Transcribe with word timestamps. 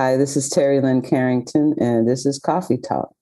Hi, 0.00 0.16
this 0.16 0.34
is 0.34 0.48
Terri 0.48 0.82
Lyne 0.82 1.02
Carrington, 1.02 1.74
and 1.78 2.08
this 2.08 2.24
is 2.24 2.38
Coffee 2.38 2.78
Talk. 2.78 3.14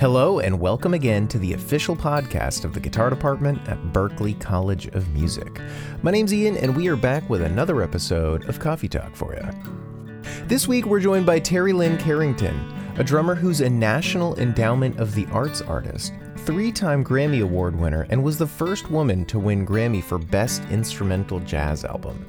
Hello, 0.00 0.38
and 0.38 0.58
welcome 0.58 0.94
again 0.94 1.28
to 1.28 1.38
the 1.38 1.52
official 1.52 1.94
podcast 1.94 2.64
of 2.64 2.72
the 2.72 2.80
guitar 2.80 3.10
department 3.10 3.60
at 3.68 3.76
Berklee 3.92 4.40
College 4.40 4.86
of 4.94 5.06
Music. 5.10 5.60
My 6.02 6.10
name's 6.10 6.32
Ian, 6.32 6.56
and 6.56 6.74
we 6.74 6.88
are 6.88 6.96
back 6.96 7.28
with 7.28 7.42
another 7.42 7.82
episode 7.82 8.48
of 8.48 8.58
Coffee 8.58 8.88
Talk 8.88 9.14
for 9.14 9.34
you. 9.34 10.22
This 10.46 10.66
week, 10.66 10.86
we're 10.86 11.00
joined 11.00 11.26
by 11.26 11.40
Terri 11.40 11.74
Lyne 11.74 11.98
Carrington, 11.98 12.58
a 12.96 13.04
drummer 13.04 13.34
who's 13.34 13.60
a 13.60 13.68
National 13.68 14.34
Endowment 14.38 14.98
of 14.98 15.14
the 15.14 15.26
Arts 15.26 15.60
artist, 15.60 16.14
three 16.44 16.70
time 16.70 17.02
Grammy 17.02 17.42
Award 17.42 17.74
winner, 17.74 18.06
and 18.10 18.22
was 18.22 18.36
the 18.36 18.46
first 18.46 18.90
woman 18.90 19.24
to 19.26 19.38
win 19.38 19.66
Grammy 19.66 20.02
for 20.02 20.18
Best 20.18 20.62
Instrumental 20.64 21.40
Jazz 21.40 21.86
Album. 21.86 22.22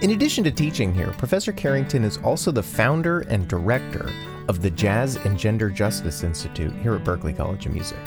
In 0.00 0.12
addition 0.12 0.44
to 0.44 0.50
teaching 0.50 0.94
here, 0.94 1.10
Professor 1.18 1.52
Carrington 1.52 2.04
is 2.04 2.16
also 2.18 2.50
the 2.50 2.62
founder 2.62 3.20
and 3.20 3.46
director 3.46 4.10
of 4.48 4.62
the 4.62 4.70
Jazz 4.70 5.16
and 5.16 5.38
Gender 5.38 5.68
Justice 5.68 6.22
Institute 6.22 6.72
here 6.76 6.94
at 6.94 7.04
Berklee 7.04 7.36
College 7.36 7.66
of 7.66 7.74
Music. 7.74 7.98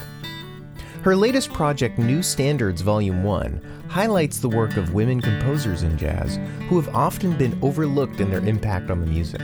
Her 1.04 1.16
latest 1.16 1.54
project, 1.54 2.00
New 2.00 2.24
Standards 2.24 2.82
Volume 2.82 3.24
1, 3.24 3.86
highlights 3.90 4.40
the 4.40 4.50
work 4.50 4.76
of 4.78 4.94
women 4.94 5.22
composers 5.22 5.84
in 5.84 5.98
jazz 5.98 6.40
who 6.68 6.80
have 6.80 6.96
often 6.96 7.38
been 7.38 7.60
overlooked 7.62 8.22
in 8.22 8.32
their 8.32 8.44
impact 8.46 8.90
on 8.90 9.02
the 9.02 9.08
music. 9.08 9.42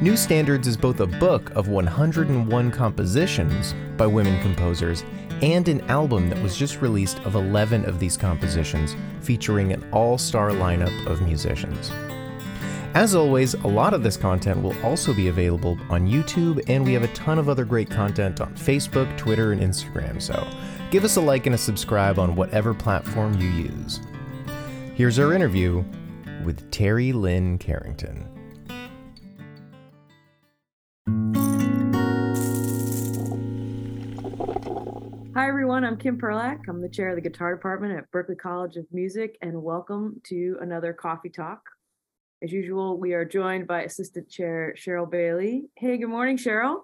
New 0.00 0.16
Standards 0.16 0.68
is 0.68 0.76
both 0.76 1.00
a 1.00 1.08
book 1.08 1.50
of 1.56 1.66
101 1.66 2.70
compositions 2.70 3.74
by 3.96 4.06
women 4.06 4.40
composers 4.42 5.02
and 5.42 5.66
an 5.66 5.80
album 5.90 6.30
that 6.30 6.40
was 6.40 6.56
just 6.56 6.80
released 6.80 7.18
of 7.24 7.34
11 7.34 7.84
of 7.84 7.98
these 7.98 8.16
compositions 8.16 8.94
featuring 9.22 9.72
an 9.72 9.84
all 9.90 10.16
star 10.16 10.50
lineup 10.50 11.06
of 11.08 11.20
musicians. 11.22 11.90
As 12.94 13.16
always, 13.16 13.54
a 13.54 13.66
lot 13.66 13.92
of 13.92 14.04
this 14.04 14.16
content 14.16 14.62
will 14.62 14.80
also 14.84 15.12
be 15.12 15.26
available 15.26 15.76
on 15.90 16.06
YouTube, 16.06 16.62
and 16.68 16.84
we 16.84 16.92
have 16.92 17.02
a 17.02 17.08
ton 17.08 17.40
of 17.40 17.48
other 17.48 17.64
great 17.64 17.90
content 17.90 18.40
on 18.40 18.54
Facebook, 18.54 19.14
Twitter, 19.18 19.50
and 19.50 19.60
Instagram, 19.60 20.22
so 20.22 20.46
give 20.92 21.02
us 21.02 21.16
a 21.16 21.20
like 21.20 21.46
and 21.46 21.56
a 21.56 21.58
subscribe 21.58 22.20
on 22.20 22.36
whatever 22.36 22.72
platform 22.72 23.36
you 23.40 23.48
use. 23.48 23.98
Here's 24.94 25.18
our 25.18 25.32
interview 25.32 25.82
with 26.44 26.70
Terri 26.70 27.12
Lyne 27.12 27.58
Carrington. 27.58 28.37
Hi, 35.38 35.46
everyone. 35.46 35.84
I'm 35.84 35.96
Kim 35.96 36.18
Perlak. 36.18 36.62
I'm 36.68 36.82
the 36.82 36.88
chair 36.88 37.10
of 37.10 37.14
the 37.14 37.20
guitar 37.20 37.54
department 37.54 37.96
at 37.96 38.10
Berklee 38.10 38.36
College 38.36 38.74
of 38.74 38.86
Music, 38.90 39.38
and 39.40 39.62
welcome 39.62 40.20
to 40.24 40.56
another 40.60 40.92
Coffee 40.92 41.28
Talk. 41.28 41.60
As 42.42 42.50
usual, 42.50 42.98
we 42.98 43.12
are 43.12 43.24
joined 43.24 43.68
by 43.68 43.82
Assistant 43.82 44.28
Chair 44.28 44.74
Cheryl 44.76 45.08
Bailey. 45.08 45.66
Hey, 45.76 45.96
good 45.96 46.08
morning, 46.08 46.38
Cheryl. 46.38 46.78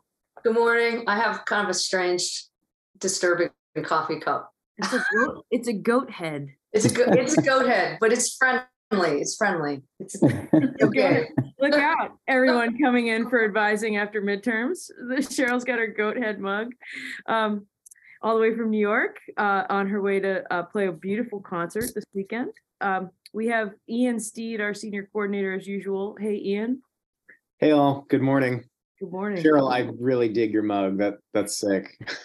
Good 0.45 0.55
morning. 0.55 1.03
I 1.09 1.17
have 1.17 1.45
kind 1.47 1.65
of 1.65 1.71
a 1.71 1.75
strange, 1.75 2.47
disturbing 2.99 3.51
coffee 3.83 4.21
cup. 4.21 4.53
It's 4.79 4.93
a 4.93 5.05
goat, 5.13 5.45
it's 5.51 5.67
a 5.67 5.73
goat 5.73 6.09
head. 6.13 6.47
It's 6.73 6.85
a 6.85 6.95
go- 6.95 7.11
it's 7.11 7.37
a 7.37 7.43
goat 7.43 7.67
head, 7.67 7.99
but 8.01 8.13
it's 8.13 8.37
friendly. 8.37 9.21
It's 9.21 9.35
friendly. 9.35 9.83
It's 9.99 10.15
okay. 10.81 11.29
Look 11.59 11.75
out, 11.75 12.13
everyone 12.29 12.79
coming 12.79 13.09
in 13.09 13.29
for 13.29 13.45
advising 13.45 13.97
after 13.97 14.23
midterms. 14.23 14.93
Cheryl's 15.11 15.65
got 15.65 15.81
her 15.81 15.89
goat 15.89 16.17
head 16.17 16.39
mug. 16.39 16.71
Um, 17.27 17.67
all 18.25 18.35
the 18.35 18.41
way 18.41 18.57
from 18.57 18.71
New 18.71 18.81
York 18.81 19.19
uh, 19.37 19.65
on 19.69 19.87
her 19.87 20.01
way 20.01 20.19
to 20.19 20.43
uh, 20.51 20.63
play 20.63 20.87
a 20.87 20.93
beautiful 20.93 21.41
concert 21.41 21.91
this 21.95 22.07
weekend. 22.15 22.51
Um, 22.81 23.11
we 23.35 23.49
have 23.49 23.73
Ian 23.89 24.19
Steed, 24.19 24.63
our 24.63 24.73
senior 24.73 25.09
coordinator, 25.13 25.53
as 25.53 25.67
usual. 25.67 26.17
Hey, 26.19 26.41
Ian. 26.43 26.81
Hey 27.59 27.73
all, 27.73 28.07
good 28.09 28.23
morning. 28.23 28.65
Good 28.99 29.13
morning. 29.13 29.45
Cheryl, 29.45 29.71
I 29.71 29.91
really 30.01 30.31
dig 30.31 30.53
your 30.53 30.63
mug. 30.63 30.99
That 30.99 31.19
that's 31.35 31.59
sick. 31.59 31.97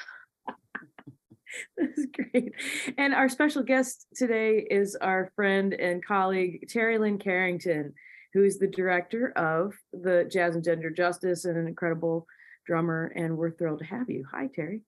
This 1.76 1.98
is 1.98 2.08
great. 2.14 2.54
And 2.98 3.14
our 3.14 3.28
special 3.28 3.64
guest 3.64 4.06
today 4.16 4.66
is 4.70 4.96
our 4.96 5.32
friend 5.36 5.74
and 5.74 6.06
colleague, 6.06 6.70
Terri 6.72 7.00
Lyne 7.00 7.18
Carrington, 7.18 7.92
who 8.34 8.44
is 8.44 8.60
the 8.60 8.68
director 8.68 9.32
of 9.36 9.74
the 9.92 10.30
Jazz 10.32 10.56
and 10.56 10.64
Gender 10.64 10.92
Justice 10.92 11.46
and 11.46 11.58
an 11.58 11.68
incredible 11.68 12.28
drummer. 12.68 13.12
And 13.16 13.36
we're 13.36 13.52
thrilled 13.52 13.80
to 13.80 13.86
have 13.86 14.10
you. 14.12 14.26
Hi, 14.32 14.48
Terri. 14.48 14.82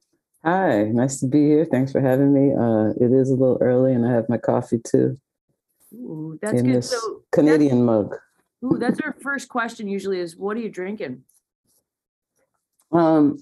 Hi, 0.44 0.84
nice 0.86 1.20
to 1.20 1.28
be 1.28 1.46
here. 1.46 1.66
Thanks 1.66 1.92
for 1.92 2.02
having 2.02 2.34
me. 2.34 2.52
Uh, 2.54 2.94
it 3.00 3.12
is 3.12 3.30
a 3.30 3.36
little 3.36 3.60
early, 3.62 3.94
and 3.94 4.06
I 4.06 4.12
have 4.12 4.28
my 4.28 4.38
coffee 4.38 4.80
too 4.84 5.20
Ooh, 5.94 6.40
that's 6.42 6.60
in 6.60 6.66
good. 6.66 6.76
this 6.78 6.90
So 6.90 7.22
Canadian 7.32 7.86
mug. 7.86 8.16
ooh, 8.66 8.78
that's 8.80 9.00
our 9.02 9.16
first 9.22 9.50
question 9.50 9.88
usually 9.88 10.20
is 10.20 10.36
what 10.36 10.58
are 10.58 10.62
you 10.62 10.70
drinking? 10.70 11.24
Um, 12.92 13.38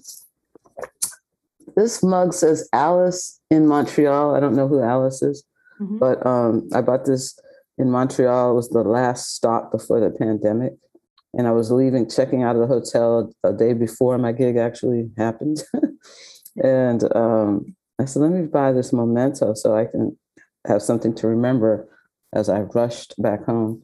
this 1.74 2.02
mug 2.02 2.34
says 2.34 2.68
Alice 2.72 3.40
in 3.50 3.66
Montreal. 3.66 4.34
I 4.34 4.40
don't 4.40 4.54
know 4.54 4.68
who 4.68 4.80
Alice 4.82 5.22
is, 5.22 5.42
Mhm. 5.80 5.98
but 5.98 6.24
um, 6.26 6.68
I 6.74 6.82
bought 6.82 7.06
this 7.06 7.38
in 7.78 7.90
Montreal. 7.90 8.50
It 8.50 8.54
was 8.54 8.68
the 8.68 8.82
last 8.82 9.34
stop 9.34 9.72
before 9.72 10.00
the 10.00 10.10
pandemic. 10.10 10.74
And 11.32 11.46
I 11.46 11.52
was 11.52 11.70
leaving, 11.70 12.10
checking 12.10 12.42
out 12.42 12.56
of 12.56 12.60
the 12.60 12.66
hotel 12.66 13.32
a 13.44 13.52
day 13.52 13.72
before 13.72 14.18
my 14.18 14.32
gig 14.32 14.56
actually 14.56 15.10
happened. 15.16 15.62
and 16.56 17.04
um, 17.16 17.76
I 18.00 18.04
said, 18.04 18.22
let 18.22 18.32
me 18.32 18.46
buy 18.46 18.72
this 18.72 18.92
memento 18.92 19.54
so 19.54 19.76
I 19.76 19.84
can 19.86 20.18
have 20.66 20.82
something 20.82 21.14
to 21.16 21.26
remember 21.26 21.88
as 22.32 22.48
I 22.48 22.60
rushed 22.60 23.14
back 23.18 23.44
home. 23.44 23.82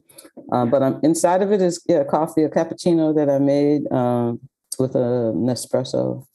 Um, 0.51 0.69
but 0.69 0.81
I'm 0.81 0.99
inside 1.03 1.41
of 1.41 1.51
it 1.51 1.61
is 1.61 1.81
yeah, 1.87 2.03
coffee, 2.03 2.43
a 2.43 2.49
cappuccino 2.49 3.15
that 3.15 3.29
I 3.29 3.39
made 3.39 3.91
um, 3.91 4.39
with 4.79 4.95
a 4.95 5.33
Nespresso 5.35 6.25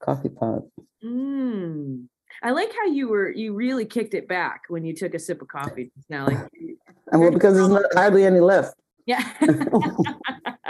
coffee 0.00 0.30
pod. 0.30 0.62
Mm. 1.04 2.06
I 2.42 2.50
like 2.52 2.72
how 2.72 2.86
you 2.86 3.08
were 3.08 3.30
you 3.30 3.52
really 3.52 3.84
kicked 3.84 4.14
it 4.14 4.28
back 4.28 4.62
when 4.68 4.84
you 4.84 4.94
took 4.94 5.14
a 5.14 5.18
sip 5.18 5.42
of 5.42 5.48
coffee 5.48 5.90
just 5.94 6.08
now. 6.08 6.26
Like 6.26 6.48
And 7.10 7.22
well, 7.22 7.30
because 7.30 7.54
there's 7.54 7.68
not 7.68 7.84
hardly 7.94 8.24
any 8.24 8.40
left. 8.40 8.74
yeah. 9.06 9.26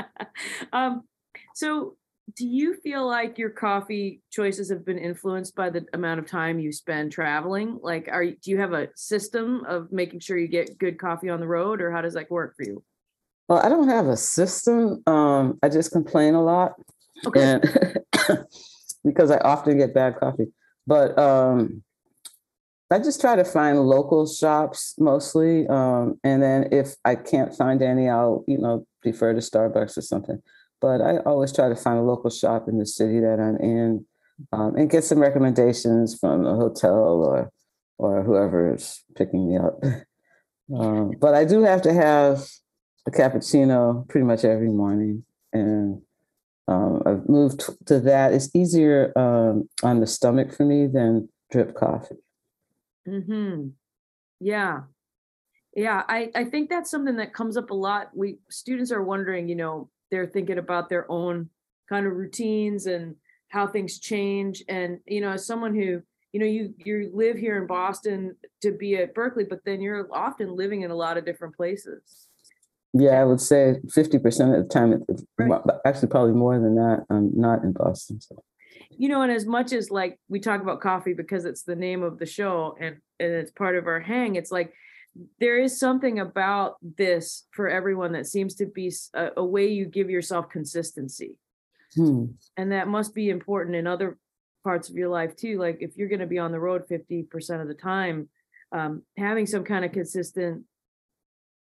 um, 0.73 1.03
so 1.55 1.97
do 2.35 2.47
you 2.47 2.75
feel 2.83 3.07
like 3.07 3.39
your 3.39 3.51
coffee 3.51 4.21
choices 4.31 4.71
have 4.71 4.85
been 4.85 4.99
influenced 4.99 5.55
by 5.55 5.71
the 5.71 5.87
amount 5.95 6.21
of 6.21 6.27
time 6.27 6.59
you 6.59 6.73
spend 6.73 7.13
traveling? 7.13 7.79
Like 7.83 8.09
are 8.11 8.23
you 8.23 8.37
do 8.43 8.51
you 8.51 8.59
have 8.59 8.73
a 8.73 8.89
system 8.97 9.65
of 9.67 9.91
making 9.93 10.21
sure 10.21 10.37
you 10.37 10.49
get 10.49 10.79
good 10.79 10.99
coffee 10.99 11.29
on 11.29 11.41
the 11.41 11.47
road 11.47 11.81
or 11.81 11.91
how 11.91 12.03
does 12.03 12.15
that 12.15 12.31
work 12.31 12.55
for 12.57 12.65
you? 12.65 12.83
Well, 13.49 13.61
I 13.61 13.69
don't 13.69 13.89
have 13.89 14.07
a 14.07 14.17
system. 14.17 15.03
Um, 15.07 15.59
I 15.63 15.69
just 15.69 15.91
complain 15.91 16.35
a 16.35 16.43
lot. 16.43 16.75
Okay. 17.27 17.41
and 17.41 17.99
because 19.05 19.31
I 19.31 19.39
often 19.39 19.79
get 19.79 19.95
bad 19.95 20.17
coffee. 20.19 20.49
But 20.87 21.19
um, 21.19 21.83
I 22.91 22.99
just 22.99 23.21
try 23.21 23.37
to 23.37 23.45
find 23.45 23.79
local 23.81 24.27
shops 24.27 24.95
mostly, 24.99 25.67
um, 25.69 26.19
and 26.25 26.43
then 26.43 26.69
if 26.73 26.95
I 27.05 27.15
can't 27.15 27.55
find 27.55 27.83
any, 27.83 28.09
I'll 28.09 28.45
you 28.47 28.59
know 28.59 28.87
defer 29.03 29.35
to 29.35 29.41
Starbucks 29.41 29.99
or 29.99 30.03
something. 30.03 30.43
But 30.81 31.01
I 31.01 31.19
always 31.19 31.53
try 31.53 31.69
to 31.69 31.77
find 31.77 31.99
a 31.99 32.03
local 32.03 32.31
shop 32.31 32.69
in 32.69 32.79
the 32.79 32.87
city 32.87 33.21
that 33.21 33.41
I'm 33.41 33.57
in, 33.57 34.07
um, 34.53 34.77
and 34.77 34.91
get 34.91 35.05
some 35.05 35.19
recommendations 35.19 36.17
from 36.19 36.45
the 36.45 36.55
hotel 36.55 37.25
or 37.25 37.51
or 37.99 38.23
whoever 38.23 38.75
is 38.75 39.03
picking 39.17 39.49
me 39.49 39.59
up. 39.59 39.83
Um, 40.71 41.13
but 41.19 41.35
I 41.35 41.47
do 41.47 41.63
have 41.63 41.81
to 41.81 41.95
have 41.95 42.47
a 43.07 43.11
cappuccino 43.11 44.07
pretty 44.07 44.27
much 44.27 44.45
every 44.45 44.69
morning, 44.69 45.25
and 45.51 46.03
um, 46.69 47.03
I've 47.07 47.27
moved 47.27 47.63
to 47.87 47.99
that. 48.01 48.35
It's 48.35 48.55
easier 48.55 49.13
um, 49.17 49.69
on 49.83 50.01
the 50.01 50.07
stomach 50.07 50.53
for 50.53 50.67
me 50.67 50.87
than 50.87 51.31
drip 51.51 51.75
coffee. 51.75 52.17
Hmm. 53.07 53.69
Yeah. 54.39 54.83
Yeah. 55.75 56.03
I, 56.07 56.31
I 56.35 56.45
think 56.45 56.69
that's 56.69 56.91
something 56.91 57.17
that 57.17 57.33
comes 57.33 57.57
up 57.57 57.71
a 57.71 57.75
lot. 57.75 58.11
We 58.15 58.37
students 58.51 58.93
are 58.93 59.03
wondering, 59.03 59.49
you 59.49 59.57
know, 59.57 59.89
they're 60.11 60.27
thinking 60.27 60.59
about 60.59 60.89
their 60.89 61.11
own 61.11 61.51
kind 61.89 62.07
of 62.07 62.13
routines 62.15 62.87
and 62.87 63.17
how 63.49 63.67
things 63.67 63.99
change. 63.99 64.63
And, 64.69 65.01
you 65.07 65.21
know, 65.21 65.31
as 65.31 65.47
someone 65.47 65.75
who, 65.75 66.03
you 66.33 66.41
know, 66.41 66.47
you 66.47 66.75
you 66.85 67.11
live 67.15 67.39
here 67.39 67.57
in 67.61 67.67
Boston 67.67 68.37
to 68.63 68.73
be 68.73 68.97
at 68.97 69.15
Berklee, 69.15 69.49
but 69.49 69.61
then 69.65 69.81
you're 69.81 70.09
often 70.13 70.55
living 70.55 70.83
in 70.83 70.91
a 70.91 70.95
lot 70.95 71.17
of 71.17 71.25
different 71.25 71.57
places. 71.57 72.27
Yeah, 72.93 73.21
I 73.21 73.25
would 73.25 73.41
say 73.41 73.77
fifty 73.95 74.19
percent 74.19 74.55
of 74.55 74.63
the 74.63 74.69
time, 74.69 75.05
it's 75.09 75.25
Right. 75.39 75.61
actually 75.87 76.09
probably 76.09 76.35
more 76.35 76.59
than 76.59 76.75
that. 76.77 77.05
I'm 77.11 77.31
not 77.35 77.63
in 77.65 77.73
Boston. 77.73 78.21
So. 78.21 78.43
you 78.91 79.09
know 79.09 79.23
and 79.23 79.33
as 79.33 79.47
much 79.47 79.73
as 79.73 79.91
like 79.91 80.19
we 80.29 80.41
talk 80.41 80.61
about 80.61 80.81
coffee 80.81 81.15
because 81.15 81.45
it's 81.45 81.63
the 81.63 81.77
name 81.77 82.03
of 82.03 82.19
the 82.19 82.27
show 82.27 82.77
and 82.81 82.97
and 83.21 83.33
it's 83.33 83.51
part 83.53 83.77
of 83.77 83.87
our 83.87 84.01
hang 84.01 84.37
it's 84.37 84.51
like 84.51 84.73
there 85.41 85.59
is 85.59 85.79
something 85.79 86.21
about 86.21 86.77
this 86.97 87.47
for 87.51 87.69
everyone 87.69 88.13
that 88.13 88.27
seems 88.27 88.55
to 88.57 88.67
be 88.67 88.93
a 89.15 89.45
way 89.45 89.67
you 89.67 89.87
give 89.87 90.11
yourself 90.11 90.49
consistency 90.49 91.37
Hmm. 91.95 92.27
and 92.59 92.73
that 92.73 92.87
must 92.87 93.15
be 93.15 93.31
important 93.31 93.75
in 93.75 93.87
other 93.87 94.19
parts 94.63 94.91
of 94.91 94.97
your 94.97 95.09
life 95.09 95.35
too 95.35 95.59
like 95.59 95.79
if 95.81 95.97
you're 95.97 96.09
going 96.09 96.21
to 96.21 96.27
be 96.27 96.39
on 96.39 96.53
the 96.53 96.61
road 96.61 96.87
50% 96.87 97.63
of 97.63 97.69
the 97.69 97.75
time 97.75 98.29
um, 98.73 99.03
having 99.17 99.47
some 99.47 99.65
kind 99.65 99.85
of 99.85 99.93
consistent 99.93 100.65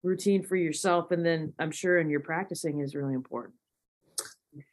routine 0.02 0.42
for 0.42 0.56
yourself, 0.56 1.10
and 1.10 1.24
then 1.24 1.52
I'm 1.58 1.70
sure 1.70 1.98
in 1.98 2.10
your 2.10 2.20
practicing 2.20 2.80
is 2.80 2.94
really 2.94 3.14
important. 3.14 3.54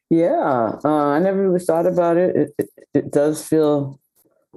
Yeah, 0.10 0.80
uh, 0.84 1.08
I 1.08 1.20
never 1.20 1.50
really 1.50 1.64
thought 1.64 1.86
about 1.86 2.18
it. 2.18 2.36
It, 2.36 2.50
it, 2.58 2.70
it 2.94 3.12
does 3.12 3.46
feel, 3.46 4.00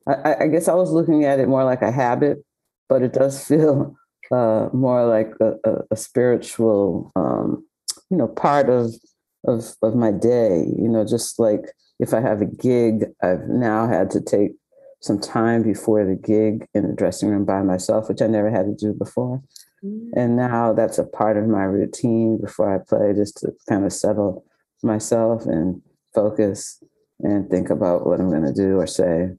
I, 0.07 0.37
I 0.41 0.47
guess 0.49 0.69
I 0.69 0.75
was 0.75 0.91
looking 0.91 1.25
at 1.25 1.41
it 1.41 1.49
more 1.49 1.65
like 1.65 1.83
a 1.83 1.91
habit, 1.91 2.45
but 2.89 3.03
it 3.03 3.13
does 3.13 3.45
feel 3.45 3.97
uh, 4.33 4.69
more 4.73 5.07
like 5.07 5.33
a, 5.41 5.55
a, 5.69 5.83
a 5.93 5.97
spiritual, 5.97 7.13
um, 7.17 7.65
you 8.11 8.17
know, 8.17 8.29
part 8.29 8.69
of, 8.69 8.93
of 9.47 9.75
of 9.83 9.95
my 9.95 10.11
day. 10.11 10.65
You 10.79 10.89
know, 10.89 11.05
just 11.05 11.39
like 11.39 11.73
if 11.99 12.15
I 12.15 12.21
have 12.21 12.41
a 12.41 12.47
gig, 12.47 13.07
I've 13.23 13.49
now 13.49 13.87
had 13.87 14.11
to 14.13 14.21
take 14.21 14.53
some 15.01 15.21
time 15.21 15.63
before 15.63 16.05
the 16.05 16.17
gig 16.17 16.67
in 16.75 16.89
the 16.89 16.95
dressing 16.95 17.29
room 17.29 17.45
by 17.45 17.63
myself, 17.63 18.09
which 18.09 18.23
I 18.23 18.27
never 18.27 18.51
had 18.51 18.67
to 18.67 18.75
do 18.75 18.93
before. 18.93 19.43
Mm. 19.85 20.11
And 20.17 20.37
now 20.37 20.73
that's 20.73 20.99
a 20.99 21.05
part 21.05 21.37
of 21.37 21.47
my 21.47 21.63
routine 21.63 22.39
before 22.41 22.75
I 22.75 22.79
play, 22.79 23.13
just 23.15 23.39
to 23.39 23.53
kind 23.69 23.85
of 23.85 23.93
settle 23.93 24.45
myself 24.83 25.47
and 25.47 25.83
focus 26.15 26.83
and 27.21 27.49
think 27.51 27.71
about 27.71 28.07
what 28.07 28.21
I'm 28.21 28.31
going 28.31 28.45
to 28.45 28.53
do 28.53 28.79
or 28.79 28.87
say. 28.87 29.31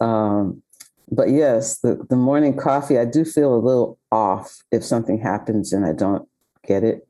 Um, 0.00 0.62
but 1.10 1.30
yes, 1.30 1.78
the, 1.78 2.04
the 2.08 2.16
morning 2.16 2.56
coffee, 2.56 2.98
I 2.98 3.04
do 3.04 3.24
feel 3.24 3.54
a 3.54 3.56
little 3.56 3.98
off 4.10 4.62
if 4.72 4.84
something 4.84 5.18
happens 5.18 5.72
and 5.72 5.84
I 5.84 5.92
don't 5.92 6.28
get 6.66 6.82
it. 6.82 7.06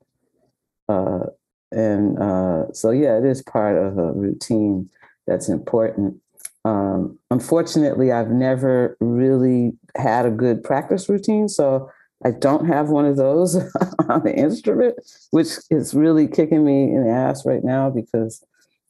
Uh, 0.89 1.27
and 1.73 2.19
uh, 2.19 2.73
so, 2.73 2.91
yeah, 2.91 3.19
it 3.19 3.25
is 3.25 3.43
part 3.43 3.77
of 3.77 3.99
a 3.99 4.13
routine 4.13 4.89
that's 5.27 5.49
important. 5.49 6.21
Um, 6.65 7.19
unfortunately, 7.31 8.13
I've 8.13 8.31
never 8.31 8.97
really 9.01 9.73
had 9.97 10.27
a 10.27 10.31
good 10.31 10.63
practice 10.63 11.09
routine. 11.09 11.49
So 11.49 11.91
I 12.25 12.33
don't 12.33 12.67
have 12.67 12.89
one 12.89 13.07
of 13.07 13.17
those 13.17 13.57
on 14.09 14.25
the 14.25 14.35
instrument, 14.35 14.97
which 15.31 15.49
is 15.71 15.95
really 15.95 16.29
kicking 16.29 16.65
me 16.65 16.85
in 16.85 17.05
the 17.05 17.11
ass 17.11 17.47
right 17.47 17.65
now 17.65 17.91
because 17.91 18.45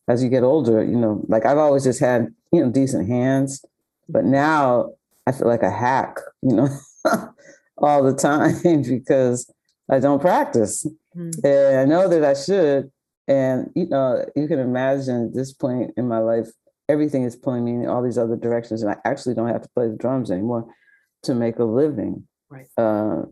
as 0.09 0.23
you 0.23 0.29
get 0.29 0.43
older, 0.43 0.83
you 0.83 0.97
know, 0.97 1.25
like 1.29 1.47
I've 1.47 1.59
always 1.59 1.85
just 1.85 2.01
had, 2.01 2.33
you 2.53 2.65
know, 2.65 2.71
decent 2.71 3.09
hands, 3.09 3.65
but 4.09 4.25
now 4.25 4.93
I 5.27 5.33
feel 5.33 5.49
like 5.49 5.63
a 5.63 5.71
hack, 5.71 6.19
you 6.43 6.55
know, 6.55 6.69
all 7.79 8.03
the 8.03 8.15
time 8.15 8.83
because 8.83 9.51
I 9.91 9.99
don't 9.99 10.21
practice. 10.21 10.87
Mm-hmm. 11.17 11.47
And 11.47 11.79
I 11.79 11.85
know 11.85 12.09
that 12.09 12.25
I 12.25 12.35
should. 12.35 12.91
And, 13.29 13.71
you 13.75 13.89
know, 13.89 14.25
you 14.37 14.47
can 14.47 14.61
imagine 14.61 15.27
at 15.27 15.35
this 15.35 15.53
point 15.53 15.93
in 15.97 16.07
my 16.07 16.19
life, 16.19 16.49
everything 16.89 17.25
is 17.25 17.35
pulling 17.35 17.65
me 17.65 17.73
in 17.73 17.89
all 17.89 18.03
these 18.03 18.19
other 18.19 18.37
directions. 18.37 18.83
And 18.83 18.93
I 18.93 18.97
actually 19.05 19.35
don't 19.35 19.49
have 19.49 19.63
to 19.63 19.69
play 19.75 19.89
the 19.89 19.97
drums 19.97 20.31
anymore 20.31 20.67
to 21.25 21.35
make 21.35 21.59
a 21.59 21.65
living 21.65 22.27
right. 22.49 22.67
uh, 22.77 23.23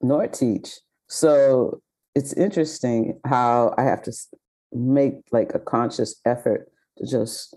nor 0.00 0.28
teach. 0.28 0.78
So 1.08 1.80
it's 2.14 2.32
interesting 2.34 3.18
how 3.26 3.74
I 3.76 3.82
have 3.82 4.02
to 4.02 4.12
make 4.72 5.14
like 5.32 5.54
a 5.54 5.58
conscious 5.58 6.20
effort 6.24 6.70
to 6.98 7.06
just 7.06 7.56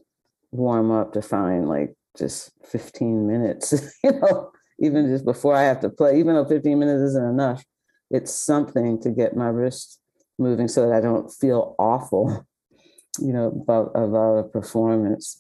warm 0.52 0.92
up 0.92 1.14
to 1.14 1.22
find 1.22 1.68
like 1.68 1.94
just 2.18 2.52
15 2.66 3.28
minutes, 3.28 3.74
you 4.04 4.12
know, 4.12 4.52
even 4.80 5.08
just 5.08 5.26
before 5.26 5.56
I 5.56 5.64
have 5.64 5.80
to 5.82 5.90
play, 5.90 6.20
even 6.20 6.36
though 6.36 6.46
15 6.46 6.78
minutes 6.78 7.02
isn't 7.02 7.30
enough, 7.30 7.64
it's 8.10 8.34
something 8.34 9.02
to 9.02 9.10
get 9.12 9.36
my 9.36 9.48
wrist 9.48 10.00
moving 10.38 10.68
so 10.68 10.88
that 10.88 10.96
I 10.96 11.02
don't 11.02 11.30
feel 11.30 11.76
awful, 11.80 12.46
you 13.20 13.34
know, 13.34 13.48
about, 13.48 13.92
about 13.96 14.38
uh, 14.38 14.40
a 14.40 14.44
performance. 14.44 15.40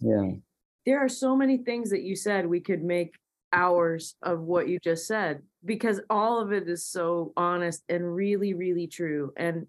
Yeah. 0.00 0.32
There 0.86 0.98
are 0.98 1.08
so 1.08 1.36
many 1.36 1.58
things 1.58 1.90
that 1.90 2.02
you 2.02 2.16
said 2.16 2.46
we 2.46 2.60
could 2.60 2.82
make 2.82 3.14
hours 3.52 4.14
of 4.22 4.40
what 4.40 4.68
you 4.68 4.78
just 4.82 5.06
said 5.06 5.42
because 5.64 6.00
all 6.08 6.40
of 6.40 6.52
it 6.52 6.68
is 6.68 6.86
so 6.86 7.32
honest 7.36 7.82
and 7.88 8.14
really 8.14 8.54
really 8.54 8.86
true 8.86 9.32
and 9.36 9.66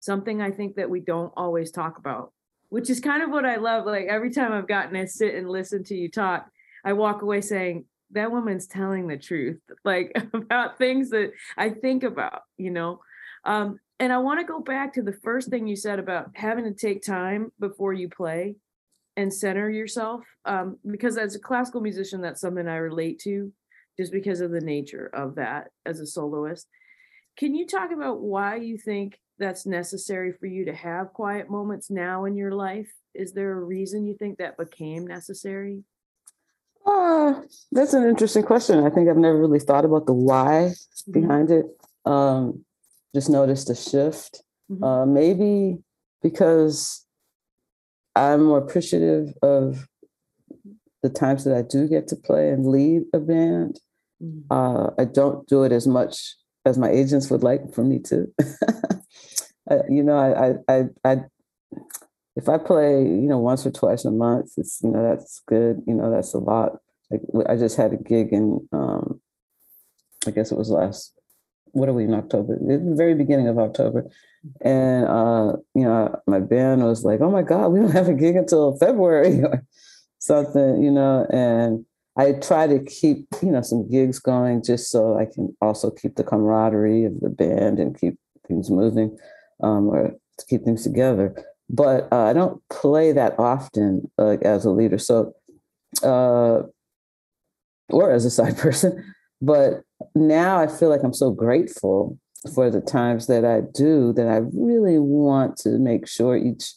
something 0.00 0.42
i 0.42 0.50
think 0.50 0.76
that 0.76 0.90
we 0.90 1.00
don't 1.00 1.32
always 1.36 1.70
talk 1.70 1.98
about 1.98 2.32
which 2.70 2.90
is 2.90 3.00
kind 3.00 3.22
of 3.22 3.30
what 3.30 3.44
i 3.44 3.56
love 3.56 3.86
like 3.86 4.06
every 4.06 4.30
time 4.30 4.52
i've 4.52 4.66
gotten 4.66 4.94
to 4.94 5.06
sit 5.06 5.34
and 5.34 5.48
listen 5.48 5.84
to 5.84 5.94
you 5.94 6.10
talk 6.10 6.48
i 6.84 6.92
walk 6.92 7.22
away 7.22 7.40
saying 7.40 7.84
that 8.12 8.32
woman's 8.32 8.66
telling 8.66 9.06
the 9.06 9.16
truth 9.16 9.60
like 9.84 10.12
about 10.34 10.78
things 10.78 11.10
that 11.10 11.32
i 11.56 11.68
think 11.68 12.02
about 12.02 12.42
you 12.56 12.70
know? 12.70 13.00
Um, 13.44 13.78
and 13.98 14.12
i 14.12 14.18
want 14.18 14.40
to 14.40 14.46
go 14.46 14.60
back 14.60 14.94
to 14.94 15.02
the 15.02 15.12
first 15.12 15.50
thing 15.50 15.66
you 15.66 15.76
said 15.76 15.98
about 15.98 16.30
having 16.34 16.64
to 16.64 16.74
take 16.74 17.02
time 17.02 17.52
before 17.60 17.92
you 17.92 18.08
play 18.08 18.56
and 19.16 19.32
center 19.32 19.68
yourself 19.68 20.22
um, 20.46 20.78
because 20.90 21.18
as 21.18 21.34
a 21.34 21.40
classical 21.40 21.80
musician 21.80 22.20
that's 22.20 22.40
something 22.40 22.66
i 22.66 22.76
relate 22.76 23.18
to 23.20 23.52
just 24.00 24.12
because 24.12 24.40
of 24.40 24.50
the 24.50 24.60
nature 24.60 25.10
of 25.12 25.34
that 25.34 25.68
as 25.84 26.00
a 26.00 26.06
soloist. 26.06 26.66
Can 27.36 27.54
you 27.54 27.66
talk 27.66 27.92
about 27.92 28.20
why 28.20 28.56
you 28.56 28.78
think 28.78 29.18
that's 29.40 29.66
necessary 29.66 30.32
for 30.32 30.46
you 30.46 30.64
to 30.66 30.74
have 30.74 31.12
quiet 31.12 31.50
moments 31.50 31.90
now 31.90 32.24
in 32.24 32.36
your 32.36 32.52
life 32.52 32.92
is 33.14 33.32
there 33.32 33.52
a 33.52 33.64
reason 33.64 34.06
you 34.06 34.14
think 34.14 34.38
that 34.38 34.56
became 34.56 35.06
necessary 35.06 35.82
uh, 36.86 37.40
that's 37.72 37.94
an 37.94 38.08
interesting 38.08 38.44
question 38.44 38.84
i 38.84 38.90
think 38.90 39.08
i've 39.08 39.16
never 39.16 39.38
really 39.38 39.58
thought 39.58 39.84
about 39.84 40.06
the 40.06 40.12
why 40.12 40.72
mm-hmm. 40.72 41.12
behind 41.12 41.50
it 41.50 41.66
um, 42.04 42.64
just 43.14 43.28
noticed 43.28 43.68
a 43.68 43.74
shift 43.74 44.42
mm-hmm. 44.70 44.84
uh, 44.84 45.04
maybe 45.04 45.78
because 46.22 47.06
I'm 48.14 48.44
more 48.44 48.58
appreciative 48.58 49.32
of 49.42 49.86
the 51.02 51.08
times 51.08 51.44
that 51.44 51.56
I 51.56 51.62
do 51.62 51.88
get 51.88 52.08
to 52.08 52.16
play 52.16 52.50
and 52.50 52.66
lead 52.66 53.02
a 53.14 53.18
band. 53.18 53.80
Mm-hmm. 54.22 54.52
Uh, 54.52 54.90
I 54.98 55.04
don't 55.06 55.46
do 55.46 55.62
it 55.64 55.72
as 55.72 55.86
much 55.86 56.36
as 56.66 56.76
my 56.76 56.90
agents 56.90 57.30
would 57.30 57.42
like 57.42 57.72
for 57.72 57.84
me 57.84 57.98
to. 58.00 58.26
you 59.88 60.02
know, 60.02 60.16
I, 60.16 60.48
I, 60.48 60.78
I, 60.78 60.84
I, 61.04 61.16
if 62.36 62.48
I 62.48 62.58
play, 62.58 63.02
you 63.02 63.28
know, 63.28 63.38
once 63.38 63.66
or 63.66 63.70
twice 63.70 64.04
a 64.04 64.10
month, 64.10 64.52
it's 64.56 64.80
you 64.82 64.90
know 64.90 65.02
that's 65.02 65.42
good. 65.46 65.82
You 65.86 65.94
know, 65.94 66.10
that's 66.10 66.34
a 66.34 66.38
lot. 66.38 66.78
Like 67.10 67.20
I 67.48 67.56
just 67.56 67.76
had 67.76 67.92
a 67.92 67.96
gig 67.96 68.32
in, 68.32 68.66
um, 68.72 69.20
I 70.26 70.30
guess 70.30 70.52
it 70.52 70.58
was 70.58 70.70
last. 70.70 71.12
What 71.72 71.88
are 71.88 71.92
we 71.92 72.04
in 72.04 72.14
October? 72.14 72.58
the 72.60 72.94
very 72.96 73.14
beginning 73.14 73.48
of 73.48 73.58
October, 73.58 74.10
and 74.60 75.06
uh, 75.06 75.56
you 75.74 75.84
know, 75.84 76.20
my 76.26 76.40
band 76.40 76.82
was 76.82 77.04
like, 77.04 77.20
"Oh 77.20 77.30
my 77.30 77.42
God, 77.42 77.68
we 77.68 77.80
don't 77.80 77.92
have 77.92 78.08
a 78.08 78.14
gig 78.14 78.36
until 78.36 78.76
February 78.78 79.40
or 79.42 79.64
something," 80.18 80.82
you 80.82 80.90
know. 80.90 81.26
And 81.30 81.84
I 82.16 82.32
try 82.32 82.66
to 82.66 82.80
keep, 82.84 83.26
you 83.42 83.50
know, 83.50 83.62
some 83.62 83.88
gigs 83.88 84.18
going 84.18 84.62
just 84.62 84.90
so 84.90 85.16
I 85.16 85.26
can 85.26 85.56
also 85.60 85.90
keep 85.90 86.16
the 86.16 86.24
camaraderie 86.24 87.04
of 87.04 87.20
the 87.20 87.30
band 87.30 87.78
and 87.78 87.98
keep 87.98 88.18
things 88.46 88.70
moving, 88.70 89.16
um, 89.62 89.88
or 89.88 90.10
to 90.38 90.46
keep 90.48 90.64
things 90.64 90.82
together. 90.82 91.34
But 91.68 92.08
uh, 92.12 92.24
I 92.24 92.32
don't 92.32 92.60
play 92.68 93.12
that 93.12 93.38
often, 93.38 94.10
like 94.18 94.42
as 94.42 94.64
a 94.64 94.70
leader, 94.70 94.98
so 94.98 95.34
uh, 96.02 96.62
or 97.88 98.10
as 98.10 98.24
a 98.24 98.30
side 98.38 98.58
person. 98.58 99.14
But 99.40 99.82
now 100.14 100.58
I 100.60 100.66
feel 100.66 100.88
like 100.88 101.02
I'm 101.02 101.14
so 101.14 101.30
grateful 101.30 102.18
for 102.54 102.70
the 102.70 102.80
times 102.80 103.26
that 103.26 103.44
I 103.44 103.60
do 103.74 104.12
that 104.14 104.26
I 104.26 104.40
really 104.52 104.98
want 104.98 105.56
to 105.58 105.78
make 105.78 106.06
sure 106.06 106.36
each 106.36 106.72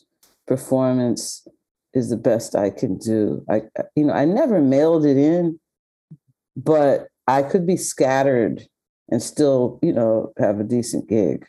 performance 0.46 1.48
is 1.94 2.10
the 2.10 2.18
best 2.18 2.56
I 2.56 2.70
can 2.70 2.98
do. 2.98 3.46
I 3.50 3.63
you 3.96 4.06
know, 4.06 4.13
I 4.13 4.25
never 4.25 4.62
mailed 4.62 5.06
it 5.06 5.18
in, 5.18 5.60
but 6.56 7.08
I 7.28 7.44
could 7.44 7.66
be 7.66 7.78
scattered 7.78 8.68
and 9.10 9.22
still, 9.22 9.80
you 9.82 9.94
know, 9.94 10.34
have 10.38 10.60
a 10.60 10.63
decent 10.63 11.08
gig. 11.08 11.46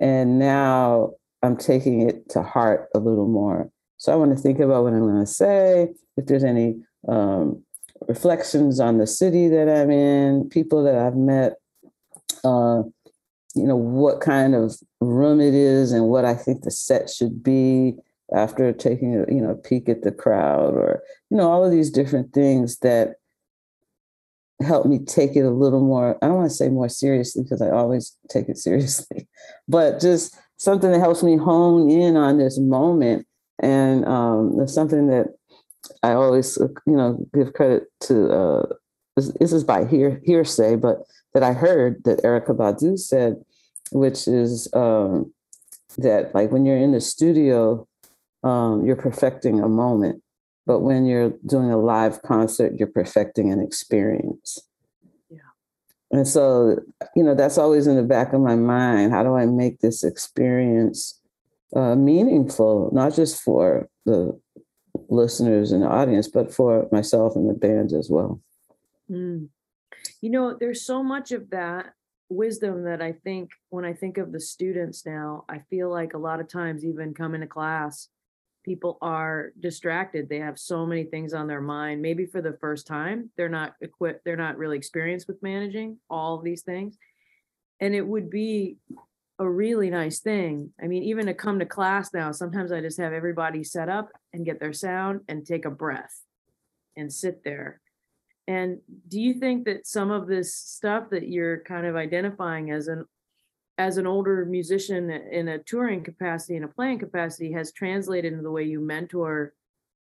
And 0.00 0.38
now 0.38 1.12
I'm 1.42 1.56
taking 1.56 2.08
it 2.08 2.28
to 2.30 2.42
heart 2.42 2.88
a 2.94 2.98
little 2.98 3.28
more. 3.28 3.70
So 3.96 4.12
I 4.12 4.16
want 4.16 4.36
to 4.36 4.42
think 4.42 4.58
about 4.58 4.84
what 4.84 4.92
I'm 4.92 5.00
going 5.00 5.24
to 5.24 5.26
say, 5.26 5.88
if 6.16 6.26
there's 6.26 6.44
any 6.44 6.76
um, 7.08 7.62
reflections 8.08 8.80
on 8.80 8.98
the 8.98 9.06
city 9.06 9.48
that 9.48 9.68
I'm 9.68 9.90
in, 9.90 10.48
people 10.48 10.82
that 10.84 10.96
I've 10.96 11.16
met, 11.16 11.54
uh, 12.44 12.82
you 13.54 13.66
know, 13.66 13.76
what 13.76 14.20
kind 14.20 14.54
of 14.54 14.76
room 15.00 15.40
it 15.40 15.54
is 15.54 15.92
and 15.92 16.06
what 16.08 16.24
I 16.24 16.34
think 16.34 16.62
the 16.62 16.70
set 16.70 17.08
should 17.08 17.42
be 17.42 17.94
after 18.34 18.72
taking 18.72 19.14
a 19.14 19.32
you 19.32 19.40
know 19.40 19.54
peek 19.54 19.88
at 19.88 20.02
the 20.02 20.10
crowd 20.10 20.74
or 20.74 21.02
you 21.30 21.36
know 21.36 21.50
all 21.50 21.64
of 21.64 21.70
these 21.70 21.90
different 21.90 22.32
things 22.32 22.78
that 22.78 23.16
help 24.64 24.86
me 24.86 24.98
take 24.98 25.36
it 25.36 25.44
a 25.44 25.50
little 25.50 25.80
more 25.80 26.18
i 26.22 26.26
don't 26.26 26.36
want 26.36 26.50
to 26.50 26.56
say 26.56 26.68
more 26.68 26.88
seriously 26.88 27.42
because 27.42 27.62
i 27.62 27.70
always 27.70 28.16
take 28.28 28.48
it 28.48 28.58
seriously 28.66 29.28
but 29.68 30.00
just 30.00 30.36
something 30.56 30.90
that 30.92 31.00
helps 31.00 31.22
me 31.22 31.36
hone 31.36 31.90
in 31.90 32.16
on 32.16 32.38
this 32.38 32.58
moment 32.58 33.26
and 33.60 34.04
um, 34.06 34.66
something 34.66 35.06
that 35.08 35.26
i 36.02 36.12
always 36.12 36.56
you 36.86 36.96
know 36.96 37.24
give 37.34 37.52
credit 37.52 37.84
to 38.00 38.28
uh, 38.30 38.66
this, 39.16 39.30
this 39.38 39.52
is 39.52 39.64
by 39.64 39.84
hear, 39.84 40.20
hearsay 40.24 40.76
but 40.76 41.04
that 41.34 41.42
I 41.42 41.52
heard 41.52 42.02
that 42.04 42.22
Erykah 42.22 42.56
Badu 42.56 42.98
said, 42.98 43.44
which 43.90 44.26
is 44.26 44.72
um, 44.72 45.32
that 45.98 46.34
like 46.34 46.50
when 46.50 46.64
you're 46.64 46.78
in 46.78 46.92
the 46.92 47.00
studio, 47.00 47.86
um, 48.44 48.86
you're 48.86 48.96
perfecting 48.96 49.60
a 49.60 49.68
moment. 49.68 50.22
But 50.66 50.80
when 50.80 51.04
you're 51.04 51.34
doing 51.46 51.70
a 51.70 51.76
live 51.76 52.22
concert, 52.22 52.74
you're 52.78 52.88
perfecting 52.88 53.52
an 53.52 53.60
experience. 53.60 54.58
Yeah. 55.30 55.38
And 56.10 56.26
so, 56.26 56.78
you 57.14 57.22
know, 57.22 57.34
that's 57.34 57.58
always 57.58 57.86
in 57.86 57.96
the 57.96 58.02
back 58.02 58.32
of 58.32 58.40
my 58.40 58.56
mind. 58.56 59.12
How 59.12 59.22
do 59.22 59.34
I 59.34 59.46
make 59.46 59.80
this 59.80 60.02
experience 60.02 61.20
uh, 61.76 61.96
meaningful, 61.96 62.90
not 62.92 63.14
just 63.14 63.42
for 63.42 63.88
the 64.06 64.40
listeners 65.08 65.72
and 65.72 65.82
the 65.82 65.88
audience, 65.88 66.28
but 66.28 66.52
for 66.52 66.88
myself 66.90 67.36
and 67.36 67.48
the 67.48 67.54
band 67.54 67.92
as 67.92 68.08
well? 68.08 68.40
Mm. 69.10 69.48
You 70.20 70.30
know, 70.30 70.56
there's 70.58 70.86
so 70.86 71.02
much 71.02 71.32
of 71.32 71.50
that 71.50 71.92
wisdom 72.30 72.84
that 72.84 73.02
I 73.02 73.12
think 73.12 73.50
when 73.68 73.84
I 73.84 73.92
think 73.92 74.18
of 74.18 74.32
the 74.32 74.40
students 74.40 75.04
now, 75.04 75.44
I 75.48 75.58
feel 75.70 75.90
like 75.90 76.14
a 76.14 76.18
lot 76.18 76.40
of 76.40 76.48
times, 76.48 76.84
even 76.84 77.12
coming 77.12 77.42
to 77.42 77.46
class, 77.46 78.08
people 78.64 78.98
are 79.02 79.52
distracted. 79.60 80.28
They 80.28 80.40
have 80.40 80.58
so 80.58 80.86
many 80.86 81.04
things 81.04 81.34
on 81.34 81.46
their 81.46 81.60
mind. 81.60 82.02
Maybe 82.02 82.26
for 82.26 82.40
the 82.40 82.56
first 82.60 82.86
time, 82.86 83.30
they're 83.36 83.48
not 83.48 83.74
equipped, 83.80 84.24
they're 84.24 84.36
not 84.36 84.56
really 84.56 84.76
experienced 84.76 85.28
with 85.28 85.42
managing 85.42 85.98
all 86.08 86.36
of 86.36 86.44
these 86.44 86.62
things. 86.62 86.96
And 87.80 87.94
it 87.94 88.06
would 88.06 88.30
be 88.30 88.76
a 89.38 89.48
really 89.48 89.90
nice 89.90 90.20
thing. 90.20 90.70
I 90.82 90.86
mean, 90.86 91.02
even 91.02 91.26
to 91.26 91.34
come 91.34 91.58
to 91.58 91.66
class 91.66 92.14
now, 92.14 92.32
sometimes 92.32 92.72
I 92.72 92.80
just 92.80 92.98
have 92.98 93.12
everybody 93.12 93.64
set 93.64 93.88
up 93.88 94.08
and 94.32 94.46
get 94.46 94.60
their 94.60 94.72
sound 94.72 95.20
and 95.28 95.44
take 95.44 95.64
a 95.64 95.70
breath 95.70 96.22
and 96.96 97.12
sit 97.12 97.42
there. 97.44 97.80
And 98.46 98.78
do 99.08 99.20
you 99.20 99.34
think 99.34 99.64
that 99.64 99.86
some 99.86 100.10
of 100.10 100.26
this 100.26 100.54
stuff 100.54 101.10
that 101.10 101.28
you're 101.28 101.60
kind 101.60 101.86
of 101.86 101.96
identifying 101.96 102.70
as 102.70 102.88
an 102.88 103.06
as 103.78 103.96
an 103.96 104.06
older 104.06 104.44
musician 104.44 105.10
in 105.10 105.48
a 105.48 105.58
touring 105.58 106.02
capacity 106.02 106.56
and 106.56 106.64
a 106.64 106.68
playing 106.68 106.98
capacity 106.98 107.52
has 107.52 107.72
translated 107.72 108.32
into 108.32 108.42
the 108.42 108.50
way 108.50 108.62
you 108.62 108.80
mentor 108.80 109.52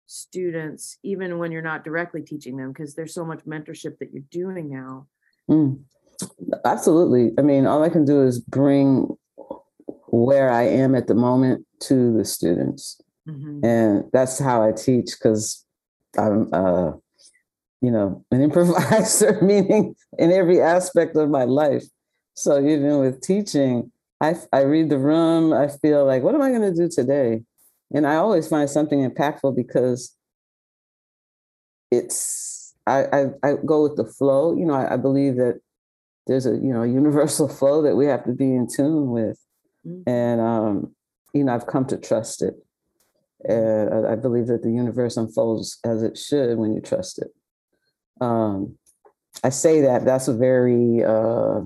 students 0.06 0.98
even 1.04 1.38
when 1.38 1.52
you're 1.52 1.62
not 1.62 1.84
directly 1.84 2.20
teaching 2.20 2.56
them 2.56 2.72
because 2.72 2.94
there's 2.94 3.14
so 3.14 3.24
much 3.24 3.44
mentorship 3.44 3.96
that 3.98 4.12
you're 4.12 4.24
doing 4.30 4.68
now. 4.68 5.06
Mm, 5.48 5.80
absolutely. 6.64 7.32
I 7.38 7.42
mean 7.42 7.66
all 7.66 7.82
i 7.82 7.88
can 7.88 8.04
do 8.04 8.22
is 8.22 8.40
bring 8.40 9.16
where 10.08 10.50
i 10.50 10.62
am 10.62 10.96
at 10.96 11.06
the 11.06 11.14
moment 11.14 11.64
to 11.80 12.16
the 12.16 12.24
students. 12.24 13.00
Mm-hmm. 13.28 13.64
and 13.64 14.04
that's 14.14 14.38
how 14.38 14.62
i 14.62 14.72
teach 14.72 15.10
because 15.10 15.66
i'm 16.16 16.48
uh 16.54 16.92
you 17.82 17.90
know 17.90 18.24
an 18.30 18.40
improviser 18.46 19.38
meaning 19.42 19.94
in 20.18 20.32
every 20.32 20.60
aspect 20.60 21.16
of 21.16 21.28
my 21.28 21.44
life 21.44 21.84
so 22.34 22.58
even 22.58 22.98
with 22.98 23.20
teaching, 23.20 23.90
I, 24.20 24.34
I 24.52 24.60
read 24.62 24.90
the 24.90 24.98
room, 24.98 25.52
I 25.52 25.68
feel 25.68 26.04
like, 26.04 26.22
what 26.22 26.34
am 26.34 26.42
I 26.42 26.50
going 26.50 26.62
to 26.62 26.74
do 26.74 26.88
today? 26.88 27.42
And 27.92 28.06
I 28.06 28.16
always 28.16 28.48
find 28.48 28.68
something 28.68 29.08
impactful 29.08 29.56
because 29.56 30.14
it's, 31.90 32.74
I, 32.86 33.04
I, 33.12 33.26
I 33.42 33.54
go 33.64 33.82
with 33.82 33.96
the 33.96 34.04
flow. 34.04 34.56
You 34.56 34.66
know, 34.66 34.74
I, 34.74 34.94
I, 34.94 34.96
believe 34.96 35.36
that 35.36 35.60
there's 36.26 36.46
a, 36.46 36.50
you 36.50 36.72
know, 36.72 36.82
universal 36.82 37.48
flow 37.58 37.82
that 37.82 37.96
we 37.96 38.06
have 38.06 38.24
to 38.24 38.32
be 38.32 38.54
in 38.54 38.68
tune 38.68 39.10
with. 39.10 39.38
Mm-hmm. 39.86 40.08
And, 40.08 40.40
um, 40.40 40.94
you 41.34 41.44
know, 41.44 41.54
I've 41.54 41.66
come 41.66 41.86
to 41.86 41.96
trust 41.96 42.42
it. 42.42 42.54
And 43.42 44.06
I, 44.06 44.12
I 44.12 44.16
believe 44.16 44.46
that 44.48 44.62
the 44.62 44.70
universe 44.70 45.16
unfolds 45.16 45.78
as 45.84 46.02
it 46.02 46.18
should 46.18 46.58
when 46.58 46.74
you 46.74 46.80
trust 46.80 47.18
it. 47.18 47.28
Um, 48.20 48.76
I 49.42 49.48
say 49.48 49.80
that 49.80 50.04
that's 50.04 50.28
a 50.28 50.34
very, 50.34 51.02
uh, 51.02 51.62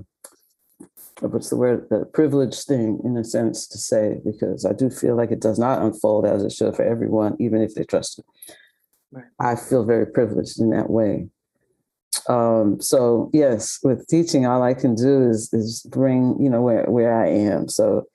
what's 1.21 1.49
the 1.49 1.55
word, 1.55 1.87
the 1.89 2.05
privileged 2.05 2.65
thing 2.65 2.99
in 3.03 3.17
a 3.17 3.23
sense 3.23 3.67
to 3.67 3.77
say, 3.77 4.19
because 4.25 4.65
I 4.65 4.73
do 4.73 4.89
feel 4.89 5.15
like 5.15 5.31
it 5.31 5.41
does 5.41 5.57
not 5.57 5.81
unfold 5.81 6.25
as 6.25 6.43
it 6.43 6.51
should 6.51 6.75
for 6.75 6.83
everyone, 6.83 7.35
even 7.39 7.61
if 7.61 7.75
they 7.75 7.83
trust 7.83 8.19
it. 8.19 8.25
Right. 9.11 9.25
I 9.39 9.55
feel 9.55 9.85
very 9.85 10.07
privileged 10.07 10.59
in 10.59 10.71
that 10.71 10.89
way. 10.89 11.29
Um, 12.27 12.81
so 12.81 13.29
yes, 13.33 13.79
with 13.83 14.07
teaching, 14.07 14.45
all 14.45 14.63
I 14.63 14.73
can 14.73 14.95
do 14.95 15.29
is 15.29 15.53
is 15.53 15.83
bring, 15.89 16.37
you 16.39 16.49
know, 16.49 16.61
where 16.61 16.85
where 16.85 17.15
I 17.15 17.27
am. 17.27 17.67
So 17.69 18.07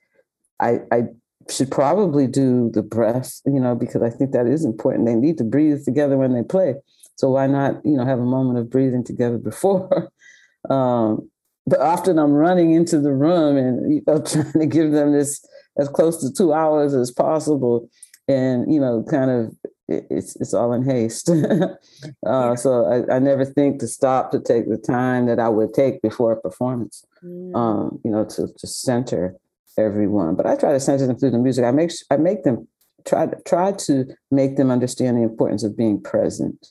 I 0.59 0.81
I 0.91 1.03
should 1.49 1.71
probably 1.71 2.27
do 2.27 2.69
the 2.71 2.83
breath, 2.83 3.41
you 3.45 3.59
know, 3.59 3.75
because 3.75 4.01
I 4.01 4.09
think 4.09 4.31
that 4.31 4.47
is 4.47 4.65
important. 4.65 5.05
They 5.05 5.15
need 5.15 5.37
to 5.39 5.43
breathe 5.43 5.85
together 5.85 6.17
when 6.17 6.33
they 6.33 6.43
play. 6.43 6.75
So 7.15 7.31
why 7.31 7.47
not, 7.47 7.85
you 7.85 7.97
know, 7.97 8.05
have 8.05 8.19
a 8.19 8.25
moment 8.25 8.59
of 8.59 8.69
breathing 8.69 9.03
together 9.03 9.37
before? 9.37 10.11
um, 10.69 11.30
but 11.67 11.79
often 11.79 12.19
I'm 12.19 12.33
running 12.33 12.71
into 12.71 12.99
the 12.99 13.13
room 13.13 13.57
and 13.57 13.93
you 13.93 14.01
know, 14.07 14.21
trying 14.25 14.53
to 14.53 14.65
give 14.65 14.91
them 14.91 15.11
this 15.13 15.45
as 15.77 15.87
close 15.89 16.21
to 16.21 16.33
two 16.33 16.53
hours 16.53 16.93
as 16.93 17.11
possible, 17.11 17.89
and 18.27 18.71
you 18.71 18.79
know, 18.79 19.03
kind 19.09 19.31
of 19.31 19.55
it's 19.87 20.35
it's 20.37 20.53
all 20.53 20.73
in 20.73 20.83
haste. 20.83 21.29
uh, 22.25 22.55
so 22.55 22.85
I, 22.85 23.15
I, 23.15 23.19
never 23.19 23.45
think 23.45 23.79
to 23.79 23.87
stop 23.87 24.31
to 24.31 24.39
take 24.39 24.69
the 24.69 24.77
time 24.77 25.25
that 25.25 25.39
I 25.39 25.49
would 25.49 25.73
take 25.73 26.01
before 26.01 26.31
a 26.31 26.41
performance. 26.41 27.05
Mm. 27.23 27.55
Um, 27.55 27.99
you 28.03 28.11
know, 28.11 28.25
to 28.25 28.47
just 28.59 28.81
center 28.81 29.35
everyone. 29.77 30.35
But 30.35 30.45
I 30.45 30.55
try 30.55 30.71
to 30.73 30.79
center 30.79 31.07
them 31.07 31.17
through 31.17 31.31
the 31.31 31.39
music. 31.39 31.65
I 31.65 31.71
make 31.71 31.91
I 32.09 32.17
make 32.17 32.43
them 32.43 32.67
try 33.05 33.27
to 33.27 33.37
try 33.45 33.71
to 33.71 34.05
make 34.29 34.57
them 34.57 34.71
understand 34.71 35.17
the 35.17 35.23
importance 35.23 35.63
of 35.63 35.77
being 35.77 36.01
present. 36.01 36.67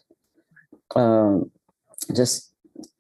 Um, 0.97 1.51
just 2.15 2.50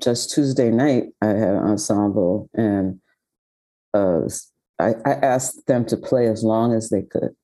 just 0.02 0.32
Tuesday 0.34 0.70
night, 0.70 1.04
I 1.20 1.28
had 1.28 1.54
an 1.54 1.64
ensemble, 1.64 2.48
and 2.54 3.00
uh, 3.94 4.22
I, 4.78 4.94
I 5.04 5.12
asked 5.12 5.66
them 5.66 5.84
to 5.86 5.96
play 5.96 6.26
as 6.26 6.42
long 6.42 6.74
as 6.74 6.90
they 6.90 7.02
could, 7.02 7.34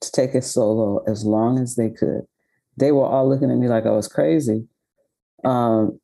to 0.00 0.12
take 0.12 0.34
a 0.34 0.42
solo 0.42 1.02
as 1.06 1.24
long 1.24 1.58
as 1.58 1.76
they 1.76 1.90
could. 1.90 2.22
They 2.76 2.92
were 2.92 3.06
all 3.06 3.28
looking 3.28 3.50
at 3.50 3.58
me 3.58 3.68
like 3.68 3.86
I 3.86 3.90
was 3.90 4.08
crazy. 4.08 4.66
Um, 5.44 6.00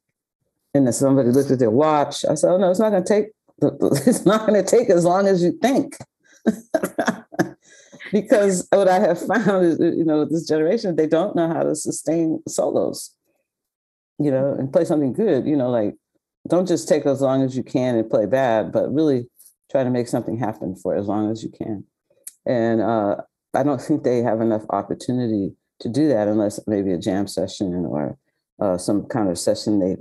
and 0.74 0.86
then 0.86 0.92
somebody 0.92 1.30
looked 1.30 1.50
at 1.50 1.60
their 1.60 1.70
watch. 1.70 2.24
I 2.24 2.34
said, 2.34 2.50
"Oh 2.50 2.58
no, 2.58 2.70
it's 2.70 2.80
not 2.80 2.90
going 2.90 3.04
to 3.04 3.08
take. 3.08 3.26
It's 4.06 4.26
not 4.26 4.46
going 4.46 4.62
to 4.62 4.68
take 4.68 4.90
as 4.90 5.04
long 5.04 5.28
as 5.28 5.42
you 5.42 5.52
think." 5.62 5.96
because 8.12 8.66
what 8.70 8.88
I 8.88 8.98
have 8.98 9.24
found 9.24 9.64
is, 9.64 9.78
you 9.78 10.04
know, 10.04 10.24
this 10.24 10.46
generation, 10.46 10.96
they 10.96 11.06
don't 11.06 11.36
know 11.36 11.48
how 11.48 11.62
to 11.62 11.74
sustain 11.74 12.42
solos 12.48 13.14
you 14.18 14.30
know, 14.30 14.54
and 14.58 14.72
play 14.72 14.84
something 14.84 15.12
good, 15.12 15.46
you 15.46 15.56
know, 15.56 15.70
like 15.70 15.94
don't 16.48 16.68
just 16.68 16.88
take 16.88 17.06
as 17.06 17.20
long 17.20 17.42
as 17.42 17.56
you 17.56 17.62
can 17.62 17.96
and 17.96 18.10
play 18.10 18.26
bad, 18.26 18.72
but 18.72 18.92
really 18.92 19.28
try 19.70 19.82
to 19.82 19.90
make 19.90 20.08
something 20.08 20.38
happen 20.38 20.76
for 20.76 20.94
as 20.94 21.06
long 21.06 21.30
as 21.30 21.42
you 21.42 21.50
can. 21.50 21.84
And 22.46 22.80
uh, 22.80 23.16
I 23.54 23.62
don't 23.62 23.80
think 23.80 24.02
they 24.02 24.18
have 24.18 24.40
enough 24.40 24.64
opportunity 24.70 25.54
to 25.80 25.88
do 25.88 26.08
that 26.08 26.28
unless 26.28 26.60
maybe 26.66 26.92
a 26.92 26.98
jam 26.98 27.26
session 27.26 27.86
or 27.86 28.18
uh, 28.60 28.78
some 28.78 29.06
kind 29.06 29.28
of 29.28 29.38
session 29.38 29.80
they, 29.80 29.96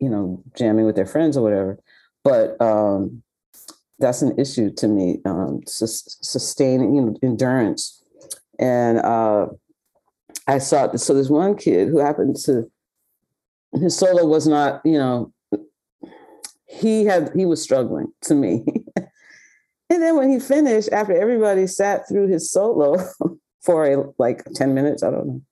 you 0.00 0.08
know, 0.08 0.42
jamming 0.56 0.86
with 0.86 0.96
their 0.96 1.06
friends 1.06 1.36
or 1.36 1.42
whatever. 1.42 1.78
But 2.24 2.60
um, 2.60 3.22
that's 3.98 4.22
an 4.22 4.38
issue 4.38 4.70
to 4.74 4.88
me, 4.88 5.18
um, 5.24 5.60
sus- 5.66 6.18
sustaining 6.22 6.94
you 6.94 7.02
know, 7.02 7.16
endurance. 7.22 8.02
And 8.58 8.98
uh, 8.98 9.48
I 10.46 10.58
saw, 10.58 10.94
so 10.94 11.14
there's 11.14 11.30
one 11.30 11.56
kid 11.56 11.88
who 11.88 11.98
happened 11.98 12.36
to 12.44 12.70
his 13.80 13.96
solo 13.96 14.26
was 14.26 14.46
not, 14.46 14.80
you 14.84 14.98
know, 14.98 15.32
he 16.66 17.04
had 17.04 17.30
he 17.34 17.46
was 17.46 17.62
struggling 17.62 18.12
to 18.22 18.34
me. 18.34 18.64
and 18.96 20.02
then 20.02 20.16
when 20.16 20.30
he 20.30 20.38
finished, 20.38 20.90
after 20.90 21.14
everybody 21.14 21.66
sat 21.66 22.08
through 22.08 22.28
his 22.28 22.50
solo 22.50 22.96
for 23.62 23.86
a 23.86 24.04
like 24.18 24.44
10 24.54 24.74
minutes, 24.74 25.02
I 25.02 25.10
don't 25.10 25.26
know, 25.26 25.42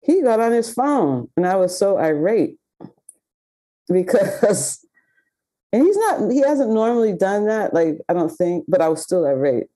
he 0.00 0.22
got 0.22 0.40
on 0.40 0.52
his 0.52 0.72
phone 0.72 1.28
and 1.36 1.46
I 1.46 1.56
was 1.56 1.76
so 1.76 1.98
irate 1.98 2.56
because 3.88 4.84
and 5.72 5.82
he's 5.82 5.96
not 5.96 6.30
he 6.30 6.40
hasn't 6.40 6.70
normally 6.70 7.12
done 7.12 7.46
that, 7.46 7.74
like 7.74 7.98
I 8.08 8.14
don't 8.14 8.30
think, 8.30 8.64
but 8.68 8.80
I 8.80 8.88
was 8.88 9.02
still 9.02 9.24
irate. 9.24 9.66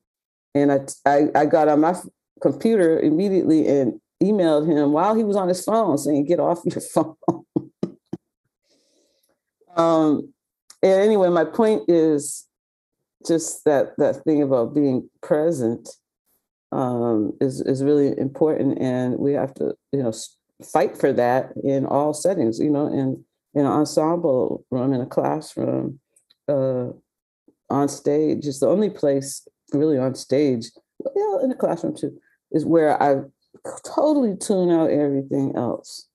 And 0.55 0.73
I 0.73 0.81
I, 1.07 1.29
I 1.35 1.47
got 1.47 1.69
on 1.69 1.81
my 1.81 1.95
computer 2.41 2.99
immediately 2.99 3.69
and 3.69 4.00
emailed 4.23 4.67
him 4.67 4.93
while 4.93 5.15
he 5.15 5.25
was 5.25 5.37
on 5.37 5.49
his 5.49 5.65
phone 5.65 5.97
saying, 5.99 6.25
get 6.27 6.41
off 6.41 6.61
your 6.65 6.81
phone. 6.95 7.17
um, 9.77 10.33
and 10.83 11.01
anyway, 11.01 11.29
my 11.29 11.45
point 11.45 11.83
is 11.89 12.47
just 13.27 13.65
that 13.65 13.97
that 13.99 14.25
thing 14.25 14.43
about 14.43 14.75
being 14.75 15.09
present 15.23 15.89
um, 16.73 17.33
is 17.41 17.61
is 17.61 17.83
really 17.83 18.17
important, 18.19 18.81
and 18.81 19.19
we 19.19 19.33
have 19.35 19.53
to 19.55 19.75
you 19.93 20.03
know 20.03 20.13
fight 20.73 20.97
for 20.97 21.13
that 21.13 21.53
in 21.63 21.85
all 21.85 22.15
settings. 22.15 22.59
You 22.59 22.71
know, 22.71 22.87
in 22.87 23.23
in 23.55 23.67
an 23.67 23.73
ensemble 23.73 24.65
room, 24.71 24.93
in 24.93 25.01
a 25.01 25.07
classroom, 25.07 26.01
uh, 26.49 26.89
on 27.69 27.89
stage. 27.89 28.47
It's 28.47 28.61
the 28.61 28.69
only 28.69 28.91
place 28.91 29.47
really 29.73 29.99
on 29.99 30.15
stage. 30.15 30.67
Well, 30.99 31.41
in 31.41 31.51
a 31.51 31.57
classroom 31.57 31.97
too, 31.97 32.19
is 32.53 32.65
where 32.65 33.01
I 33.03 33.23
totally 33.85 34.37
tune 34.37 34.71
out 34.71 34.91
everything 34.91 35.55
else. 35.57 36.09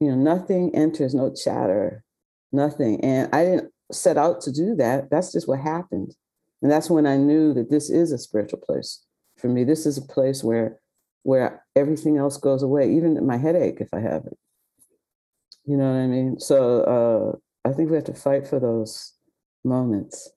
You 0.00 0.08
know, 0.10 0.16
nothing 0.16 0.74
enters, 0.74 1.14
no 1.14 1.32
chatter, 1.32 2.04
nothing. 2.52 3.00
And 3.02 3.34
I 3.34 3.44
didn't 3.44 3.72
set 3.92 4.16
out 4.16 4.40
to 4.42 4.52
do 4.52 4.74
that. 4.76 5.10
That's 5.10 5.32
just 5.32 5.48
what 5.48 5.60
happened. 5.60 6.14
And 6.62 6.70
that's 6.70 6.90
when 6.90 7.06
I 7.06 7.16
knew 7.16 7.54
that 7.54 7.70
this 7.70 7.90
is 7.90 8.12
a 8.12 8.18
spiritual 8.18 8.60
place 8.60 9.04
for 9.36 9.48
me. 9.48 9.64
This 9.64 9.86
is 9.86 9.98
a 9.98 10.02
place 10.02 10.42
where 10.42 10.80
where 11.22 11.64
everything 11.74 12.16
else 12.18 12.36
goes 12.36 12.62
away, 12.62 12.94
even 12.94 13.26
my 13.26 13.36
headache 13.36 13.80
if 13.80 13.88
I 13.92 13.98
have 13.98 14.26
it. 14.26 14.38
You 15.64 15.76
know 15.76 15.90
what 15.90 15.98
I 15.98 16.06
mean? 16.06 16.38
So 16.38 16.82
uh, 17.64 17.68
I 17.68 17.72
think 17.72 17.90
we 17.90 17.96
have 17.96 18.04
to 18.04 18.14
fight 18.14 18.46
for 18.46 18.60
those 18.60 19.12
moments. 19.64 20.30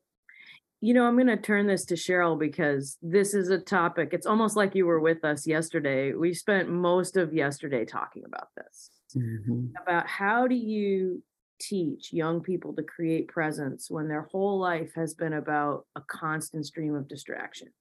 You 0.81 0.93
know, 0.93 1.05
I'm 1.05 1.15
going 1.15 1.27
to 1.27 1.37
turn 1.37 1.67
this 1.67 1.85
to 1.85 1.95
Cheryl 1.95 2.39
because 2.39 2.97
this 3.01 3.33
is 3.33 3.49
a 3.49 3.59
topic. 3.59 4.09
It's 4.13 4.25
almost 4.25 4.55
like 4.55 4.75
you 4.75 4.85
were 4.85 5.01
with 5.01 5.25
us 5.25 5.45
yesterday. 5.45 6.13
We 6.13 6.33
spent 6.33 6.69
most 6.69 7.17
of 7.17 7.33
yesterday 7.33 7.83
talking 7.85 8.23
about 8.25 8.47
this 8.55 8.91
Mhm. 9.15 9.73
about 9.81 10.07
how 10.07 10.47
do 10.47 10.55
you 10.55 11.23
teach 11.59 12.13
young 12.13 12.41
people 12.41 12.73
to 12.75 12.83
create 12.83 13.27
presence 13.27 13.89
when 13.91 14.07
their 14.07 14.21
whole 14.21 14.59
life 14.59 14.93
has 14.93 15.13
been 15.13 15.33
about 15.33 15.85
a 15.95 16.01
constant 16.01 16.65
stream 16.65 16.95
of 16.95 17.07
distraction 17.07 17.73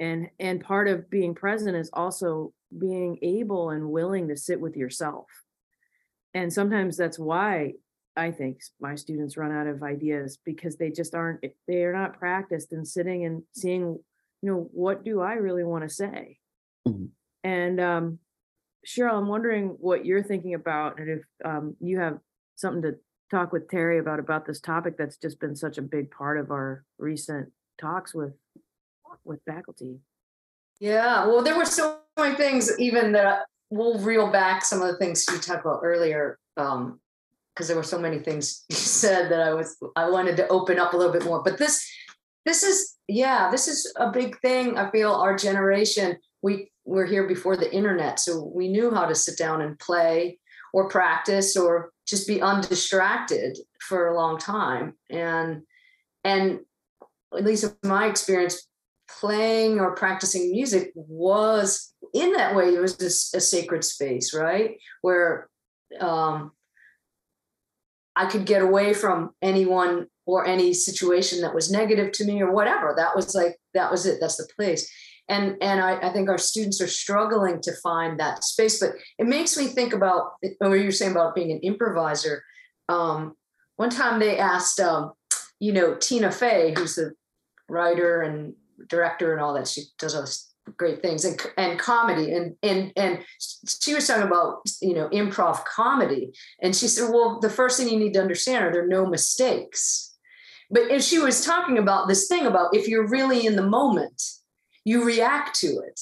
and 0.00 0.30
and 0.38 0.60
part 0.62 0.88
of 0.88 1.10
being 1.10 1.34
present 1.34 1.76
is 1.76 1.90
also 1.92 2.52
being 2.78 3.18
able 3.22 3.70
and 3.70 3.90
willing 3.90 4.28
to 4.28 4.36
sit 4.36 4.60
with 4.60 4.76
yourself 4.76 5.26
and 6.32 6.52
sometimes 6.52 6.96
that's 6.96 7.18
why 7.18 7.74
i 8.16 8.30
think 8.30 8.60
my 8.80 8.94
students 8.94 9.36
run 9.36 9.52
out 9.52 9.66
of 9.66 9.82
ideas 9.82 10.38
because 10.44 10.76
they 10.76 10.90
just 10.90 11.14
aren't 11.14 11.40
eh, 11.42 11.48
they 11.66 11.84
are 11.84 11.92
not 11.92 12.18
practiced 12.18 12.72
in 12.72 12.84
sitting 12.84 13.24
and 13.24 13.42
seeing 13.54 13.98
you 14.42 14.50
know 14.50 14.68
what 14.72 15.04
do 15.04 15.20
i 15.20 15.34
really 15.34 15.64
want 15.64 15.82
to 15.88 15.94
say 15.94 16.38
Mhm. 16.86 17.10
and 17.42 17.80
um 17.80 18.18
cheryl 18.86 19.14
i'm 19.18 19.28
wondering 19.28 19.76
what 19.80 20.04
you're 20.04 20.22
thinking 20.22 20.54
about 20.54 20.98
and 20.98 21.08
if 21.08 21.22
um, 21.44 21.76
you 21.80 21.98
have 21.98 22.18
something 22.56 22.82
to 22.82 22.96
talk 23.30 23.52
with 23.52 23.68
terry 23.68 23.98
about 23.98 24.18
about 24.18 24.46
this 24.46 24.60
topic 24.60 24.96
that's 24.98 25.16
just 25.16 25.40
been 25.40 25.56
such 25.56 25.78
a 25.78 25.82
big 25.82 26.10
part 26.10 26.38
of 26.38 26.50
our 26.50 26.84
recent 26.98 27.50
talks 27.80 28.14
with 28.14 28.34
with 29.24 29.40
faculty 29.46 30.00
Yeah, 30.80 31.26
well, 31.26 31.42
there 31.42 31.56
were 31.56 31.64
so 31.64 32.00
many 32.18 32.34
things 32.36 32.70
even 32.78 33.12
that 33.12 33.26
I- 33.26 33.42
we'll 33.70 33.98
reel 34.00 34.30
back 34.30 34.64
some 34.64 34.82
of 34.82 34.88
the 34.88 34.98
things 34.98 35.24
you 35.30 35.38
talked 35.38 35.64
about 35.64 35.80
earlier. 35.82 36.38
Um, 36.56 37.00
because 37.54 37.68
there 37.68 37.76
were 37.76 37.82
so 37.82 37.98
many 37.98 38.18
things 38.18 38.64
you 38.68 38.76
said 38.76 39.30
that 39.30 39.40
I 39.40 39.54
was 39.54 39.76
I 39.96 40.10
wanted 40.10 40.36
to 40.38 40.48
open 40.48 40.78
up 40.78 40.92
a 40.92 40.96
little 40.96 41.12
bit 41.12 41.24
more. 41.24 41.42
But 41.42 41.58
this 41.58 41.86
this 42.44 42.62
is 42.62 42.96
yeah, 43.08 43.50
this 43.50 43.68
is 43.68 43.92
a 43.96 44.10
big 44.10 44.38
thing. 44.40 44.78
I 44.78 44.90
feel 44.90 45.12
our 45.12 45.36
generation, 45.36 46.16
we 46.42 46.70
were 46.84 47.06
here 47.06 47.26
before 47.26 47.56
the 47.56 47.72
internet, 47.72 48.18
so 48.18 48.50
we 48.54 48.68
knew 48.68 48.90
how 48.90 49.06
to 49.06 49.14
sit 49.14 49.38
down 49.38 49.60
and 49.60 49.78
play 49.78 50.38
or 50.72 50.88
practice 50.88 51.56
or 51.56 51.92
just 52.06 52.26
be 52.26 52.42
undistracted 52.42 53.56
for 53.80 54.08
a 54.08 54.16
long 54.16 54.38
time. 54.38 54.94
And 55.10 55.62
and 56.24 56.60
at 57.36 57.44
least 57.44 57.64
in 57.64 57.88
my 57.88 58.06
experience, 58.06 58.66
playing 59.20 59.80
or 59.80 59.94
practicing 59.94 60.50
music 60.50 60.92
was 60.94 61.92
in 62.12 62.32
that 62.32 62.54
way 62.54 62.74
it 62.74 62.80
was 62.80 62.96
this, 62.96 63.34
a 63.34 63.40
sacred 63.40 63.84
space 63.84 64.34
right 64.34 64.78
where 65.02 65.48
um, 66.00 66.52
i 68.16 68.26
could 68.26 68.44
get 68.46 68.62
away 68.62 68.94
from 68.94 69.30
anyone 69.42 70.06
or 70.26 70.46
any 70.46 70.72
situation 70.72 71.40
that 71.42 71.54
was 71.54 71.70
negative 71.70 72.12
to 72.12 72.24
me 72.24 72.40
or 72.40 72.50
whatever. 72.50 72.94
That 72.96 73.14
was 73.14 73.34
like 73.34 73.58
that 73.74 73.90
was 73.90 74.06
it. 74.06 74.18
That's 74.20 74.36
the 74.36 74.48
place. 74.56 74.90
And 75.28 75.56
and 75.60 75.80
I, 75.80 75.98
I 76.08 76.12
think 76.12 76.28
our 76.28 76.38
students 76.38 76.80
are 76.80 76.86
struggling 76.86 77.60
to 77.62 77.72
find 77.82 78.18
that 78.20 78.44
space 78.44 78.78
but 78.78 78.92
it 79.18 79.26
makes 79.26 79.56
me 79.56 79.66
think 79.66 79.92
about 79.92 80.32
what 80.58 80.72
you're 80.72 80.92
saying 80.92 81.12
about 81.12 81.34
being 81.34 81.52
an 81.52 81.60
improviser. 81.62 82.42
Um, 82.88 83.34
one 83.76 83.90
time 83.90 84.20
they 84.20 84.38
asked 84.38 84.80
um, 84.80 85.12
you 85.60 85.72
know 85.72 85.96
tina 85.96 86.30
fey 86.30 86.74
who's 86.76 86.96
the 86.96 87.12
writer 87.68 88.22
and 88.22 88.54
director 88.88 89.32
and 89.32 89.42
all 89.42 89.54
that. 89.54 89.68
She 89.68 89.82
does 89.98 90.14
all 90.14 90.22
this 90.22 90.53
great 90.76 91.02
things 91.02 91.24
and 91.24 91.40
and 91.56 91.78
comedy 91.78 92.32
and 92.32 92.56
and 92.62 92.92
and 92.96 93.20
she 93.66 93.94
was 93.94 94.06
talking 94.06 94.26
about 94.26 94.62
you 94.80 94.94
know 94.94 95.08
improv 95.10 95.64
comedy 95.64 96.32
and 96.62 96.74
she 96.74 96.88
said 96.88 97.10
well 97.10 97.38
the 97.40 97.50
first 97.50 97.78
thing 97.78 97.88
you 97.88 97.98
need 97.98 98.14
to 98.14 98.20
understand 98.20 98.64
are 98.64 98.72
there 98.72 98.86
no 98.86 99.06
mistakes. 99.06 100.10
But 100.70 100.90
if 100.90 101.02
she 101.02 101.18
was 101.18 101.44
talking 101.44 101.78
about 101.78 102.08
this 102.08 102.26
thing 102.26 102.46
about 102.46 102.74
if 102.74 102.88
you're 102.88 103.08
really 103.08 103.46
in 103.46 103.56
the 103.56 103.62
moment 103.62 104.22
you 104.84 105.04
react 105.04 105.58
to 105.60 105.66
it. 105.66 106.00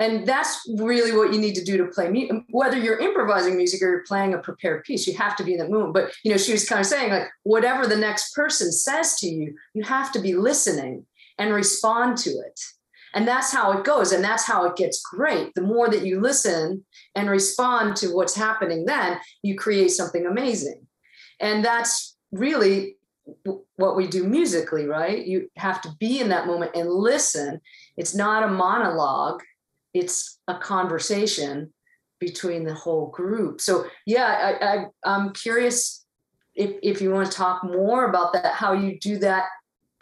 And 0.00 0.26
that's 0.26 0.66
really 0.78 1.14
what 1.14 1.32
you 1.32 1.38
need 1.38 1.54
to 1.56 1.64
do 1.64 1.76
to 1.76 1.84
play 1.84 2.08
music 2.08 2.42
whether 2.50 2.78
you're 2.78 2.98
improvising 2.98 3.56
music 3.56 3.82
or 3.82 3.90
you're 3.90 4.04
playing 4.04 4.32
a 4.32 4.38
prepared 4.38 4.82
piece 4.84 5.06
you 5.06 5.14
have 5.14 5.36
to 5.36 5.44
be 5.44 5.52
in 5.52 5.58
the 5.58 5.68
moment 5.68 5.92
but 5.92 6.10
you 6.24 6.30
know 6.30 6.38
she 6.38 6.52
was 6.52 6.66
kind 6.66 6.80
of 6.80 6.86
saying 6.86 7.10
like 7.10 7.28
whatever 7.42 7.86
the 7.86 7.96
next 7.96 8.34
person 8.34 8.72
says 8.72 9.16
to 9.16 9.28
you 9.28 9.54
you 9.74 9.82
have 9.82 10.10
to 10.12 10.18
be 10.18 10.34
listening 10.34 11.04
and 11.36 11.52
respond 11.52 12.16
to 12.16 12.30
it 12.30 12.60
and 13.14 13.26
that's 13.26 13.52
how 13.52 13.72
it 13.72 13.84
goes 13.84 14.12
and 14.12 14.22
that's 14.22 14.44
how 14.44 14.66
it 14.66 14.76
gets 14.76 15.02
great. 15.02 15.54
The 15.54 15.62
more 15.62 15.88
that 15.88 16.04
you 16.04 16.20
listen 16.20 16.84
and 17.14 17.30
respond 17.30 17.96
to 17.96 18.14
what's 18.14 18.34
happening 18.34 18.84
then 18.86 19.18
you 19.42 19.56
create 19.56 19.90
something 19.90 20.26
amazing. 20.26 20.86
And 21.40 21.64
that's 21.64 22.16
really 22.32 22.96
what 23.76 23.96
we 23.96 24.06
do 24.06 24.24
musically 24.24 24.86
right? 24.86 25.24
You 25.26 25.50
have 25.56 25.80
to 25.82 25.90
be 25.98 26.20
in 26.20 26.28
that 26.28 26.46
moment 26.46 26.72
and 26.74 26.90
listen. 26.90 27.60
It's 27.96 28.14
not 28.14 28.42
a 28.42 28.48
monologue. 28.48 29.42
It's 29.94 30.38
a 30.46 30.56
conversation 30.56 31.72
between 32.20 32.64
the 32.64 32.74
whole 32.74 33.06
group. 33.08 33.60
So 33.60 33.86
yeah 34.06 34.56
i, 34.60 35.08
i'm 35.08 35.32
curious 35.32 36.04
if, 36.54 36.76
if 36.82 37.00
you 37.00 37.10
want 37.10 37.30
to 37.30 37.36
talk 37.36 37.64
more 37.64 38.08
about 38.08 38.32
that 38.32 38.52
how 38.54 38.72
you 38.72 38.98
do 38.98 39.18
that 39.18 39.44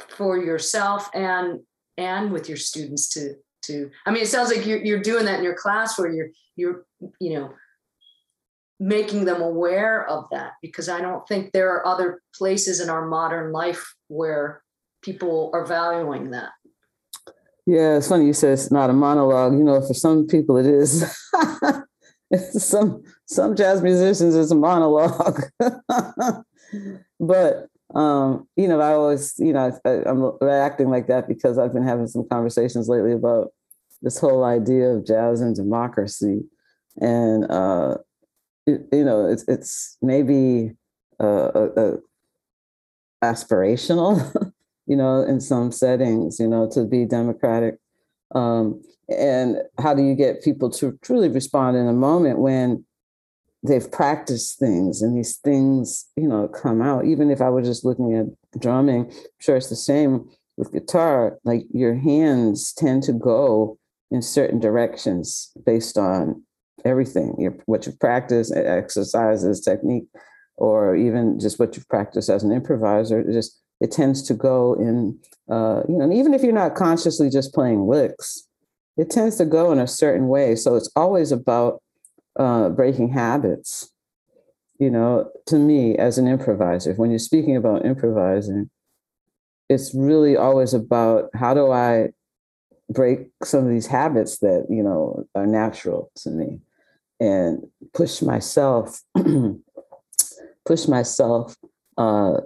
for 0.08 0.38
yourself 0.38 1.10
and 1.14 1.60
and 1.98 2.32
with 2.32 2.48
your 2.48 2.56
students 2.56 3.08
to 3.10 3.34
to 3.60 3.90
i 4.06 4.10
mean 4.10 4.22
it 4.22 4.28
sounds 4.28 4.50
like 4.50 4.64
you're, 4.64 4.82
you're 4.82 5.02
doing 5.02 5.26
that 5.26 5.38
in 5.38 5.44
your 5.44 5.56
class 5.56 5.98
where 5.98 6.10
you're 6.10 6.30
you're 6.56 6.86
you 7.20 7.38
know 7.38 7.52
making 8.80 9.24
them 9.24 9.42
aware 9.42 10.08
of 10.08 10.24
that 10.30 10.52
because 10.62 10.88
i 10.88 11.00
don't 11.00 11.26
think 11.28 11.52
there 11.52 11.70
are 11.74 11.86
other 11.86 12.22
places 12.34 12.80
in 12.80 12.88
our 12.88 13.06
modern 13.06 13.52
life 13.52 13.94
where 14.06 14.62
people 15.02 15.50
are 15.52 15.66
valuing 15.66 16.30
that 16.30 16.50
Yeah, 17.66 17.98
it's 17.98 18.08
funny 18.08 18.26
you 18.26 18.32
said 18.32 18.52
it's 18.52 18.70
not 18.72 18.88
a 18.88 18.94
monologue. 18.94 19.52
You 19.52 19.64
know, 19.64 19.82
for 19.86 19.92
some 19.92 20.26
people 20.26 20.56
it 20.56 20.64
is. 20.64 21.04
some 22.52 23.02
some 23.26 23.54
jazz 23.54 23.82
musicians 23.82 24.34
it's 24.34 24.50
a 24.50 24.54
monologue. 24.54 25.42
but 27.20 27.68
um, 27.94 28.46
you 28.56 28.68
know, 28.68 28.80
I 28.80 28.92
always, 28.92 29.34
you 29.38 29.52
know, 29.52 29.78
I, 29.84 29.90
I'm 30.06 30.32
reacting 30.40 30.90
like 30.90 31.06
that 31.06 31.26
because 31.26 31.58
I've 31.58 31.72
been 31.72 31.86
having 31.86 32.06
some 32.06 32.26
conversations 32.28 32.88
lately 32.88 33.12
about 33.12 33.52
this 34.02 34.18
whole 34.18 34.44
idea 34.44 34.90
of 34.90 35.06
jazz 35.06 35.40
and 35.40 35.56
democracy, 35.56 36.42
and 37.00 37.50
uh, 37.50 37.96
it, 38.66 38.82
you 38.92 39.04
know, 39.04 39.26
it's 39.26 39.44
it's 39.48 39.96
maybe 40.02 40.72
uh, 41.18 41.68
aspirational, 43.24 44.52
you 44.86 44.96
know, 44.96 45.22
in 45.22 45.40
some 45.40 45.72
settings, 45.72 46.38
you 46.38 46.46
know, 46.46 46.68
to 46.70 46.84
be 46.84 47.04
democratic. 47.04 47.76
Um, 48.34 48.82
and 49.08 49.62
how 49.78 49.94
do 49.94 50.02
you 50.02 50.14
get 50.14 50.42
people 50.42 50.70
to 50.70 50.98
truly 51.02 51.28
respond 51.28 51.76
in 51.76 51.88
a 51.88 51.94
moment 51.94 52.38
when 52.38 52.84
they've 53.62 53.90
practiced 53.90 54.58
things 54.58 55.02
and 55.02 55.16
these 55.16 55.36
things, 55.36 56.06
you 56.16 56.28
know, 56.28 56.48
come 56.48 56.80
out? 56.80 57.04
Even 57.04 57.30
if 57.30 57.40
I 57.40 57.48
was 57.48 57.66
just 57.66 57.84
looking 57.84 58.14
at 58.14 58.60
drumming, 58.60 59.06
I'm 59.06 59.16
sure 59.40 59.56
it's 59.56 59.68
the 59.68 59.76
same 59.76 60.28
with 60.56 60.72
guitar. 60.72 61.38
Like 61.44 61.66
your 61.72 61.94
hands 61.94 62.72
tend 62.72 63.02
to 63.04 63.12
go 63.12 63.78
in 64.10 64.22
certain 64.22 64.58
directions 64.58 65.50
based 65.66 65.98
on 65.98 66.42
everything, 66.84 67.34
your 67.38 67.56
what 67.66 67.86
you've 67.86 67.98
practiced, 67.98 68.54
exercises, 68.54 69.60
technique, 69.60 70.06
or 70.56 70.96
even 70.96 71.38
just 71.38 71.58
what 71.58 71.76
you've 71.76 71.88
practiced 71.88 72.28
as 72.28 72.42
an 72.42 72.52
improviser. 72.52 73.20
It 73.20 73.32
just 73.32 73.60
it 73.80 73.92
tends 73.92 74.22
to 74.24 74.34
go 74.34 74.74
in, 74.74 75.18
uh, 75.50 75.82
you 75.88 75.96
know, 75.96 76.10
even 76.12 76.34
if 76.34 76.42
you're 76.42 76.52
not 76.52 76.74
consciously 76.74 77.30
just 77.30 77.54
playing 77.54 77.86
licks, 77.86 78.48
it 78.96 79.10
tends 79.10 79.36
to 79.36 79.44
go 79.44 79.70
in 79.70 79.78
a 79.78 79.86
certain 79.86 80.28
way. 80.28 80.56
So 80.56 80.74
it's 80.74 80.90
always 80.96 81.30
about 81.30 81.80
uh, 82.38 82.68
breaking 82.70 83.10
habits. 83.10 83.90
You 84.78 84.90
know, 84.90 85.30
to 85.46 85.58
me 85.58 85.96
as 85.96 86.18
an 86.18 86.28
improviser, 86.28 86.94
when 86.94 87.10
you're 87.10 87.18
speaking 87.18 87.56
about 87.56 87.84
improvising, 87.84 88.70
it's 89.68 89.92
really 89.94 90.36
always 90.36 90.72
about 90.72 91.30
how 91.34 91.52
do 91.52 91.72
I 91.72 92.10
break 92.88 93.28
some 93.42 93.64
of 93.64 93.70
these 93.70 93.86
habits 93.86 94.38
that 94.38 94.66
you 94.70 94.82
know 94.82 95.24
are 95.34 95.46
natural 95.46 96.10
to 96.16 96.30
me 96.30 96.60
and 97.20 97.66
push 97.92 98.22
myself 98.22 99.02
push 100.66 100.88
myself 100.88 101.56
uh, 101.98 102.38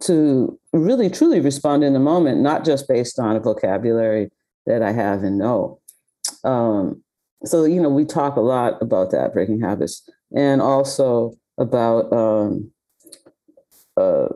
to 0.00 0.58
really 0.72 1.08
truly 1.10 1.40
respond 1.40 1.84
in 1.84 1.92
the 1.92 2.00
moment 2.00 2.40
not 2.40 2.64
just 2.64 2.88
based 2.88 3.18
on 3.18 3.36
a 3.36 3.40
vocabulary 3.40 4.30
that 4.66 4.82
i 4.82 4.90
have 4.90 5.22
and 5.22 5.38
know 5.38 5.78
um, 6.42 7.02
so 7.44 7.64
you 7.64 7.80
know 7.80 7.88
we 7.88 8.04
talk 8.04 8.36
a 8.36 8.40
lot 8.40 8.80
about 8.80 9.10
that 9.10 9.32
breaking 9.32 9.60
habits 9.60 10.08
and 10.34 10.60
also 10.60 11.32
about 11.58 12.12
um, 12.12 12.70
uh, 13.96 14.28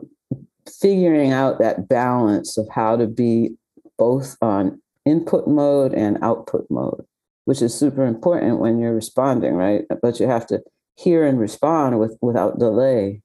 figuring 0.81 1.31
out 1.31 1.59
that 1.59 1.87
balance 1.87 2.57
of 2.57 2.67
how 2.69 2.95
to 2.95 3.07
be 3.07 3.55
both 3.97 4.35
on 4.41 4.81
input 5.05 5.47
mode 5.47 5.93
and 5.93 6.17
output 6.21 6.65
mode 6.69 7.05
which 7.45 7.61
is 7.61 7.73
super 7.73 8.05
important 8.05 8.59
when 8.59 8.79
you're 8.79 8.93
responding, 8.93 9.53
right? 9.53 9.85
But 10.01 10.19
you 10.19 10.27
have 10.27 10.45
to 10.47 10.61
hear 10.95 11.25
and 11.25 11.39
respond 11.39 11.99
with 11.99 12.17
without 12.21 12.59
delay, 12.59 13.21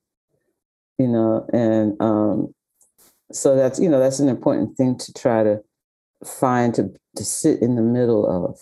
you 0.99 1.09
know, 1.09 1.47
and 1.53 2.01
um, 2.01 2.55
so 3.33 3.57
that's 3.57 3.81
you 3.81 3.89
know 3.89 3.99
that's 3.99 4.21
an 4.21 4.29
important 4.29 4.77
thing 4.77 4.97
to 4.99 5.13
try 5.15 5.43
to 5.43 5.61
find 6.25 6.75
to 6.75 6.91
to 7.17 7.25
sit 7.25 7.61
in 7.63 7.77
the 7.77 7.83
middle 7.83 8.27
of, 8.27 8.59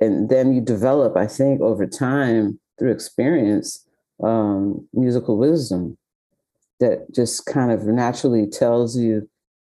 and 0.00 0.28
then 0.28 0.52
you 0.52 0.60
develop, 0.60 1.16
I 1.16 1.26
think, 1.26 1.60
over 1.60 1.86
time 1.86 2.58
through 2.78 2.92
experience, 2.92 3.86
um, 4.22 4.86
musical 4.92 5.36
wisdom 5.36 5.96
that 6.80 7.12
just 7.14 7.46
kind 7.46 7.70
of 7.70 7.84
naturally 7.84 8.46
tells 8.46 8.96
you 8.96 9.28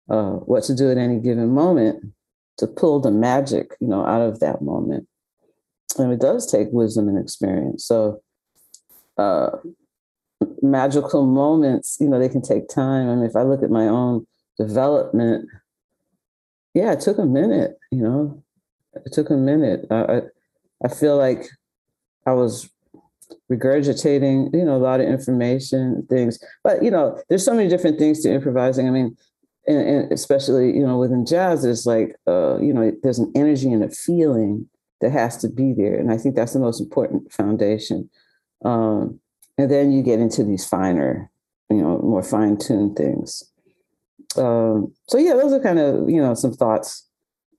uh, 0.09 0.33
what 0.33 0.63
to 0.65 0.75
do 0.75 0.91
at 0.91 0.97
any 0.97 1.19
given 1.19 1.49
moment 1.49 2.13
to 2.57 2.67
pull 2.67 2.99
the 2.99 3.11
magic, 3.11 3.71
you 3.79 3.87
know, 3.87 4.05
out 4.05 4.21
of 4.21 4.39
that 4.39 4.61
moment. 4.61 5.07
And 5.97 6.11
it 6.11 6.19
does 6.19 6.51
take 6.51 6.67
wisdom 6.71 7.07
and 7.07 7.17
experience. 7.17 7.85
So 7.85 8.21
uh, 9.17 9.51
magical 10.61 11.25
moments, 11.25 11.97
you 11.99 12.07
know, 12.07 12.19
they 12.19 12.29
can 12.29 12.41
take 12.41 12.67
time. 12.67 13.09
I 13.09 13.15
mean, 13.15 13.25
if 13.25 13.35
I 13.35 13.43
look 13.43 13.63
at 13.63 13.69
my 13.69 13.87
own 13.87 14.25
development, 14.57 15.47
yeah, 16.73 16.91
it 16.91 16.99
took 16.99 17.17
a 17.17 17.25
minute, 17.25 17.77
you 17.91 18.01
know, 18.01 18.43
it 19.05 19.13
took 19.13 19.29
a 19.29 19.35
minute. 19.35 19.85
I, 19.91 20.21
I 20.83 20.87
feel 20.87 21.17
like 21.17 21.47
I 22.25 22.31
was 22.31 22.69
regurgitating, 23.51 24.53
you 24.53 24.65
know, 24.65 24.75
a 24.75 24.77
lot 24.77 24.99
of 24.99 25.07
information, 25.07 26.05
things. 26.09 26.39
But 26.63 26.83
you 26.83 26.91
know, 26.91 27.21
there's 27.29 27.45
so 27.45 27.53
many 27.53 27.69
different 27.69 27.99
things 27.99 28.21
to 28.21 28.33
improvising. 28.33 28.87
I 28.87 28.91
mean, 28.91 29.17
and, 29.67 29.77
and 29.77 30.11
especially 30.11 30.75
you 30.75 30.85
know 30.85 30.97
within 30.97 31.25
jazz, 31.25 31.63
there's 31.63 31.85
like 31.85 32.15
uh, 32.27 32.57
you 32.59 32.73
know, 32.73 32.91
there's 33.03 33.19
an 33.19 33.31
energy 33.35 33.71
and 33.71 33.83
a 33.83 33.89
feeling 33.89 34.67
that 35.01 35.11
has 35.11 35.37
to 35.37 35.49
be 35.49 35.73
there, 35.73 35.95
and 35.95 36.11
I 36.11 36.17
think 36.17 36.35
that's 36.35 36.53
the 36.53 36.59
most 36.59 36.79
important 36.79 37.31
foundation. 37.31 38.09
Um, 38.63 39.19
and 39.57 39.69
then 39.71 39.91
you 39.91 40.01
get 40.01 40.19
into 40.19 40.43
these 40.43 40.67
finer, 40.67 41.31
you 41.69 41.81
know, 41.81 41.99
more 41.99 42.23
fine-tuned 42.23 42.97
things. 42.97 43.43
Um, 44.37 44.93
so 45.07 45.17
yeah, 45.17 45.33
those 45.33 45.53
are 45.53 45.61
kind 45.61 45.79
of 45.79 46.09
you 46.09 46.21
know 46.21 46.33
some 46.33 46.53
thoughts 46.53 47.04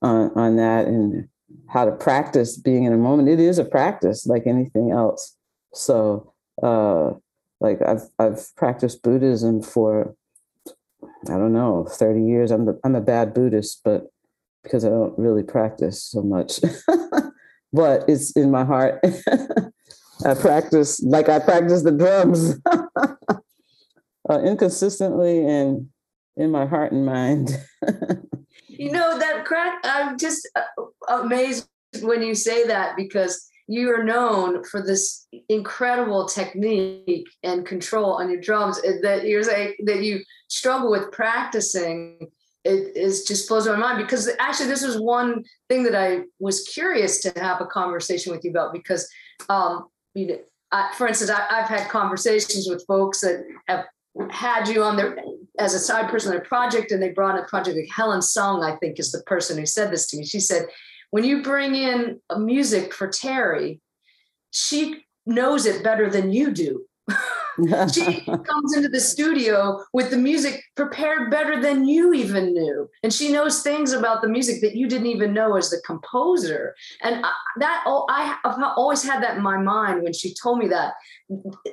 on 0.01 0.31
on 0.35 0.55
that 0.57 0.87
and 0.87 1.27
how 1.67 1.85
to 1.85 1.91
practice 1.91 2.57
being 2.57 2.83
in 2.83 2.93
a 2.93 2.97
moment. 2.97 3.29
It 3.29 3.39
is 3.39 3.57
a 3.57 3.65
practice 3.65 4.25
like 4.25 4.47
anything 4.47 4.91
else. 4.91 5.35
So 5.73 6.33
uh, 6.61 7.11
like 7.59 7.81
I've 7.81 8.03
I've 8.19 8.55
practiced 8.55 9.03
Buddhism 9.03 9.61
for 9.61 10.15
I 11.29 11.37
don't 11.37 11.53
know 11.53 11.85
30 11.89 12.23
years. 12.23 12.51
I'm 12.51 12.65
the, 12.65 12.79
I'm 12.83 12.95
a 12.95 13.01
bad 13.01 13.33
Buddhist, 13.33 13.81
but 13.83 14.07
because 14.63 14.85
I 14.85 14.89
don't 14.89 15.17
really 15.17 15.43
practice 15.43 16.03
so 16.03 16.21
much, 16.21 16.59
but 17.73 18.07
it's 18.07 18.31
in 18.31 18.51
my 18.51 18.65
heart. 18.65 19.03
I 20.25 20.33
practice 20.33 21.01
like 21.03 21.29
I 21.29 21.39
practice 21.39 21.83
the 21.83 21.91
drums 21.91 22.55
uh, 24.29 24.41
inconsistently 24.43 25.45
and 25.45 25.89
in 26.35 26.51
my 26.51 26.65
heart 26.65 26.91
and 26.91 27.05
mind. 27.05 27.57
You 28.77 28.91
know 28.91 29.17
that 29.17 29.45
crack. 29.45 29.79
I'm 29.83 30.17
just 30.17 30.47
uh, 30.55 30.61
amazed 31.09 31.67
when 32.01 32.21
you 32.21 32.35
say 32.35 32.67
that 32.67 32.95
because 32.95 33.47
you 33.67 33.93
are 33.93 34.03
known 34.03 34.63
for 34.63 34.81
this 34.81 35.27
incredible 35.49 36.27
technique 36.27 37.27
and 37.43 37.65
control 37.65 38.13
on 38.13 38.29
your 38.29 38.39
drums 38.39 38.81
that 39.01 39.25
you're 39.25 39.43
saying 39.43 39.73
that 39.85 40.03
you 40.03 40.23
struggle 40.47 40.89
with 40.89 41.11
practicing 41.11 42.29
it 42.63 42.97
is 42.97 43.23
just 43.23 43.47
blows 43.47 43.67
my 43.67 43.75
mind 43.75 43.97
because 43.97 44.29
actually 44.39 44.67
this 44.67 44.85
was 44.85 44.99
one 44.99 45.43
thing 45.69 45.83
that 45.83 45.95
I 45.95 46.23
was 46.39 46.63
curious 46.67 47.21
to 47.21 47.31
have 47.39 47.61
a 47.61 47.65
conversation 47.65 48.33
with 48.33 48.43
you 48.43 48.51
about 48.51 48.73
because 48.73 49.07
um, 49.49 49.87
you 50.13 50.27
know, 50.27 50.39
I, 50.71 50.91
for 50.95 51.07
instance 51.07 51.31
I, 51.31 51.61
have 51.61 51.69
had 51.69 51.89
conversations 51.89 52.67
with 52.69 52.85
folks 52.85 53.21
that 53.21 53.43
have 53.67 53.85
had 54.29 54.67
you 54.67 54.83
on 54.83 54.95
their 54.95 55.17
as 55.59 55.73
a 55.73 55.79
side 55.79 56.09
person 56.09 56.29
on 56.29 56.35
their 56.35 56.45
project 56.45 56.91
and 56.91 57.01
they 57.01 57.09
brought 57.09 57.39
a 57.39 57.43
project 57.45 57.77
like 57.77 57.89
Helen 57.93 58.21
Sung 58.21 58.63
I 58.63 58.75
think 58.75 58.99
is 58.99 59.11
the 59.11 59.23
person 59.23 59.57
who 59.57 59.65
said 59.65 59.91
this 59.91 60.07
to 60.07 60.17
me 60.17 60.25
she 60.25 60.39
said 60.39 60.67
when 61.11 61.23
you 61.23 61.41
bring 61.41 61.75
in 61.75 62.19
music 62.37 62.93
for 62.93 63.07
Terri, 63.07 63.79
she 64.51 65.05
knows 65.25 65.65
it 65.65 65.83
better 65.83 66.09
than 66.09 66.31
you 66.31 66.51
do. 66.51 66.85
she 67.93 68.21
comes 68.25 68.75
into 68.75 68.89
the 68.89 68.99
studio 68.99 69.83
with 69.93 70.11
the 70.11 70.17
music 70.17 70.63
prepared 70.75 71.31
better 71.31 71.61
than 71.61 71.87
you 71.87 72.13
even 72.13 72.53
knew. 72.53 72.89
And 73.03 73.13
she 73.13 73.31
knows 73.31 73.61
things 73.61 73.93
about 73.93 74.21
the 74.21 74.27
music 74.27 74.61
that 74.61 74.75
you 74.75 74.87
didn't 74.87 75.07
even 75.07 75.33
know 75.33 75.55
as 75.55 75.69
the 75.69 75.81
composer. 75.85 76.75
And 77.01 77.23
that 77.59 77.83
oh, 77.85 78.05
i 78.09 78.37
have 78.43 78.59
always 78.75 79.03
had 79.03 79.23
that 79.23 79.37
in 79.37 79.43
my 79.43 79.57
mind 79.57 80.03
when 80.03 80.13
she 80.13 80.33
told 80.33 80.59
me 80.59 80.67
that 80.67 80.93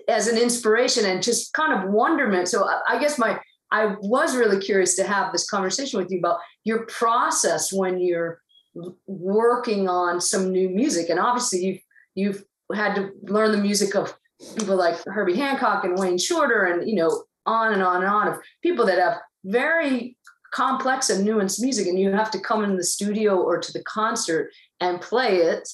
as 0.09 0.29
an 0.29 0.39
inspiration 0.39 1.05
and 1.05 1.23
just 1.23 1.53
kind 1.53 1.73
of 1.73 1.91
wonderment. 1.91 2.49
So 2.49 2.69
i 2.89 2.99
guess 2.99 3.19
my 3.19 3.41
i 3.71 3.95
was 4.01 4.37
really 4.37 4.61
curious 4.61 4.95
to 4.97 5.05
have 5.05 5.33
this 5.33 5.49
conversation 5.49 5.99
with 5.99 6.11
you 6.11 6.19
about 6.19 6.39
your 6.65 6.87
process 6.87 7.73
when 7.73 8.01
you're 8.01 8.41
working 9.07 9.89
on 9.89 10.21
some 10.21 10.51
new 10.51 10.69
music. 10.69 11.09
And 11.09 11.21
obviously 11.21 11.65
you've 11.65 11.83
you've 12.15 12.45
had 12.75 12.95
to 12.95 13.11
learn 13.25 13.53
the 13.53 13.59
music 13.59 13.95
of 13.95 14.17
people 14.57 14.77
like 14.77 14.97
herbie 15.07 15.37
hancock 15.37 15.85
and 15.85 15.99
wayne 15.99 16.19
shorter 16.19 16.65
and 16.65 16.89
you 16.89 16.97
know 16.97 17.25
on 17.47 17.73
and 17.73 17.83
on 17.83 17.97
and 17.97 18.07
on 18.07 18.29
of 18.29 18.39
people 18.63 18.87
that 18.87 18.99
have 18.99 19.19
very 19.45 20.17
complex 20.53 21.11
and 21.11 21.27
nuanced 21.27 21.61
music 21.61 21.87
and 21.87 21.99
you 21.99 22.11
have 22.13 22.31
to 22.31 22.39
come 22.39 22.63
in 22.63 22.77
the 22.77 22.85
studio 22.85 23.37
or 23.37 23.59
to 23.59 23.73
the 23.73 23.83
concert 23.85 24.51
and 24.81 25.01
play 25.01 25.39
it 25.39 25.69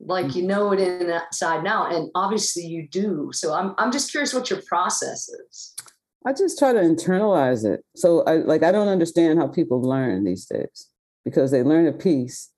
like 0.00 0.34
you 0.34 0.42
mm-hmm. 0.42 0.48
know 0.48 0.72
it 0.72 0.80
inside 0.80 1.62
now 1.62 1.86
and 1.86 2.10
obviously 2.14 2.64
you 2.64 2.88
do. 2.88 3.30
So 3.32 3.54
i'm, 3.54 3.74
I'm 3.78 3.92
just 3.92 4.10
curious 4.10 4.34
what 4.34 4.50
your 4.50 4.60
process 4.66 5.28
is. 5.28 5.74
I 6.26 6.32
just 6.32 6.58
try 6.58 6.72
to 6.72 6.80
internalize 6.80 7.64
it. 7.64 7.84
So 7.94 8.22
i 8.24 8.36
like 8.36 8.62
i 8.62 8.72
don't 8.72 8.88
understand 8.88 9.38
how 9.38 9.46
people 9.46 9.80
learn 9.80 10.24
these 10.24 10.46
days 10.46 10.90
because 11.24 11.50
they 11.50 11.62
learn 11.62 11.86
a 11.86 11.92
piece. 11.92 12.50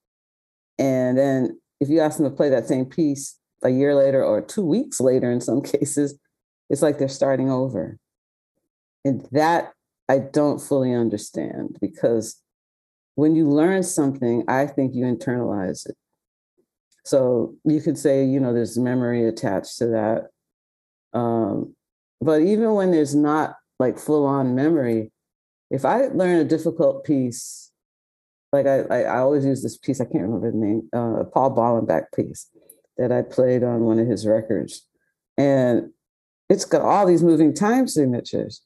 And 0.77 1.17
then 1.17 1.59
if 1.79 1.89
you 1.89 1.99
ask 1.99 2.17
them 2.17 2.29
to 2.29 2.35
play 2.35 2.49
that 2.49 2.67
same 2.67 2.85
piece 2.85 3.38
a 3.63 3.69
year 3.69 3.95
later 3.95 4.23
or 4.23 4.41
two 4.41 4.65
weeks 4.65 4.99
later, 4.99 5.31
in 5.31 5.41
some 5.41 5.61
cases, 5.77 6.17
it's 6.69 6.81
like 6.81 6.97
they're 6.97 7.07
starting 7.07 7.49
over. 7.49 7.97
And 9.05 9.27
that 9.31 9.71
I 10.07 10.19
don't 10.19 10.59
fully 10.59 10.93
understand 10.93 11.77
because 11.79 12.41
when 13.15 13.35
you 13.35 13.49
learn 13.49 13.83
something, 13.83 14.43
I 14.47 14.65
think 14.65 14.93
you 14.93 15.05
internalize 15.05 15.87
it. 15.87 15.95
So 17.05 17.55
you 17.63 17.81
could 17.81 17.97
say, 17.97 18.25
you 18.25 18.39
know, 18.39 18.53
there's 18.53 18.77
memory 18.77 19.27
attached 19.27 19.77
to 19.79 19.87
that. 19.87 20.27
Um, 21.17 21.75
but 22.21 22.41
even 22.41 22.73
when 22.73 22.91
there's 22.91 23.15
not 23.15 23.55
like 23.79 23.97
full 23.97 24.25
on 24.25 24.55
memory, 24.55 25.11
if 25.71 25.85
I 25.85 26.07
learn 26.07 26.39
a 26.39 26.43
difficult 26.43 27.03
piece 27.03 27.69
like 28.51 28.65
I, 28.65 28.81
I, 28.89 29.01
I 29.03 29.17
always 29.19 29.45
use 29.45 29.61
this 29.61 29.77
piece, 29.77 30.01
I 30.01 30.05
can't 30.05 30.23
remember 30.23 30.51
the 30.51 30.57
name, 30.57 30.89
uh, 30.93 31.23
Paul 31.25 31.55
Bollenback 31.55 32.05
piece 32.15 32.49
that 32.99 33.11
I 33.11 33.21
played 33.23 33.63
on 33.63 33.81
one 33.81 33.97
of 33.97 34.07
his 34.07 34.27
records. 34.27 34.85
And 35.37 35.89
it's 36.49 36.65
got 36.65 36.81
all 36.81 37.07
these 37.07 37.23
moving 37.23 37.53
time 37.53 37.87
signatures. 37.87 38.61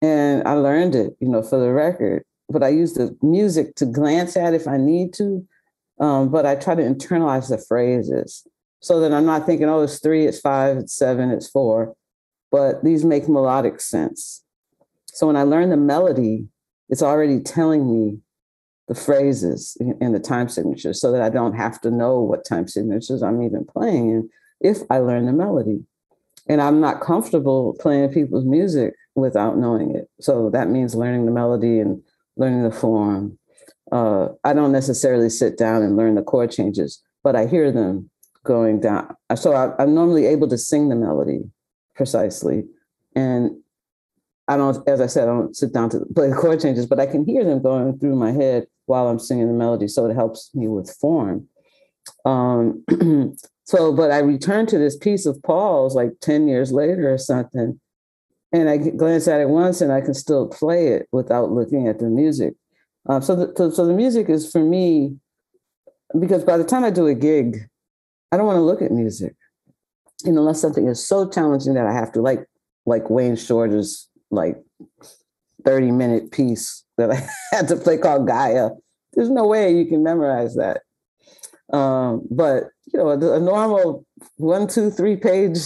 And 0.00 0.46
I 0.46 0.54
learned 0.54 0.94
it, 0.94 1.16
you 1.20 1.28
know, 1.28 1.42
for 1.42 1.58
the 1.58 1.72
record. 1.72 2.24
But 2.48 2.62
I 2.62 2.68
use 2.68 2.94
the 2.94 3.16
music 3.22 3.74
to 3.76 3.86
glance 3.86 4.36
at 4.36 4.54
if 4.54 4.66
I 4.66 4.76
need 4.76 5.12
to. 5.14 5.46
Um, 5.98 6.30
but 6.30 6.46
I 6.46 6.54
try 6.54 6.74
to 6.74 6.82
internalize 6.82 7.50
the 7.50 7.58
phrases 7.58 8.46
so 8.80 9.00
that 9.00 9.12
I'm 9.12 9.26
not 9.26 9.44
thinking, 9.44 9.68
oh, 9.68 9.82
it's 9.82 9.98
three, 9.98 10.26
it's 10.26 10.40
five, 10.40 10.78
it's 10.78 10.96
seven, 10.96 11.30
it's 11.30 11.48
four. 11.48 11.94
But 12.50 12.82
these 12.82 13.04
make 13.04 13.28
melodic 13.28 13.80
sense. 13.80 14.42
So 15.06 15.26
when 15.26 15.36
I 15.36 15.42
learn 15.42 15.70
the 15.70 15.76
melody, 15.76 16.48
it's 16.88 17.02
already 17.02 17.40
telling 17.40 17.86
me 17.86 18.20
the 18.90 18.94
phrases 18.96 19.76
and 20.00 20.12
the 20.12 20.18
time 20.18 20.48
signatures 20.48 21.00
so 21.00 21.12
that 21.12 21.22
I 21.22 21.28
don't 21.28 21.54
have 21.54 21.80
to 21.82 21.92
know 21.92 22.18
what 22.18 22.44
time 22.44 22.66
signatures 22.66 23.22
I'm 23.22 23.40
even 23.40 23.64
playing 23.64 24.10
in 24.10 24.30
if 24.60 24.78
I 24.90 24.98
learn 24.98 25.26
the 25.26 25.32
melody. 25.32 25.84
And 26.48 26.60
I'm 26.60 26.80
not 26.80 27.00
comfortable 27.00 27.76
playing 27.78 28.12
people's 28.12 28.44
music 28.44 28.94
without 29.14 29.56
knowing 29.56 29.94
it. 29.94 30.10
So 30.20 30.50
that 30.50 30.70
means 30.70 30.96
learning 30.96 31.26
the 31.26 31.30
melody 31.30 31.78
and 31.78 32.02
learning 32.36 32.64
the 32.64 32.72
form. 32.72 33.38
Uh, 33.92 34.30
I 34.42 34.54
don't 34.54 34.72
necessarily 34.72 35.30
sit 35.30 35.56
down 35.56 35.82
and 35.82 35.96
learn 35.96 36.16
the 36.16 36.22
chord 36.22 36.50
changes, 36.50 37.00
but 37.22 37.36
I 37.36 37.46
hear 37.46 37.70
them 37.70 38.10
going 38.42 38.80
down. 38.80 39.14
So 39.36 39.52
I, 39.52 39.70
I'm 39.80 39.94
normally 39.94 40.26
able 40.26 40.48
to 40.48 40.58
sing 40.58 40.88
the 40.88 40.96
melody 40.96 41.42
precisely. 41.94 42.64
And 43.14 43.52
I 44.48 44.56
don't, 44.56 44.76
as 44.88 45.00
I 45.00 45.06
said, 45.06 45.28
I 45.28 45.32
don't 45.32 45.54
sit 45.54 45.72
down 45.72 45.90
to 45.90 46.00
play 46.12 46.28
the 46.28 46.34
chord 46.34 46.60
changes, 46.60 46.86
but 46.86 46.98
I 46.98 47.06
can 47.06 47.24
hear 47.24 47.44
them 47.44 47.62
going 47.62 47.96
through 48.00 48.16
my 48.16 48.32
head 48.32 48.66
while 48.90 49.08
I'm 49.08 49.18
singing 49.18 49.46
the 49.46 49.54
melody. 49.54 49.88
So 49.88 50.04
it 50.06 50.14
helps 50.14 50.50
me 50.54 50.68
with 50.68 50.94
form. 51.00 51.46
Um, 52.24 52.84
so, 53.64 53.94
but 53.94 54.10
I 54.10 54.18
returned 54.18 54.68
to 54.70 54.78
this 54.78 54.96
piece 54.96 55.26
of 55.26 55.40
Paul's 55.42 55.94
like 55.94 56.10
10 56.20 56.48
years 56.48 56.72
later 56.72 57.12
or 57.12 57.18
something. 57.18 57.80
And 58.52 58.68
I 58.68 58.78
glance 58.78 59.28
at 59.28 59.40
it 59.40 59.48
once 59.48 59.80
and 59.80 59.92
I 59.92 60.00
can 60.00 60.12
still 60.12 60.48
play 60.48 60.88
it 60.88 61.08
without 61.12 61.52
looking 61.52 61.86
at 61.86 62.00
the 62.00 62.06
music. 62.06 62.54
Um, 63.08 63.22
so, 63.22 63.36
the, 63.36 63.54
so, 63.56 63.70
so 63.70 63.86
the 63.86 63.94
music 63.94 64.28
is 64.28 64.50
for 64.50 64.62
me 64.62 65.16
because 66.18 66.44
by 66.44 66.56
the 66.56 66.64
time 66.64 66.84
I 66.84 66.90
do 66.90 67.06
a 67.06 67.14
gig, 67.14 67.68
I 68.32 68.36
don't 68.36 68.46
want 68.46 68.56
to 68.56 68.62
look 68.62 68.82
at 68.82 68.90
music. 68.90 69.36
And 70.24 70.36
unless 70.36 70.60
something 70.60 70.86
is 70.88 71.06
so 71.06 71.28
challenging 71.30 71.74
that 71.74 71.86
I 71.86 71.92
have 71.92 72.12
to, 72.12 72.20
like 72.20 72.44
like 72.86 73.08
Wayne 73.08 73.36
Shorter's 73.36 74.08
like 74.30 74.56
30 75.64 75.92
minute 75.92 76.32
piece 76.32 76.84
that 77.00 77.10
I 77.10 77.28
had 77.56 77.68
to 77.68 77.76
play 77.76 77.98
called 77.98 78.26
Gaia. 78.26 78.70
There's 79.14 79.30
no 79.30 79.46
way 79.46 79.74
you 79.74 79.86
can 79.86 80.02
memorize 80.02 80.54
that. 80.54 80.82
Um, 81.72 82.26
but 82.30 82.64
you 82.92 82.98
know, 82.98 83.10
a, 83.10 83.36
a 83.36 83.40
normal 83.40 84.04
one, 84.36 84.66
two, 84.66 84.90
three 84.90 85.16
page, 85.16 85.58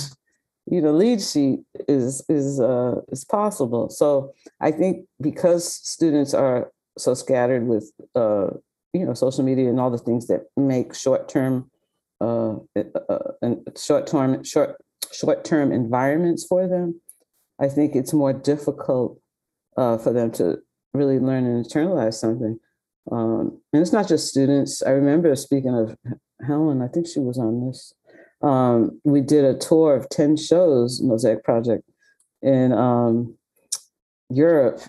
you 0.67 0.81
know, 0.81 0.93
lead 0.93 1.21
sheet 1.21 1.61
is 1.89 2.25
is 2.29 2.61
uh, 2.61 2.97
is 3.09 3.25
possible. 3.25 3.91
So 3.91 4.33
I 4.61 4.71
think 4.71 5.07
because 5.21 5.65
students 5.73 6.35
are 6.35 6.71
so 6.99 7.15
scattered 7.15 7.67
with 7.67 7.91
uh, 8.15 8.49
you 8.93 9.05
know 9.05 9.15
social 9.15 9.45
media 9.45 9.69
and 9.69 9.81
all 9.81 9.91
the 9.91 9.99
things 9.99 10.27
that 10.29 10.47
make 10.57 10.95
short 10.95 11.29
term 11.29 11.71
uh, 12.21 12.55
uh, 12.77 13.55
short 13.77 14.07
term 14.07 14.43
short 14.45 14.77
short 15.13 15.45
term 15.45 15.73
environments 15.73 16.47
for 16.47 16.67
them, 16.67 17.01
I 17.61 17.69
think 17.69 17.95
it's 17.95 18.13
more 18.13 18.33
difficult 18.33 19.21
uh, 19.77 19.99
for 19.99 20.13
them 20.13 20.31
to 20.33 20.59
really 20.95 21.19
learn 21.19 21.45
and 21.45 21.65
internalize 21.65 22.15
something. 22.15 22.59
Um, 23.11 23.61
and 23.73 23.83
it's 23.83 23.93
not 23.93 24.09
just 24.09 24.29
students. 24.29 24.83
I 24.83 24.91
remember 24.91 25.35
speaking 25.37 25.75
of 25.75 25.97
Helen, 26.47 26.81
I 26.81 26.89
think 26.89 27.07
she 27.07 27.21
was 27.21 27.39
on 27.39 27.67
this. 27.67 27.93
Um, 28.43 29.01
we 29.05 29.21
did 29.21 29.45
a 29.45 29.59
tour 29.59 29.95
of 29.95 30.09
10 30.09 30.37
shows, 30.37 31.01
Mosaic 31.03 31.45
Project, 31.45 31.85
in 32.43 32.73
um, 32.73 33.37
Europe. 34.31 34.81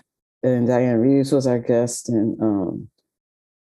And 0.42 0.68
Dianne 0.68 1.02
Reeves 1.02 1.32
was 1.32 1.46
our 1.46 1.58
guest. 1.58 2.08
And 2.08 2.40
um, 2.40 2.88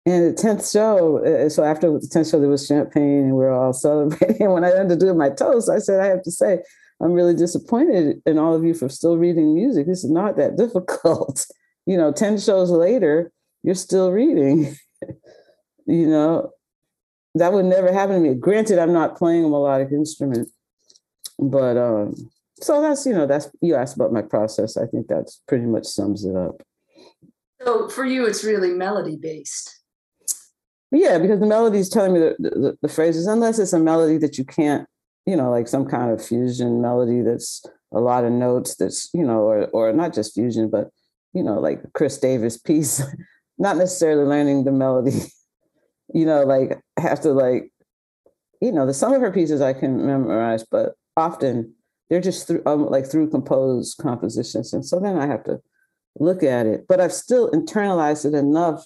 and 0.08 0.38
the 0.38 0.42
10th 0.42 0.72
show, 0.72 1.18
uh, 1.26 1.50
so 1.50 1.64
after 1.64 1.92
the 1.92 1.98
10th 1.98 2.30
show, 2.30 2.40
there 2.40 2.50
was 2.50 2.68
champagne 2.68 3.24
and 3.24 3.32
we 3.32 3.38
were 3.38 3.52
all 3.52 3.74
celebrating. 3.88 4.44
And 4.44 4.54
when 4.54 4.64
I 4.64 4.72
ended 4.72 5.00
doing 5.00 5.18
my 5.18 5.30
toast, 5.30 5.70
I 5.70 5.80
said, 5.80 6.00
I 6.00 6.06
have 6.06 6.22
to 6.24 6.32
say, 6.32 6.60
I'm 7.02 7.12
really 7.12 7.34
disappointed 7.34 8.22
in 8.26 8.38
all 8.38 8.54
of 8.54 8.64
you 8.64 8.74
for 8.74 8.88
still 8.88 9.18
reading 9.18 9.54
music. 9.56 9.88
This 9.88 10.04
is 10.04 10.12
not 10.12 10.38
that 10.38 10.58
difficult. 10.58 11.46
You 11.86 11.98
know, 11.98 12.12
10 12.12 12.40
shows 12.40 12.70
later, 12.70 13.32
you're 13.64 13.76
still 13.76 14.12
reading. 14.12 14.76
you 15.86 16.08
know, 16.08 16.52
that 17.36 17.54
would 17.54 17.66
never 17.66 17.92
happen 17.92 18.16
to 18.16 18.30
me. 18.30 18.36
Granted, 18.36 18.80
I'm 18.80 18.94
not 18.94 19.18
playing 19.18 19.46
a 19.46 19.50
melodic 19.50 19.92
instrument, 19.92 20.50
but 21.40 21.78
um, 21.78 22.16
so 22.62 22.82
that's, 22.82 23.06
you 23.06 23.14
know, 23.14 23.28
that's 23.28 23.50
you 23.62 23.76
asked 23.76 23.96
about 23.96 24.14
my 24.14 24.22
process. 24.22 24.78
I 24.78 24.86
think 24.86 25.08
that's 25.08 25.42
pretty 25.48 25.66
much 25.66 25.86
sums 25.86 26.26
it 26.26 26.36
up. 26.36 26.62
So 27.62 27.90
for 27.90 28.06
you, 28.06 28.26
it's 28.26 28.44
really 28.44 28.72
melody 28.72 29.18
based. 29.18 29.82
Yeah, 30.92 31.18
because 31.18 31.40
the 31.40 31.46
melody 31.46 31.80
is 31.80 31.90
telling 31.90 32.14
me 32.14 32.20
the, 32.20 32.36
the, 32.40 32.78
the 32.82 32.88
phrases, 32.88 33.28
unless 33.28 33.60
it's 33.60 33.74
a 33.74 33.80
melody 33.80 34.18
that 34.20 34.38
you 34.38 34.46
can't 34.46 34.88
you 35.26 35.36
know, 35.36 35.50
like 35.50 35.68
some 35.68 35.86
kind 35.86 36.12
of 36.12 36.26
fusion 36.26 36.82
melody 36.82 37.22
that's 37.22 37.66
a 37.94 38.00
lot 38.00 38.26
of 38.26 38.32
notes 38.32 38.76
that's, 38.76 39.10
you 39.14 39.26
know, 39.26 39.40
or 39.40 39.66
or 39.68 39.92
not 39.94 40.14
just 40.14 40.34
fusion, 40.34 40.70
but 40.70 40.90
you 41.36 41.44
know, 41.44 41.60
like 41.60 41.82
Kris 41.94 42.18
Davis 42.18 42.58
piece, 42.58 43.04
not 43.60 43.78
necessarily 43.78 44.24
learning 44.24 44.64
the 44.64 44.72
melody, 44.72 45.20
you 46.14 46.26
know, 46.26 46.44
like 46.44 46.80
have 46.98 47.22
to 47.22 47.34
like, 47.34 47.72
you 48.62 48.72
know, 48.72 48.86
the 48.86 48.94
some 48.94 49.14
of 49.14 49.22
her 49.22 49.32
pieces 49.32 49.62
I 49.62 49.74
can 49.74 50.06
memorize, 50.06 50.64
but 50.64 50.94
often 51.18 51.76
they're 52.10 52.22
just 52.22 52.48
through 52.48 52.64
um, 52.66 52.88
like 52.90 53.06
through 53.06 53.30
composed 53.30 53.98
compositions. 53.98 54.74
And 54.74 54.86
so 54.86 55.00
then 55.00 55.18
I 55.18 55.28
have 55.28 55.44
to 55.44 55.60
look 56.18 56.42
at 56.42 56.66
it, 56.66 56.86
but 56.88 57.02
I've 57.02 57.14
still 57.14 57.52
internalized 57.52 58.26
it 58.26 58.34
enough 58.34 58.86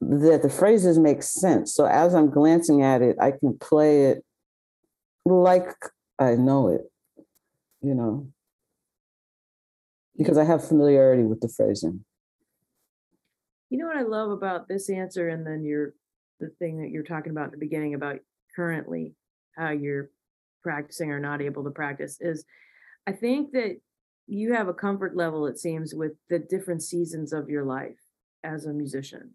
that 0.00 0.42
the 0.42 0.50
phrases 0.50 0.98
make 0.98 1.22
sense. 1.22 1.74
So 1.74 1.84
as 1.84 2.14
I'm 2.14 2.30
glancing 2.30 2.82
at 2.82 3.02
it, 3.02 3.16
I 3.20 3.32
can 3.32 3.58
play 3.58 4.06
it 4.06 4.24
like 5.26 5.68
I 6.18 6.36
know 6.36 6.68
it, 6.68 6.90
you 7.82 7.94
know, 7.94 8.28
because 10.18 10.38
I 10.38 10.44
have 10.44 10.66
familiarity 10.66 11.22
with 11.22 11.40
the 11.40 11.48
phrasing. 11.48 12.04
You 13.70 13.78
know 13.78 13.86
what 13.86 13.96
I 13.96 14.02
love 14.02 14.30
about 14.30 14.68
this 14.68 14.88
answer, 14.88 15.28
and 15.28 15.46
then 15.46 15.64
your 15.64 15.94
the 16.38 16.50
thing 16.58 16.80
that 16.80 16.90
you're 16.90 17.02
talking 17.02 17.32
about 17.32 17.46
in 17.46 17.50
the 17.52 17.56
beginning 17.56 17.94
about 17.94 18.18
currently 18.54 19.14
how 19.56 19.70
you're 19.70 20.10
practicing 20.62 21.10
or 21.10 21.18
not 21.18 21.40
able 21.40 21.64
to 21.64 21.70
practice 21.70 22.18
is 22.20 22.44
I 23.06 23.12
think 23.12 23.52
that 23.52 23.80
you 24.26 24.52
have 24.52 24.68
a 24.68 24.74
comfort 24.74 25.16
level, 25.16 25.46
it 25.46 25.58
seems, 25.58 25.94
with 25.94 26.12
the 26.28 26.38
different 26.38 26.82
seasons 26.82 27.32
of 27.32 27.48
your 27.48 27.64
life 27.64 27.96
as 28.44 28.66
a 28.66 28.72
musician. 28.72 29.34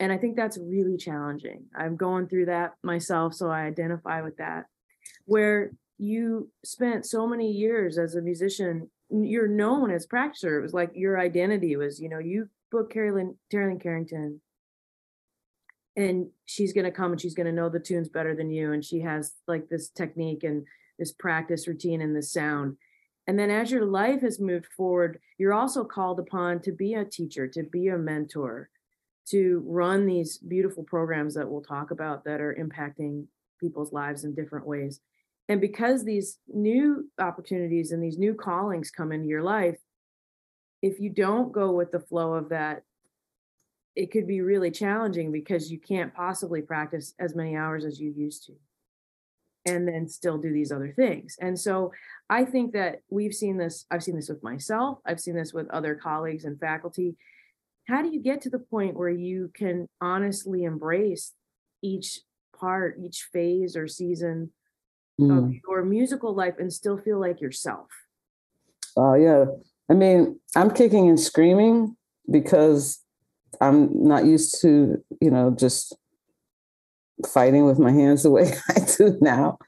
And 0.00 0.12
I 0.12 0.18
think 0.18 0.36
that's 0.36 0.58
really 0.58 0.96
challenging. 0.96 1.66
I'm 1.74 1.96
going 1.96 2.26
through 2.26 2.46
that 2.46 2.72
myself, 2.82 3.34
so 3.34 3.48
I 3.48 3.62
identify 3.62 4.20
with 4.20 4.36
that 4.38 4.66
where 5.24 5.72
you 5.98 6.50
spent 6.64 7.06
so 7.06 7.26
many 7.26 7.50
years 7.50 7.98
as 7.98 8.14
a 8.14 8.22
musician 8.22 8.90
you're 9.12 9.48
known 9.48 9.90
as 9.90 10.06
practitioner. 10.06 10.58
it 10.58 10.62
was 10.62 10.74
like 10.74 10.90
your 10.94 11.18
identity 11.18 11.76
was 11.76 12.00
you 12.00 12.08
know 12.08 12.18
you 12.18 12.48
book 12.70 12.92
carolyn 12.92 13.36
carolyn 13.50 13.78
carrington 13.78 14.40
and 15.94 16.28
she's 16.46 16.72
going 16.72 16.86
to 16.86 16.90
come 16.90 17.12
and 17.12 17.20
she's 17.20 17.34
going 17.34 17.46
to 17.46 17.52
know 17.52 17.68
the 17.68 17.78
tunes 17.78 18.08
better 18.08 18.34
than 18.34 18.50
you 18.50 18.72
and 18.72 18.84
she 18.84 19.00
has 19.00 19.34
like 19.46 19.68
this 19.68 19.90
technique 19.90 20.42
and 20.42 20.64
this 20.98 21.12
practice 21.12 21.68
routine 21.68 22.00
and 22.00 22.16
this 22.16 22.32
sound 22.32 22.76
and 23.26 23.38
then 23.38 23.50
as 23.50 23.70
your 23.70 23.84
life 23.84 24.22
has 24.22 24.40
moved 24.40 24.66
forward 24.76 25.18
you're 25.38 25.52
also 25.52 25.84
called 25.84 26.18
upon 26.18 26.60
to 26.60 26.72
be 26.72 26.94
a 26.94 27.04
teacher 27.04 27.46
to 27.46 27.62
be 27.64 27.88
a 27.88 27.98
mentor 27.98 28.70
to 29.28 29.62
run 29.66 30.06
these 30.06 30.38
beautiful 30.38 30.82
programs 30.82 31.34
that 31.34 31.48
we'll 31.48 31.62
talk 31.62 31.90
about 31.90 32.24
that 32.24 32.40
are 32.40 32.56
impacting 32.58 33.24
people's 33.60 33.92
lives 33.92 34.24
in 34.24 34.34
different 34.34 34.66
ways. 34.66 35.00
And 35.52 35.60
because 35.60 36.02
these 36.02 36.38
new 36.48 37.10
opportunities 37.18 37.92
and 37.92 38.02
these 38.02 38.16
new 38.16 38.32
callings 38.32 38.90
come 38.90 39.12
into 39.12 39.28
your 39.28 39.42
life, 39.42 39.76
if 40.80 40.98
you 40.98 41.10
don't 41.10 41.52
go 41.52 41.72
with 41.72 41.92
the 41.92 42.00
flow 42.00 42.32
of 42.32 42.48
that, 42.48 42.84
it 43.94 44.10
could 44.10 44.26
be 44.26 44.40
really 44.40 44.70
challenging 44.70 45.30
because 45.30 45.70
you 45.70 45.78
can't 45.78 46.14
possibly 46.14 46.62
practice 46.62 47.12
as 47.20 47.34
many 47.34 47.54
hours 47.54 47.84
as 47.84 48.00
you 48.00 48.14
used 48.16 48.46
to 48.46 48.54
and 49.66 49.86
then 49.86 50.08
still 50.08 50.38
do 50.38 50.54
these 50.54 50.72
other 50.72 50.90
things. 50.96 51.36
And 51.38 51.60
so 51.60 51.92
I 52.30 52.46
think 52.46 52.72
that 52.72 53.00
we've 53.10 53.34
seen 53.34 53.58
this, 53.58 53.84
I've 53.90 54.02
seen 54.02 54.16
this 54.16 54.30
with 54.30 54.42
myself, 54.42 55.00
I've 55.04 55.20
seen 55.20 55.36
this 55.36 55.52
with 55.52 55.68
other 55.68 55.94
colleagues 55.94 56.46
and 56.46 56.58
faculty. 56.58 57.14
How 57.88 58.00
do 58.00 58.08
you 58.08 58.22
get 58.22 58.40
to 58.40 58.48
the 58.48 58.58
point 58.58 58.96
where 58.96 59.10
you 59.10 59.50
can 59.54 59.86
honestly 60.00 60.64
embrace 60.64 61.34
each 61.82 62.20
part, 62.58 62.96
each 62.98 63.28
phase 63.34 63.76
or 63.76 63.86
season 63.86 64.50
mm. 65.20 65.38
of 65.38 65.54
your 65.66 65.84
musical 65.84 66.34
life 66.34 66.54
and 66.58 66.72
still 66.72 66.98
feel 66.98 67.20
like 67.20 67.40
yourself? 67.40 67.88
Oh, 68.96 69.12
uh, 69.12 69.14
yeah. 69.14 69.44
I 69.90 69.94
mean, 69.94 70.38
I'm 70.56 70.70
kicking 70.70 71.08
and 71.08 71.18
screaming 71.18 71.96
because 72.30 73.00
I'm 73.60 73.90
not 74.06 74.24
used 74.24 74.60
to, 74.62 75.02
you 75.20 75.30
know, 75.30 75.50
just 75.50 75.96
fighting 77.26 77.64
with 77.64 77.78
my 77.78 77.92
hands 77.92 78.22
the 78.24 78.30
way 78.30 78.52
I 78.68 78.80
do 78.96 79.18
now. 79.20 79.58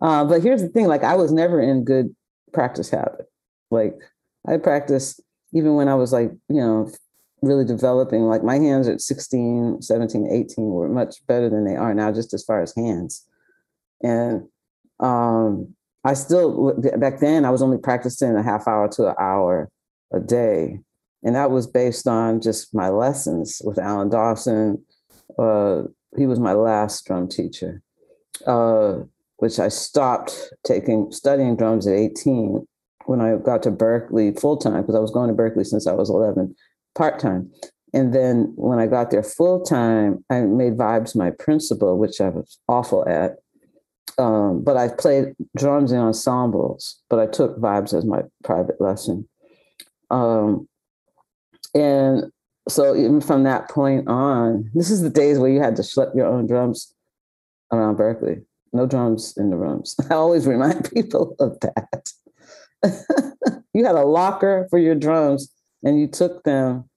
Uh, 0.00 0.24
but 0.24 0.42
here's 0.42 0.62
the 0.62 0.68
thing 0.68 0.86
like, 0.86 1.04
I 1.04 1.14
was 1.14 1.32
never 1.32 1.60
in 1.60 1.84
good 1.84 2.14
practice 2.52 2.90
habit. 2.90 3.26
Like, 3.70 3.94
I 4.46 4.56
practiced 4.56 5.20
even 5.52 5.74
when 5.74 5.88
I 5.88 5.94
was 5.94 6.12
like, 6.12 6.30
you 6.48 6.60
know, 6.60 6.90
really 7.42 7.64
developing. 7.64 8.22
Like 8.22 8.42
my 8.42 8.56
hands 8.56 8.88
at 8.88 9.00
16, 9.00 9.82
17, 9.82 10.28
18 10.30 10.64
were 10.64 10.88
much 10.88 11.24
better 11.26 11.50
than 11.50 11.64
they 11.64 11.76
are 11.76 11.94
now, 11.94 12.12
just 12.12 12.32
as 12.32 12.42
far 12.44 12.62
as 12.62 12.74
hands. 12.74 13.26
And 14.02 14.48
um, 15.02 15.74
I 16.04 16.14
still, 16.14 16.74
back 16.98 17.20
then, 17.20 17.44
I 17.44 17.50
was 17.50 17.62
only 17.62 17.78
practicing 17.78 18.34
a 18.34 18.42
half 18.42 18.66
hour 18.66 18.88
to 18.92 19.08
an 19.08 19.14
hour 19.20 19.68
a 20.12 20.20
day. 20.20 20.80
And 21.22 21.36
that 21.36 21.50
was 21.50 21.66
based 21.66 22.08
on 22.08 22.40
just 22.40 22.74
my 22.74 22.88
lessons 22.88 23.62
with 23.64 23.78
Alan 23.78 24.08
Dawson. 24.08 24.82
Uh, 25.38 25.82
he 26.16 26.26
was 26.26 26.40
my 26.40 26.52
last 26.52 27.04
drum 27.06 27.28
teacher, 27.28 27.82
uh, 28.46 28.98
which 29.36 29.58
I 29.58 29.68
stopped 29.68 30.52
taking, 30.64 31.12
studying 31.12 31.56
drums 31.56 31.86
at 31.86 31.94
18 31.94 32.66
when 33.06 33.20
I 33.20 33.36
got 33.36 33.62
to 33.64 33.70
Berklee 33.70 34.38
full 34.38 34.56
time, 34.56 34.82
because 34.82 34.96
I 34.96 35.00
was 35.00 35.10
going 35.10 35.28
to 35.28 35.40
Berklee 35.40 35.66
since 35.66 35.86
I 35.86 35.92
was 35.92 36.10
11 36.10 36.54
part 36.94 37.18
time. 37.18 37.50
And 37.94 38.14
then 38.14 38.52
when 38.56 38.78
I 38.78 38.86
got 38.86 39.10
there 39.10 39.22
full 39.22 39.62
time, 39.62 40.24
I 40.30 40.40
made 40.40 40.76
vibes 40.76 41.14
my 41.14 41.30
principal, 41.30 41.98
which 41.98 42.20
I 42.20 42.30
was 42.30 42.58
awful 42.68 43.06
at. 43.08 43.36
Um, 44.18 44.62
but 44.62 44.76
I 44.76 44.88
played 44.88 45.34
drums 45.56 45.92
in 45.92 45.98
ensembles, 45.98 47.00
but 47.08 47.18
I 47.18 47.26
took 47.26 47.58
vibes 47.58 47.94
as 47.94 48.04
my 48.04 48.22
private 48.44 48.80
lesson. 48.80 49.28
Um, 50.10 50.68
and 51.74 52.30
so 52.68 52.94
even 52.94 53.20
from 53.20 53.44
that 53.44 53.68
point 53.70 54.08
on, 54.08 54.70
this 54.74 54.90
is 54.90 55.02
the 55.02 55.10
days 55.10 55.38
where 55.38 55.50
you 55.50 55.60
had 55.60 55.76
to 55.76 55.82
schlep 55.82 56.14
your 56.14 56.26
own 56.26 56.46
drums 56.46 56.94
around 57.72 57.96
Berklee. 57.96 58.44
No 58.72 58.86
drums 58.86 59.34
in 59.36 59.50
the 59.50 59.56
rooms. 59.56 59.96
I 60.10 60.14
always 60.14 60.46
remind 60.46 60.90
people 60.94 61.34
of 61.40 61.58
that. 61.60 62.12
you 63.74 63.84
had 63.84 63.94
a 63.94 64.04
locker 64.04 64.66
for 64.70 64.78
your 64.78 64.94
drums 64.94 65.52
and 65.82 65.98
you 65.98 66.06
took 66.06 66.44
them. 66.44 66.88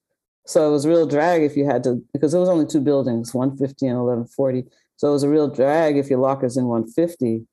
So 0.47 0.67
it 0.67 0.71
was 0.71 0.85
real 0.85 1.07
drag 1.07 1.41
if 1.41 1.57
you 1.57 1.65
had 1.65 1.83
to, 1.85 2.03
because 2.13 2.33
it 2.33 2.39
was 2.39 2.49
only 2.49 2.67
two 2.67 2.81
buildings, 2.81 3.33
150 3.33 3.87
and 3.87 3.97
1140. 3.97 4.65
So 4.97 5.10
it 5.10 5.12
was 5.12 5.23
a 5.23 5.29
real 5.29 5.47
drag 5.47 5.97
if 5.97 6.10
your 6.10 6.19
lockers 6.19 6.58
in 6.58 6.65
150 6.65 7.45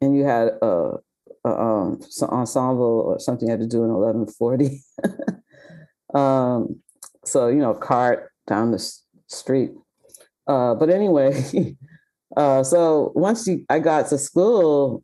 and 0.00 0.16
you 0.16 0.24
had 0.24 0.48
a, 0.62 0.92
a 1.44 1.48
um, 1.48 2.00
ensemble 2.22 3.02
or 3.06 3.18
something 3.18 3.48
you 3.48 3.52
had 3.52 3.60
to 3.60 3.66
do 3.66 3.84
in 3.84 3.92
1140. 3.92 4.82
um, 6.14 6.80
so, 7.24 7.48
you 7.48 7.58
know, 7.58 7.74
cart 7.74 8.30
down 8.46 8.70
the 8.70 8.78
street. 9.26 9.72
Uh, 10.46 10.74
but 10.74 10.90
anyway, 10.90 11.76
uh, 12.36 12.62
so 12.62 13.12
once 13.14 13.46
you, 13.46 13.64
I 13.68 13.80
got 13.80 14.08
to 14.08 14.18
school, 14.18 15.02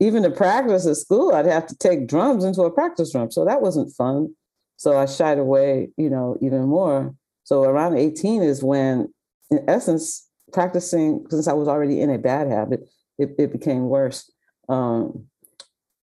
even 0.00 0.22
to 0.22 0.30
practice 0.30 0.86
at 0.86 0.96
school, 0.96 1.34
I'd 1.34 1.46
have 1.46 1.66
to 1.66 1.76
take 1.76 2.06
drums 2.06 2.44
into 2.44 2.62
a 2.62 2.70
practice 2.70 3.14
room. 3.14 3.30
So 3.30 3.44
that 3.44 3.62
wasn't 3.62 3.94
fun. 3.94 4.34
So 4.76 4.96
I 4.96 5.06
shied 5.06 5.38
away, 5.38 5.90
you 5.96 6.08
know, 6.08 6.36
even 6.40 6.62
more. 6.66 7.14
So 7.44 7.64
around 7.64 7.96
18 7.96 8.42
is 8.42 8.62
when, 8.62 9.12
in 9.50 9.64
essence, 9.66 10.27
practicing, 10.52 11.26
since 11.30 11.48
I 11.48 11.52
was 11.52 11.68
already 11.68 12.00
in 12.00 12.10
a 12.10 12.18
bad 12.18 12.48
habit, 12.48 12.88
it, 13.18 13.30
it 13.38 13.52
became 13.52 13.88
worse. 13.88 14.30
Um, 14.68 15.26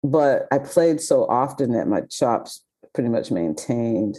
but 0.03 0.47
I 0.51 0.59
played 0.59 1.01
so 1.01 1.25
often 1.25 1.73
that 1.73 1.87
my 1.87 2.01
chops 2.01 2.63
pretty 2.93 3.09
much 3.09 3.31
maintained. 3.31 4.17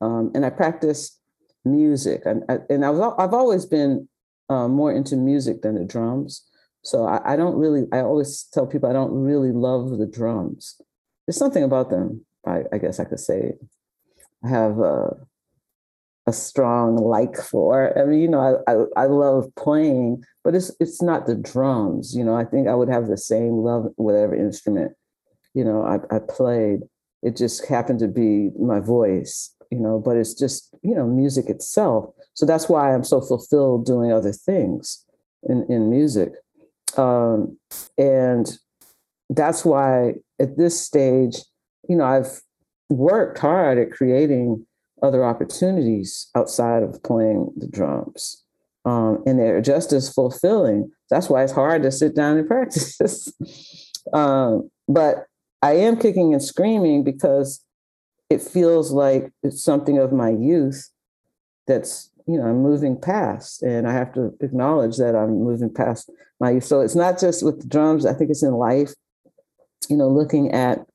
Um, 0.00 0.32
and 0.34 0.44
I 0.44 0.50
practiced 0.50 1.18
music. 1.64 2.22
And, 2.24 2.44
and 2.68 2.84
I 2.84 2.90
was, 2.90 3.14
I've 3.18 3.34
always 3.34 3.66
been 3.66 4.08
uh, 4.48 4.68
more 4.68 4.92
into 4.92 5.16
music 5.16 5.62
than 5.62 5.76
the 5.76 5.84
drums. 5.84 6.46
So 6.82 7.04
I, 7.04 7.34
I, 7.34 7.36
don't 7.36 7.56
really, 7.56 7.86
I 7.92 8.00
always 8.00 8.44
tell 8.52 8.66
people 8.66 8.88
I 8.88 8.92
don't 8.92 9.12
really 9.12 9.52
love 9.52 9.98
the 9.98 10.06
drums. 10.06 10.80
There's 11.26 11.36
something 11.36 11.62
about 11.62 11.90
them, 11.90 12.24
I, 12.44 12.64
I 12.72 12.78
guess 12.78 12.98
I 12.98 13.04
could 13.04 13.20
say. 13.20 13.52
I 14.44 14.48
have 14.48 14.78
a, 14.80 15.16
a 16.26 16.32
strong 16.32 16.96
like 16.96 17.36
for. 17.36 17.98
I 17.98 18.04
mean, 18.04 18.20
you 18.20 18.28
know, 18.28 18.62
I, 18.66 18.72
I, 18.72 19.04
I 19.04 19.06
love 19.06 19.50
playing, 19.56 20.22
but 20.44 20.54
it's 20.54 20.70
it's 20.78 21.02
not 21.02 21.26
the 21.26 21.34
drums. 21.34 22.14
You 22.14 22.24
know, 22.24 22.36
I 22.36 22.44
think 22.44 22.68
I 22.68 22.74
would 22.74 22.88
have 22.88 23.08
the 23.08 23.16
same 23.16 23.56
love 23.58 23.92
whatever 23.96 24.34
instrument, 24.34 24.92
you 25.54 25.64
know, 25.64 25.82
I, 25.82 26.14
I 26.14 26.18
played. 26.18 26.80
It 27.22 27.36
just 27.36 27.66
happened 27.66 28.00
to 28.00 28.08
be 28.08 28.50
my 28.58 28.80
voice, 28.80 29.54
you 29.70 29.78
know, 29.78 29.98
but 29.98 30.16
it's 30.16 30.34
just, 30.34 30.74
you 30.82 30.94
know, 30.94 31.06
music 31.06 31.48
itself. 31.48 32.12
So 32.34 32.46
that's 32.46 32.68
why 32.68 32.94
I'm 32.94 33.04
so 33.04 33.20
fulfilled 33.20 33.86
doing 33.86 34.12
other 34.12 34.32
things 34.32 35.04
in, 35.44 35.64
in 35.68 35.90
music. 35.90 36.32
Um, 36.96 37.58
and 37.96 38.50
that's 39.30 39.64
why 39.64 40.14
at 40.40 40.56
this 40.56 40.80
stage, 40.80 41.38
you 41.88 41.96
know, 41.96 42.04
I've 42.04 42.40
worked 42.88 43.38
hard 43.38 43.78
at 43.78 43.92
creating 43.92 44.66
other 45.02 45.24
opportunities 45.24 46.30
outside 46.34 46.82
of 46.82 47.02
playing 47.02 47.52
the 47.56 47.66
drums. 47.66 48.42
Um, 48.84 49.22
and 49.26 49.38
they're 49.38 49.60
just 49.60 49.92
as 49.92 50.12
fulfilling. 50.12 50.90
That's 51.10 51.28
why 51.28 51.44
it's 51.44 51.52
hard 51.52 51.82
to 51.82 51.92
sit 51.92 52.16
down 52.16 52.38
and 52.38 52.48
practice. 52.48 53.32
um, 54.12 54.70
but 54.88 55.26
I 55.62 55.74
am 55.74 55.96
kicking 55.96 56.32
and 56.32 56.42
screaming 56.42 57.04
because 57.04 57.64
it 58.28 58.40
feels 58.40 58.92
like 58.92 59.30
it's 59.42 59.62
something 59.62 59.98
of 59.98 60.12
my 60.12 60.30
youth 60.30 60.88
that's 61.66 62.10
you 62.26 62.38
know 62.38 62.44
I'm 62.44 62.62
moving 62.62 63.00
past, 63.00 63.62
and 63.62 63.86
I 63.86 63.92
have 63.92 64.12
to 64.14 64.34
acknowledge 64.40 64.96
that 64.96 65.14
I'm 65.14 65.42
moving 65.42 65.72
past 65.72 66.10
my 66.40 66.52
youth. 66.52 66.64
So 66.64 66.80
it's 66.80 66.94
not 66.94 67.20
just 67.20 67.44
with 67.44 67.60
the 67.60 67.68
drums. 67.68 68.06
I 68.06 68.14
think 68.14 68.30
it's 68.30 68.42
in 68.42 68.54
life. 68.54 68.92
You 69.88 69.96
know, 69.96 70.08
looking 70.08 70.52
at 70.52 70.86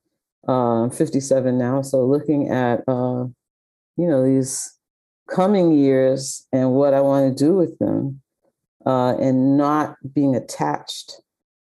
uh, 0.46 0.88
57 0.88 1.58
now, 1.58 1.82
so 1.82 2.04
looking 2.04 2.48
at 2.48 2.80
uh, 2.88 3.26
you 3.98 4.06
know 4.06 4.24
these 4.24 4.72
coming 5.28 5.72
years 5.72 6.46
and 6.52 6.72
what 6.72 6.94
I 6.94 7.00
want 7.00 7.36
to 7.36 7.44
do 7.44 7.54
with 7.54 7.78
them, 7.78 8.22
uh, 8.86 9.16
and 9.18 9.58
not 9.58 9.96
being 10.14 10.34
attached 10.34 11.20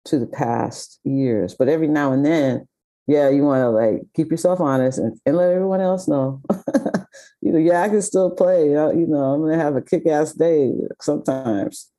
to 0.07 0.19
the 0.19 0.27
past 0.27 0.99
years. 1.05 1.55
But 1.55 1.69
every 1.69 1.88
now 1.88 2.12
and 2.12 2.25
then, 2.25 2.66
yeah, 3.07 3.29
you 3.29 3.43
want 3.43 3.61
to 3.61 3.71
like 3.71 4.03
keep 4.14 4.31
yourself 4.31 4.61
honest 4.61 4.99
and, 4.99 5.19
and 5.27 5.37
let 5.37 5.51
everyone 5.51 5.81
else 5.81 6.09
know. 6.09 6.40
you 7.43 7.53
know, 7.53 7.59
yeah, 7.59 7.83
I 7.83 7.88
can 7.88 8.03
still 8.03 8.31
play. 8.31 8.71
You 8.71 9.07
know, 9.09 9.25
I'm 9.25 9.40
gonna 9.43 9.59
have 9.59 9.77
a 9.77 9.83
kick-ass 9.83 10.33
day 10.33 10.73
sometimes. 11.01 11.90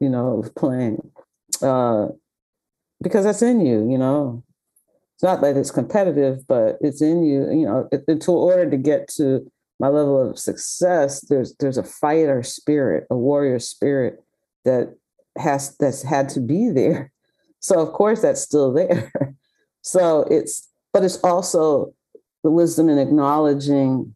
You 0.00 0.08
know, 0.08 0.44
playing 0.56 0.98
uh, 1.60 2.08
because 3.02 3.24
that's 3.24 3.42
in 3.42 3.64
you. 3.64 3.88
You 3.90 3.98
know, 3.98 4.42
it's 5.14 5.22
not 5.22 5.40
that 5.42 5.56
it's 5.56 5.70
competitive, 5.70 6.46
but 6.46 6.78
it's 6.80 7.02
in 7.02 7.24
you. 7.24 7.50
You 7.50 7.66
know, 7.66 7.88
it, 7.92 8.20
to 8.20 8.32
order 8.32 8.68
to 8.70 8.76
get 8.76 9.08
to 9.16 9.50
my 9.82 9.88
level 9.88 10.30
of 10.30 10.38
success, 10.38 11.20
there's 11.22 11.54
there's 11.56 11.76
a 11.76 11.82
fighter 11.82 12.42
spirit, 12.42 13.06
a 13.10 13.16
warrior 13.16 13.58
spirit 13.58 14.22
that 14.64 14.96
has 15.36 15.76
that's 15.76 16.02
had 16.02 16.30
to 16.30 16.40
be 16.40 16.70
there. 16.70 17.12
So 17.64 17.78
of 17.78 17.92
course 17.92 18.22
that's 18.22 18.40
still 18.40 18.72
there. 18.72 19.12
So 19.82 20.22
it's, 20.30 20.68
but 20.92 21.02
it's 21.04 21.18
also 21.18 21.92
the 22.44 22.50
wisdom 22.50 22.88
in 22.88 22.98
acknowledging 22.98 24.14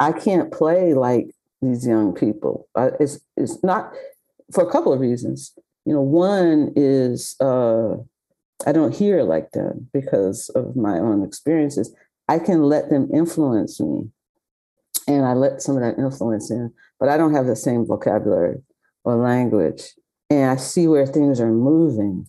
I 0.00 0.12
can't 0.12 0.52
play 0.52 0.94
like 0.94 1.30
these 1.60 1.86
young 1.86 2.14
people. 2.14 2.68
Uh, 2.74 2.90
it's 2.98 3.20
it's 3.36 3.62
not 3.62 3.92
for 4.52 4.66
a 4.66 4.70
couple 4.70 4.92
of 4.92 5.00
reasons. 5.00 5.52
You 5.84 5.92
know, 5.94 6.00
one 6.00 6.72
is 6.76 7.36
uh, 7.40 7.96
I 8.66 8.72
don't 8.72 8.94
hear 8.94 9.22
like 9.22 9.52
them 9.52 9.88
because 9.92 10.48
of 10.50 10.76
my 10.76 10.98
own 10.98 11.22
experiences. 11.22 11.94
I 12.28 12.38
can 12.38 12.62
let 12.62 12.90
them 12.90 13.08
influence 13.12 13.80
me, 13.80 14.10
and 15.08 15.24
I 15.24 15.32
let 15.32 15.62
some 15.62 15.76
of 15.76 15.82
that 15.82 15.98
influence 15.98 16.50
in, 16.50 16.72
but 17.00 17.08
I 17.08 17.16
don't 17.16 17.34
have 17.34 17.46
the 17.46 17.56
same 17.56 17.86
vocabulary 17.86 18.58
or 19.04 19.16
language, 19.16 19.94
and 20.30 20.50
I 20.50 20.56
see 20.56 20.86
where 20.86 21.06
things 21.06 21.40
are 21.40 21.50
moving. 21.50 22.28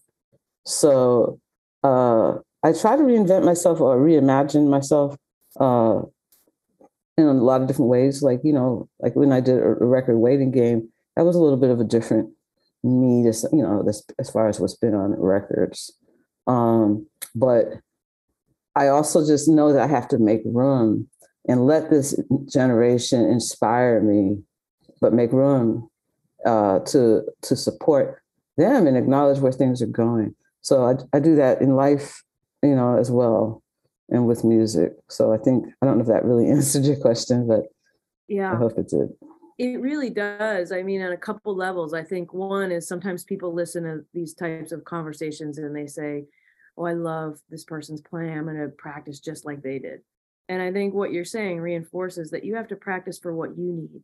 So 0.65 1.39
uh, 1.83 2.35
I 2.63 2.73
try 2.73 2.95
to 2.95 3.03
reinvent 3.03 3.43
myself 3.43 3.81
or 3.81 3.97
reimagine 3.97 4.69
myself 4.69 5.15
uh, 5.59 6.01
in 7.17 7.25
a 7.25 7.33
lot 7.33 7.61
of 7.61 7.67
different 7.67 7.89
ways. 7.89 8.23
Like, 8.23 8.39
you 8.43 8.53
know, 8.53 8.87
like 8.99 9.15
when 9.15 9.33
I 9.33 9.41
did 9.41 9.57
a 9.57 9.75
record 9.85 10.17
waiting 10.17 10.51
game, 10.51 10.89
that 11.15 11.25
was 11.25 11.35
a 11.35 11.39
little 11.39 11.57
bit 11.57 11.69
of 11.69 11.79
a 11.79 11.83
different 11.83 12.31
me, 12.81 13.23
just, 13.23 13.45
you 13.51 13.61
know, 13.61 13.83
this, 13.83 14.05
as 14.19 14.29
far 14.29 14.47
as 14.47 14.59
what's 14.59 14.75
been 14.75 14.95
on 14.95 15.19
records. 15.19 15.91
Um, 16.47 17.07
but 17.35 17.65
I 18.75 18.87
also 18.87 19.25
just 19.25 19.49
know 19.49 19.73
that 19.73 19.81
I 19.81 19.87
have 19.87 20.07
to 20.09 20.17
make 20.17 20.41
room 20.45 21.09
and 21.47 21.65
let 21.65 21.89
this 21.89 22.19
generation 22.45 23.25
inspire 23.25 24.01
me, 24.01 24.43
but 25.01 25.13
make 25.13 25.31
room 25.31 25.89
uh, 26.45 26.79
to 26.79 27.23
to 27.41 27.55
support 27.55 28.21
them 28.57 28.87
and 28.87 28.97
acknowledge 28.97 29.39
where 29.39 29.51
things 29.51 29.81
are 29.81 29.87
going. 29.87 30.35
So 30.61 30.85
I, 30.85 30.95
I 31.15 31.19
do 31.19 31.35
that 31.37 31.61
in 31.61 31.75
life 31.75 32.21
you 32.61 32.75
know, 32.75 32.97
as 32.97 33.09
well, 33.09 33.63
and 34.09 34.27
with 34.27 34.43
music. 34.43 34.93
So 35.09 35.33
I 35.33 35.37
think 35.37 35.65
I 35.81 35.85
don't 35.85 35.97
know 35.97 36.01
if 36.01 36.07
that 36.07 36.25
really 36.25 36.49
answered 36.49 36.85
your 36.85 36.97
question, 36.97 37.47
but 37.47 37.63
yeah, 38.27 38.53
I 38.53 38.55
hope 38.55 38.77
it 38.77 38.89
did. 38.89 39.09
It 39.57 39.81
really 39.81 40.09
does. 40.09 40.71
I 40.71 40.83
mean, 40.83 41.01
on 41.01 41.11
a 41.11 41.17
couple 41.17 41.53
levels. 41.55 41.93
I 41.93 42.03
think 42.03 42.33
one 42.33 42.71
is 42.71 42.87
sometimes 42.87 43.25
people 43.25 43.53
listen 43.53 43.83
to 43.83 44.05
these 44.13 44.33
types 44.33 44.71
of 44.71 44.85
conversations 44.85 45.57
and 45.57 45.75
they 45.75 45.87
say, 45.87 46.25
"Oh, 46.77 46.85
I 46.85 46.93
love 46.93 47.39
this 47.49 47.65
person's 47.65 48.01
playing. 48.01 48.37
I'm 48.37 48.45
going 48.45 48.57
to 48.57 48.69
practice 48.69 49.19
just 49.19 49.45
like 49.45 49.61
they 49.61 49.79
did." 49.79 50.01
And 50.49 50.61
I 50.61 50.73
think 50.73 50.95
what 50.95 51.13
you're 51.13 51.23
saying 51.23 51.61
reinforces 51.61 52.31
that 52.31 52.43
you 52.43 52.55
have 52.55 52.67
to 52.69 52.75
practice 52.75 53.19
for 53.19 53.33
what 53.33 53.55
you 53.55 53.71
need. 53.71 54.01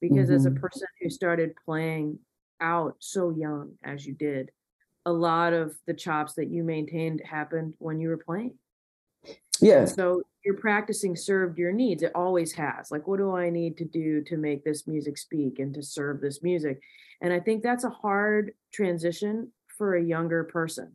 Because 0.00 0.26
mm-hmm. 0.26 0.36
as 0.36 0.46
a 0.46 0.50
mm-hmm. 0.50 0.60
person 0.60 0.86
who 1.00 1.08
started 1.08 1.54
playing 1.64 2.18
out 2.60 2.96
so 3.00 3.30
young 3.30 3.72
as 3.82 4.06
you 4.06 4.12
did, 4.12 4.50
a 5.06 5.12
lot 5.12 5.54
of 5.54 5.74
the 5.86 5.94
chops 5.94 6.34
that 6.34 6.50
you 6.50 6.62
maintained 6.62 7.22
happened 7.24 7.72
when 7.78 7.98
you 8.00 8.10
were 8.10 8.18
playing. 8.18 8.54
Yeah. 9.62 9.86
So 9.86 10.22
your 10.44 10.56
practicing 10.56 11.16
served 11.16 11.58
your 11.58 11.72
needs. 11.72 12.02
It 12.02 12.12
always 12.14 12.52
has. 12.52 12.90
Like, 12.90 13.06
what 13.06 13.18
do 13.18 13.34
I 13.34 13.48
need 13.48 13.78
to 13.78 13.84
do 13.84 14.22
to 14.24 14.36
make 14.36 14.62
this 14.62 14.86
music 14.86 15.16
speak 15.16 15.58
and 15.58 15.72
to 15.74 15.82
serve 15.82 16.20
this 16.20 16.42
music? 16.42 16.80
And 17.22 17.32
I 17.32 17.40
think 17.40 17.62
that's 17.62 17.84
a 17.84 17.90
hard 17.90 18.52
transition 18.72 19.52
for 19.76 19.94
a 19.94 20.02
younger 20.02 20.44
person 20.44 20.92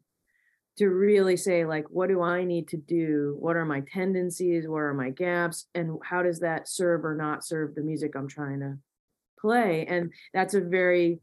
to 0.78 0.90
really 0.90 1.38
say, 1.38 1.66
like, 1.66 1.86
what 1.90 2.10
do 2.10 2.22
I 2.22 2.44
need 2.44 2.68
to 2.70 2.78
do? 2.78 3.36
What 3.40 3.56
are 3.56 3.66
my 3.66 3.82
tendencies? 3.82 4.68
where 4.68 4.90
are 4.90 4.94
my 4.94 5.10
gaps? 5.10 5.68
And 5.74 6.00
how 6.04 6.24
does 6.24 6.40
that 6.40 6.68
serve 6.68 7.06
or 7.06 7.16
not 7.16 7.46
serve 7.46 7.76
the 7.76 7.82
music 7.82 8.16
I'm 8.16 8.28
trying 8.28 8.60
to 8.60 8.78
play? 9.40 9.86
And 9.88 10.12
that's 10.34 10.54
a 10.54 10.62
very 10.62 11.20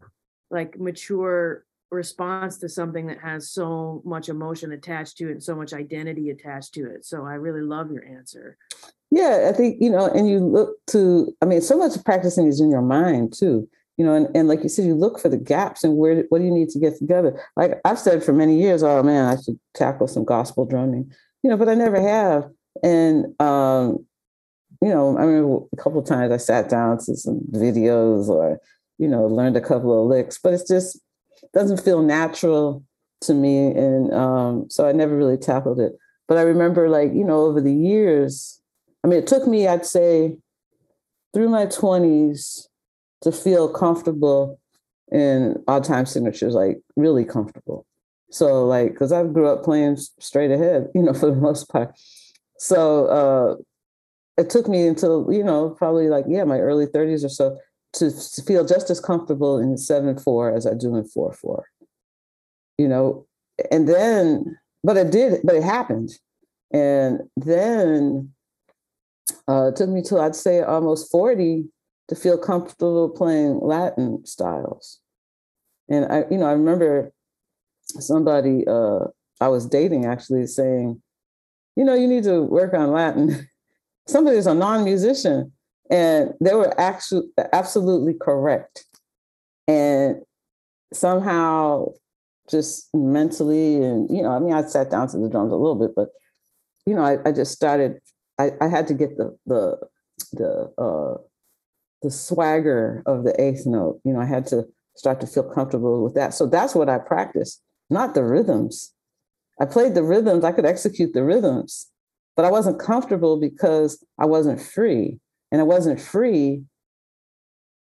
like 0.51 0.79
mature 0.79 1.65
response 1.91 2.59
to 2.59 2.69
something 2.69 3.07
that 3.07 3.21
has 3.21 3.51
so 3.51 4.03
much 4.05 4.29
emotion 4.29 4.73
attached 4.73 5.19
to 5.19 5.29
it 5.29 5.33
and 5.33 5.43
so 5.43 5.55
much 5.55 5.73
identity 5.73 6.31
attached 6.31 6.75
to 6.75 6.87
it. 6.87 7.05
So 7.05 7.27
I 7.27 7.35
really 7.35 7.61
love 7.61 7.93
your 7.93 8.05
answer. 8.05 8.57
Yeah, 9.11 9.51
I 9.51 9.53
think, 9.53 9.77
you 9.81 9.91
know, 9.91 10.07
and 10.07 10.29
you 10.29 10.39
look 10.39 10.77
to, 10.89 11.35
I 11.43 11.45
mean, 11.45 11.61
so 11.61 11.77
much 11.77 12.03
practicing 12.03 12.47
is 12.47 12.61
in 12.61 12.71
your 12.71 12.83
mind 12.83 13.35
too. 13.35 13.69
You 14.03 14.09
know, 14.09 14.15
and, 14.15 14.37
and 14.37 14.49
like 14.49 14.65
you 14.65 14.69
said, 14.69 14.85
you 14.85 14.97
look 14.97 15.21
for 15.21 15.29
the 15.29 15.37
gaps 15.37 15.85
and 15.85 15.97
where 15.97 16.25
what 16.31 16.41
do 16.41 16.45
you 16.45 16.51
need 16.51 16.71
to 16.71 16.81
get 16.81 16.99
together? 16.99 17.41
Like 17.55 17.81
I've 17.85 18.01
said 18.01 18.25
for 18.25 18.33
many 18.33 18.61
years, 18.61 18.83
oh 18.83 19.01
man, 19.05 19.27
I 19.27 19.41
should 19.41 19.61
tackle 19.75 20.09
some 20.09 20.25
gospel 20.25 20.65
drumming, 20.67 21.13
you 21.45 21.51
know, 21.51 21.57
but 21.57 21.69
I 21.69 21.75
never 21.75 22.01
have. 22.01 22.51
And 22.83 23.41
um, 23.41 24.05
you 24.81 24.89
know, 24.89 25.17
I 25.17 25.23
remember 25.23 25.65
a 25.73 25.77
couple 25.77 26.03
times 26.03 26.33
I 26.33 26.37
sat 26.39 26.69
down 26.69 26.99
to 26.99 27.15
some 27.15 27.43
videos 27.53 28.27
or 28.27 28.59
you 28.99 29.07
know, 29.07 29.25
learned 29.27 29.57
a 29.57 29.61
couple 29.61 30.03
of 30.03 30.09
licks, 30.09 30.37
but 30.37 30.53
it's 30.53 30.67
just 30.67 30.99
doesn't 31.55 31.81
feel 31.81 32.03
natural 32.03 32.83
to 33.21 33.35
me. 33.35 33.69
And 33.69 34.13
um, 34.13 34.69
so 34.69 34.85
I 34.85 34.91
never 34.91 35.17
really 35.17 35.37
tackled 35.37 35.79
it. 35.79 35.93
But 36.27 36.39
I 36.39 36.43
remember, 36.43 36.89
like, 36.89 37.15
you 37.15 37.23
know, 37.23 37.43
over 37.43 37.61
the 37.61 37.73
years, 37.73 38.61
I 39.05 39.07
mean, 39.07 39.21
it 39.21 39.29
took 39.29 39.47
me, 39.47 39.69
I'd 39.69 39.87
say, 39.87 40.39
through 41.33 41.51
my 41.51 41.67
20s 41.67 42.67
to 43.23 43.33
feel 43.33 43.69
comfortable 43.69 44.59
in 45.11 45.63
odd 45.69 45.85
time 45.85 46.07
signatures, 46.07 46.55
like 46.55 46.81
really 46.97 47.25
comfortable. 47.25 47.87
So, 48.31 48.65
like, 48.67 48.93
because 48.93 49.13
I 49.13 49.25
grew 49.25 49.47
up 49.47 49.63
playing 49.63 49.99
straight 50.19 50.51
ahead, 50.51 50.89
you 50.95 51.03
know, 51.03 51.15
for 51.15 51.27
the 51.27 51.37
most 51.37 51.69
part. 51.69 51.95
So, 52.59 53.07
uh, 53.07 53.57
it 54.39 54.49
took 54.49 54.69
me 54.69 54.87
until, 54.87 55.31
you 55.31 55.45
know, 55.45 55.71
probably 55.71 56.09
like, 56.09 56.25
yeah, 56.27 56.45
my 56.45 56.59
early 56.59 56.87
30s 56.87 57.25
or 57.25 57.29
so 57.29 57.59
to, 57.95 58.11
feel 58.47 58.65
just 58.65 58.89
as 58.91 59.01
comfortable 59.01 59.59
in 59.59 59.77
7 59.77 60.19
4 60.19 60.55
as 60.55 60.67
I 60.67 60.75
do 60.75 60.97
in 60.97 61.05
4 61.05 61.33
4. 61.33 61.67
You 62.79 62.89
know, 62.89 63.27
and 63.71 63.89
then, 63.89 64.59
but 64.83 64.97
it 64.97 65.11
did, 65.11 65.41
but 65.45 65.55
it 65.55 65.63
happened. 65.63 66.11
And 66.73 67.21
then 67.37 68.33
uh, 69.49 69.69
it 69.69 69.77
took 69.77 69.91
me 69.91 70.03
till 70.03 70.21
I'd 70.21 70.35
say 70.35 70.63
almost 70.63 71.11
40 71.11 71.65
to 72.09 72.15
feel 72.15 72.39
comfortable 72.39 73.09
playing 73.09 73.61
Latin 73.61 74.25
styles. 74.27 75.01
And 75.89 76.11
I, 76.13 76.25
you 76.31 76.39
know, 76.39 76.47
I 76.47 76.53
remember 76.53 77.13
somebody 77.83 78.67
uh, 78.67 79.07
I 79.41 79.49
was 79.49 79.67
dating 79.67 80.07
actually 80.07 80.47
saying, 80.47 81.03
you 81.77 81.85
know, 81.85 81.95
you 81.95 82.07
need 82.07 82.25
to 82.25 82.43
work 82.43 82.75
on 82.75 82.93
Latin. 82.93 83.49
somebody 84.07 84.37
was 84.37 84.47
a 84.47 84.55
non-musician, 84.55 85.53
and 85.91 86.33
they 86.41 86.55
were 86.55 86.79
actually 86.81 87.29
absolutely 87.53 88.15
correct. 88.15 88.87
And 89.67 90.17
somehow, 90.93 91.87
just 92.51 92.89
mentally, 92.95 93.83
and 93.83 94.09
you 94.15 94.23
know, 94.23 94.31
I 94.31 94.39
mean, 94.39 94.53
I 94.53 94.63
sat 94.63 94.91
down 94.91 95.09
to 95.09 95.19
the 95.19 95.29
drums 95.29 95.53
a 95.53 95.57
little 95.57 95.77
bit, 95.77 95.93
but 95.95 96.09
you 96.87 96.95
know, 96.95 97.03
I, 97.03 97.19
I 97.25 97.33
just 97.33 97.53
started. 97.53 97.99
I, 98.39 98.53
I 98.61 98.69
had 98.69 98.87
to 98.89 98.95
get 98.95 99.17
the 99.17 99.37
the 99.47 99.79
the 100.33 100.73
uh, 100.79 101.19
the 102.03 102.11
swagger 102.11 103.03
of 103.07 103.25
the 103.25 103.41
eighth 103.41 103.67
note. 103.67 104.01
You 104.05 104.13
know, 104.13 104.21
I 104.21 104.27
had 104.27 104.47
to 104.49 104.65
start 104.97 105.21
to 105.21 105.27
feel 105.27 105.45
comfortable 105.45 106.03
with 106.03 106.15
that. 106.15 106.35
So 106.35 106.47
that's 106.47 106.75
what 106.75 106.89
I 106.89 106.99
practiced, 106.99 107.63
not 107.91 108.15
the 108.15 108.25
rhythms. 108.25 108.93
I 109.61 109.67
played 109.67 109.95
the 109.95 110.03
rhythms, 110.03 110.45
I 110.45 110.53
could 110.53 110.67
execute 110.67 111.13
the 111.13 111.23
rhythms, 111.23 111.89
but 112.37 112.45
I 112.45 112.51
wasn't 112.51 112.81
comfortable 112.81 113.39
because 113.39 114.05
I 114.19 114.27
wasn't 114.27 114.61
free. 114.61 115.19
And 115.51 115.61
I 115.61 115.65
wasn't 115.65 116.01
free 116.01 116.65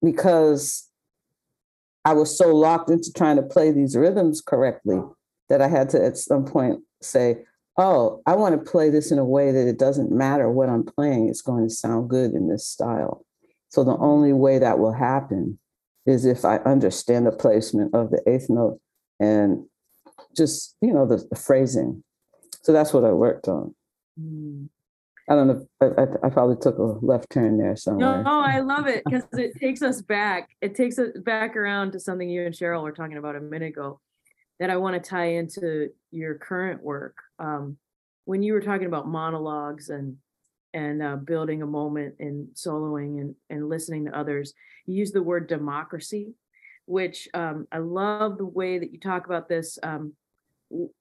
because 0.03 0.89
I 2.05 2.15
was 2.15 2.37
so 2.37 2.55
locked 2.55 2.91
into 2.91 3.13
trying 3.13 3.37
to 3.37 3.43
play 3.43 3.71
these 3.71 3.95
rhythms 3.95 4.41
correctly 4.41 5.01
that 5.51 5.61
I 5.61 5.69
had 5.69 5.91
to 5.91 6.03
at 6.03 6.17
some 6.17 6.47
point 6.47 6.81
say, 7.03 7.45
oh, 7.77 8.23
I 8.27 8.35
want 8.35 8.55
to 8.55 8.71
play 8.71 8.89
this 8.91 9.13
in 9.13 9.19
a 9.19 9.25
way 9.25 9.53
that 9.53 9.69
it 9.69 9.79
doesn't 9.79 10.11
matter 10.11 10.51
what 10.51 10.69
I'm 10.69 10.85
playing, 10.85 11.29
it's 11.29 11.43
going 11.43 11.69
to 11.69 11.75
sound 11.75 12.09
good 12.09 12.33
in 12.33 12.49
this 12.49 12.67
style. 12.67 13.25
So 13.69 13.85
the 13.85 13.97
only 13.99 14.33
way 14.33 14.59
that 14.59 14.79
will 14.79 14.93
happen 14.93 15.59
is 16.07 16.25
if 16.25 16.45
I 16.45 16.57
understand 16.59 17.27
the 17.27 17.33
placement 17.33 17.95
of 17.95 18.11
the 18.11 18.23
eighth 18.27 18.49
note 18.49 18.81
and 19.21 19.67
just, 20.37 20.77
you 20.81 20.93
know, 20.93 21.07
the, 21.07 21.27
the 21.31 21.37
phrasing. 21.37 22.03
So 22.63 22.73
that's 22.73 22.93
what 22.93 23.05
I 23.05 23.13
worked 23.13 23.49
on. 23.49 23.75
Mm. 24.19 24.69
I 25.29 25.35
don't 25.35 25.47
know. 25.49 25.67
I, 25.83 26.27
I, 26.27 26.31
probably 26.31 26.57
took 26.57 26.79
a 26.79 26.83
left 27.05 27.29
turn 27.31 27.59
there 27.59 27.77
somewhere. 27.77 28.23
No, 28.23 28.41
I 28.41 28.61
love 28.61 28.87
it 28.87 29.03
because 29.05 29.25
it 29.33 29.61
takes 29.61 29.83
us 29.83 30.01
back. 30.01 30.49
It 30.63 30.75
takes 30.75 30.99
us 30.99 31.11
back 31.23 31.55
around 31.55 31.93
to 31.93 32.01
something 32.01 32.31
you 32.31 32.47
and 32.47 32.55
Sheryl 32.55 32.83
were 32.83 32.93
talking 32.93 33.19
about 33.19 33.37
a 33.37 33.41
minute 33.41 33.69
ago 33.69 34.01
that 34.59 34.71
I 34.71 34.77
want 34.77 35.03
to 35.03 35.07
tie 35.07 35.33
into 35.33 35.91
your 36.11 36.37
current 36.37 36.83
work. 36.83 37.19
Um, 37.39 37.77
when 38.25 38.43
you 38.43 38.55
were 38.55 38.63
talking 38.63 38.87
about 38.87 39.07
monologues 39.07 39.91
and 39.91 40.17
and 40.75 41.03
uh, 41.03 41.17
building 41.17 41.63
a 41.63 41.67
moment 41.67 42.15
and 42.21 42.49
soloing 42.55 43.21
and, 43.21 43.35
and 43.51 43.69
listening 43.69 44.05
to 44.07 44.17
others. 44.19 44.55
You 44.87 44.97
use 44.97 45.13
the 45.13 45.23
word 45.23 45.49
democracy, 45.49 46.35
which 46.87 47.29
um, 47.35 47.67
I 47.73 47.79
love 47.79 48.39
the 48.39 48.47
way 48.47 48.79
that 48.79 48.93
you 48.93 49.01
talk 49.01 49.27
about 49.27 49.49
this. 49.49 49.79
Um, 49.83 50.13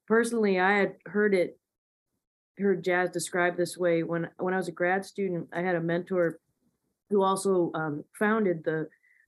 personally, 0.08 0.60
I 0.60 0.78
had 0.78 0.94
heard 1.06 1.34
it, 1.34 1.58
heard 2.58 2.84
jazz 2.84 3.10
described 3.10 3.58
this 3.58 3.78
way 3.78 4.04
when 4.04 4.30
when 4.38 4.54
I 4.54 4.58
was 4.58 4.68
a 4.68 4.74
grad 4.74 5.06
student. 5.06 5.48
I 5.54 5.62
had 5.62 5.76
a 5.76 5.82
mentor 5.82 6.40
who 7.10 7.24
also 7.24 7.72
um, 7.74 8.04
founded 8.18 8.64
the 8.64 8.88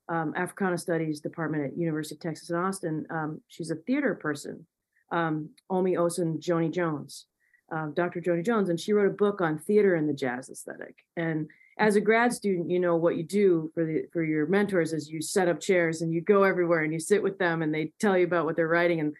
um, 0.09 0.33
Africana 0.35 0.77
Studies 0.77 1.19
Department 1.19 1.65
at 1.65 1.77
University 1.77 2.15
of 2.15 2.21
Texas 2.21 2.49
in 2.49 2.55
Austin. 2.55 3.05
Um, 3.09 3.41
she's 3.47 3.71
a 3.71 3.75
theater 3.75 4.15
person, 4.15 4.65
um, 5.11 5.49
Omi 5.69 5.95
Osun 5.95 6.41
Joni 6.41 6.71
Jones 6.71 7.25
um, 7.71 7.93
Dr. 7.93 8.21
Joni 8.21 8.45
Jones, 8.45 8.69
and 8.69 8.79
she 8.79 8.93
wrote 8.93 9.07
a 9.07 9.15
book 9.15 9.41
on 9.41 9.59
theater 9.59 9.95
and 9.95 10.07
the 10.07 10.13
jazz 10.13 10.49
aesthetic. 10.49 10.95
And 11.15 11.47
as 11.77 11.95
a 11.95 12.01
grad 12.01 12.33
student, 12.33 12.69
you 12.69 12.79
know 12.79 12.97
what 12.97 13.15
you 13.15 13.23
do 13.23 13.71
for 13.73 13.85
the 13.85 14.03
for 14.11 14.23
your 14.23 14.45
mentors 14.47 14.91
is 14.91 15.09
you 15.09 15.21
set 15.21 15.47
up 15.47 15.59
chairs 15.61 16.01
and 16.01 16.13
you 16.13 16.21
go 16.21 16.43
everywhere 16.43 16.83
and 16.83 16.91
you 16.91 16.99
sit 16.99 17.23
with 17.23 17.39
them 17.39 17.61
and 17.61 17.73
they 17.73 17.93
tell 17.99 18.17
you 18.17 18.25
about 18.25 18.45
what 18.45 18.57
they're 18.57 18.67
writing. 18.67 18.99
And 18.99 19.15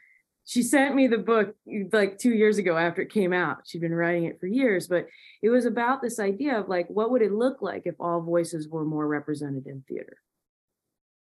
she 0.45 0.61
sent 0.61 0.93
me 0.93 1.07
the 1.07 1.17
book 1.17 1.55
like 1.93 2.17
two 2.17 2.33
years 2.33 2.57
ago 2.57 2.75
after 2.75 3.01
it 3.01 3.13
came 3.13 3.31
out. 3.31 3.59
She'd 3.65 3.81
been 3.81 3.95
writing 3.95 4.25
it 4.25 4.39
for 4.39 4.47
years, 4.47 4.87
but 4.87 5.07
it 5.41 5.49
was 5.49 5.65
about 5.65 6.01
this 6.01 6.19
idea 6.19 6.59
of 6.59 6.67
like 6.67 6.87
what 6.89 7.11
would 7.11 7.21
it 7.21 7.31
look 7.31 7.61
like 7.61 7.83
if 7.85 7.95
all 7.99 8.21
voices 8.21 8.67
were 8.67 8.83
more 8.83 9.07
represented 9.07 9.65
in 9.65 9.83
theater? 9.87 10.17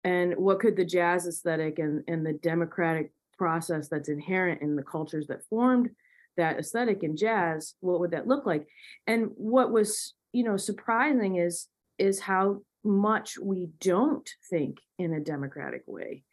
And 0.03 0.36
what 0.38 0.59
could 0.59 0.78
the 0.78 0.86
jazz 0.86 1.28
aesthetic 1.28 1.80
and, 1.80 2.03
and 2.07 2.26
the 2.26 2.34
democratic 2.34 3.11
process 3.38 3.89
that's 3.89 4.07
inherent 4.07 4.61
in 4.61 4.78
the 4.78 4.84
cultures 4.84 5.28
that 5.28 5.43
formed 5.49 5.89
that 6.38 6.59
aesthetic 6.59 7.03
in 7.03 7.17
jazz 7.17 7.73
what 7.79 7.99
would 7.99 8.11
that 8.11 8.27
look 8.27 8.45
like? 8.45 8.67
And 9.05 9.31
what 9.35 9.71
was 9.71 10.13
you 10.31 10.43
know 10.43 10.57
surprising 10.57 11.38
is 11.38 11.67
is 11.97 12.19
how 12.19 12.61
much 12.83 13.38
we 13.38 13.69
don't 13.81 14.29
think 14.49 14.77
in 14.97 15.13
a 15.13 15.19
democratic 15.19 15.83
way 15.88 16.23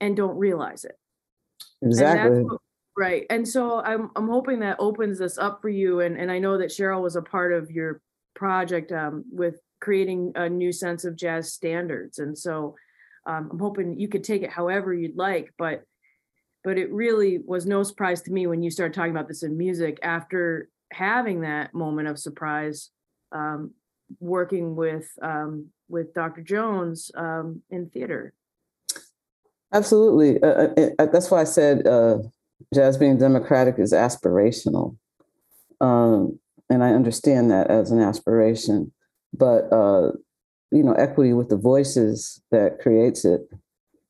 and 0.00 0.16
don't 0.16 0.36
realize 0.36 0.84
it. 0.84 0.96
Exactly. 1.82 2.42
what, 2.42 2.60
right 2.96 3.26
and 3.30 3.46
so 3.46 3.80
i'm 3.80 4.10
i'm 4.16 4.28
hoping 4.28 4.60
that 4.60 4.76
opens 4.78 5.18
this 5.18 5.38
up 5.38 5.60
for 5.60 5.68
you 5.68 6.00
and 6.00 6.16
and 6.16 6.30
i 6.30 6.38
know 6.38 6.58
that 6.58 6.70
sheryl 6.70 7.02
was 7.02 7.16
a 7.16 7.22
part 7.22 7.52
of 7.52 7.70
your 7.70 8.00
project 8.34 8.92
um, 8.92 9.24
with 9.30 9.60
creating 9.80 10.32
a 10.34 10.48
new 10.48 10.72
sense 10.72 11.04
of 11.04 11.16
jazz 11.16 11.52
standards 11.52 12.18
and 12.18 12.36
so 12.36 12.74
um, 13.26 13.48
i'm 13.52 13.58
hoping 13.58 13.98
you 13.98 14.08
could 14.08 14.24
take 14.24 14.42
it 14.42 14.50
however 14.50 14.92
you'd 14.94 15.16
like 15.16 15.52
but 15.58 15.82
but 16.64 16.78
it 16.78 16.90
really 16.90 17.38
was 17.44 17.66
no 17.66 17.82
surprise 17.82 18.22
to 18.22 18.32
me 18.32 18.46
when 18.46 18.62
you 18.62 18.70
started 18.70 18.94
talking 18.94 19.12
about 19.12 19.28
this 19.28 19.42
in 19.42 19.56
music 19.56 19.98
after 20.02 20.68
having 20.92 21.42
that 21.42 21.74
moment 21.74 22.08
of 22.08 22.18
surprise 22.18 22.90
um, 23.32 23.72
working 24.20 24.74
with 24.74 25.08
um, 25.22 25.66
with 25.88 26.14
dr 26.14 26.40
jones 26.42 27.10
um, 27.16 27.62
in 27.70 27.88
theater. 27.90 28.32
Absolutely. 29.72 30.40
Uh, 30.42 30.46
uh, 30.46 30.90
uh, 30.98 31.06
that's 31.06 31.30
why 31.30 31.40
i 31.40 31.44
said 31.44 31.86
uh, 31.86 32.18
jazz 32.72 32.96
being 32.96 33.18
democratic 33.18 33.78
is 33.78 33.92
aspirational. 33.92 34.96
Um, 35.80 36.38
and 36.70 36.82
i 36.82 36.90
understand 36.90 37.50
that 37.50 37.70
as 37.70 37.90
an 37.90 38.00
aspiration 38.00 38.92
but 39.32 39.70
uh, 39.72 40.12
you 40.70 40.82
know 40.82 40.94
equity 40.94 41.32
with 41.32 41.48
the 41.48 41.56
voices 41.56 42.40
that 42.50 42.78
creates 42.80 43.24
it 43.24 43.42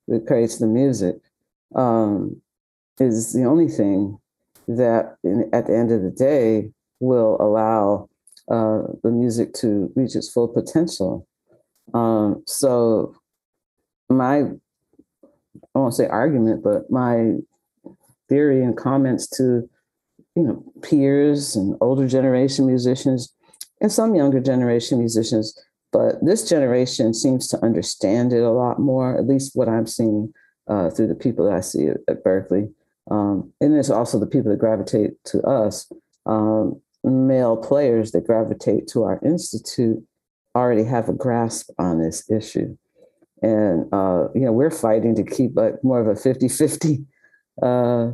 that 0.09 0.27
creates 0.27 0.59
the 0.59 0.67
music. 0.67 1.17
Um, 1.75 2.41
is 2.99 3.33
the 3.33 3.45
only 3.45 3.69
thing 3.69 4.19
that 4.69 5.17
in, 5.25 5.49
at 5.53 5.67
the 5.67 5.77
end 5.77 5.93
of 5.93 6.03
the 6.03 6.11
day 6.11 6.71
will 7.01 7.37
allow 7.41 8.09
uh, 8.51 8.83
the 9.03 9.11
music 9.11 9.53
to 9.55 9.93
reach 9.97 10.15
its 10.17 10.31
full 10.31 10.49
potential. 10.49 11.27
Um, 11.93 12.43
so 12.47 13.15
my, 14.09 14.41
I 15.75 15.79
won't 15.79 15.95
say 15.95 16.07
argument, 16.07 16.63
but 16.63 16.91
my 16.91 17.35
theory 18.29 18.63
and 18.63 18.77
comments 18.77 19.27
to, 19.37 19.69
you 20.35 20.43
know, 20.43 20.65
peers 20.83 21.57
and 21.57 21.77
older 21.81 22.09
generation 22.09 22.67
musicians 22.67 23.33
and 23.81 23.93
some 23.93 24.15
younger 24.15 24.41
generation 24.41 24.99
musicians, 24.99 25.59
but 25.93 26.25
this 26.25 26.49
generation 26.49 27.13
seems 27.13 27.49
to 27.49 27.63
understand 27.63 28.33
it 28.33 28.43
a 28.43 28.51
lot 28.51 28.79
more, 28.79 29.17
at 29.17 29.27
least 29.27 29.55
what 29.55 29.69
I'm 29.69 29.87
seeing 29.87 30.33
uh, 30.69 30.91
through 30.91 31.09
the 31.09 31.15
people 31.15 31.45
that 31.45 31.55
I 31.55 31.61
see 31.61 31.89
at, 31.89 31.99
at 32.09 32.25
Berklee. 32.25 32.73
Um, 33.11 33.53
and 33.61 33.77
it's 33.77 33.91
also 33.91 34.19
the 34.19 34.27
people 34.27 34.51
that 34.51 34.59
gravitate 34.59 35.13
to 35.27 35.43
us, 35.43 35.91
um, 36.27 36.81
male 37.03 37.57
players 37.57 38.13
that 38.13 38.27
gravitate 38.27 38.89
to 38.89 39.05
our 39.05 39.21
institute 39.25 40.03
already 40.55 40.85
have 40.85 41.09
a 41.09 41.13
grasp 41.13 41.71
on 41.79 42.01
this 42.01 42.31
issue. 42.31 42.77
And, 43.43 43.93
uh, 43.93 44.29
you 44.35 44.43
know, 44.43 44.53
we're 44.53 44.71
fighting 44.71 45.15
to 45.17 45.25
keep 45.25 45.55
like 45.55 45.83
more 45.83 46.01
of 46.01 46.07
a 46.07 46.19
50 46.19 46.49
50, 46.49 47.05
uh, 47.63 48.11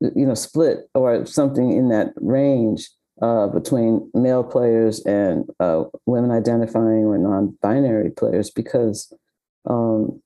you 0.00 0.26
know, 0.26 0.34
split 0.34 0.88
or 0.94 1.26
something 1.26 1.72
in 1.72 1.90
that 1.90 2.12
range 2.16 2.88
uh, 3.20 3.48
between 3.48 4.10
male 4.14 4.44
players 4.44 5.04
and 5.04 5.44
uh, 5.60 5.84
women 6.06 6.30
identifying 6.30 7.04
or 7.04 7.18
non 7.18 7.56
binary 7.62 8.10
players 8.10 8.50
because 8.50 9.12
um, 9.68 10.20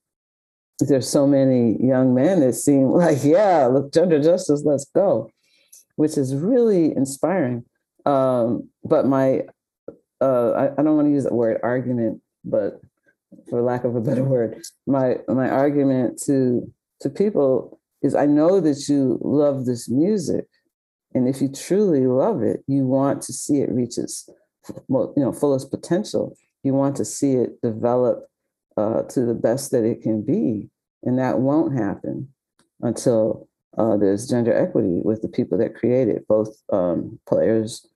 there's 0.87 1.09
so 1.09 1.27
many 1.27 1.77
young 1.85 2.15
men 2.15 2.41
that 2.41 2.55
seem 2.55 2.91
like, 2.91 3.23
yeah, 3.23 3.67
look, 3.67 3.93
gender 3.93 4.23
justice, 4.23 4.63
let's 4.65 4.87
go, 4.95 5.31
which 5.97 6.17
is 6.17 6.35
really 6.35 6.95
inspiring. 6.97 7.65
Um, 8.07 8.69
but 8.85 9.07
my, 9.07 9.43
uh, 10.21 10.51
I, 10.53 10.73
I 10.73 10.83
don't 10.83 10.97
want 10.97 11.09
to 11.09 11.13
use 11.13 11.25
the 11.25 11.35
word 11.35 11.61
argument, 11.63 12.21
but 12.45 12.81
for 13.49 13.63
lack 13.63 13.85
of 13.85 13.97
a 13.97 14.01
better 14.01 14.25
word, 14.25 14.63
my 14.87 15.17
my 15.29 15.49
argument 15.49 16.21
to 16.27 16.71
to 17.01 17.11
people 17.11 17.79
is 18.03 18.15
I 18.15 18.27
know 18.27 18.61
that 18.61 18.89
you 18.89 19.19
love 19.23 19.67
this 19.67 19.89
music, 19.89 20.47
and 21.15 21.29
if 21.29 21.41
you 21.41 21.49
truly 21.49 22.07
love 22.07 22.43
it, 22.43 22.63
you 22.67 22.87
want 22.87 23.23
to 23.23 23.33
see 23.33 23.61
it 23.61 23.71
reach 23.71 23.99
its 23.99 24.29
you 24.89 25.13
know 25.17 25.33
fullest 25.33 25.71
potential. 25.71 26.37
You 26.63 26.75
want 26.75 26.97
to 26.97 27.05
see 27.05 27.35
it 27.35 27.61
develop 27.63 28.30
uh, 28.81 29.03
to 29.03 29.27
the 29.27 29.35
best 29.35 29.71
that 29.73 29.85
it 29.85 30.01
can 30.01 30.23
be, 30.23 30.71
and 31.03 31.19
that 31.19 31.41
won't 31.41 31.77
happen 31.77 32.29
until 32.81 33.49
uh, 33.77 33.97
there's 33.97 34.29
gender 34.29 34.55
equity 34.55 35.01
with 35.05 35.21
the 35.21 35.29
people 35.29 35.59
that 35.59 35.75
create 35.75 36.09
it, 36.09 36.27
both 36.27 36.49
um, 36.73 37.19
players 37.29 37.87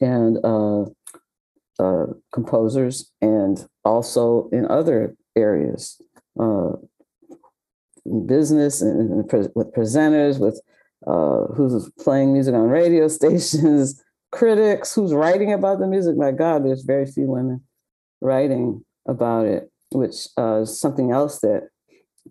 and 0.00 0.38
uh, 0.44 0.82
uh 1.78 2.06
composers, 2.32 3.10
and 3.20 3.66
also 3.84 4.48
in 4.50 4.66
other 4.70 5.14
areas, 5.36 6.00
uh, 6.40 6.72
business 8.26 8.80
and, 8.80 9.30
with 9.54 9.74
presenters, 9.74 10.38
with 10.38 10.60
uh, 11.06 11.44
who's 11.54 11.90
playing 12.00 12.32
music 12.32 12.54
on 12.54 12.68
radio 12.68 13.08
stations, 13.18 14.02
critics, 14.30 14.94
who's 14.94 15.12
writing 15.12 15.52
about 15.52 15.80
the 15.80 15.86
music. 15.86 16.16
My 16.16 16.32
God, 16.32 16.64
there's 16.64 16.82
very 16.82 17.06
few 17.06 17.26
women 17.26 17.62
writing 18.20 18.84
about 19.06 19.46
it, 19.46 19.71
which 19.92 20.28
uh, 20.38 20.62
is 20.62 20.78
something 20.78 21.10
else 21.10 21.40
that 21.40 21.68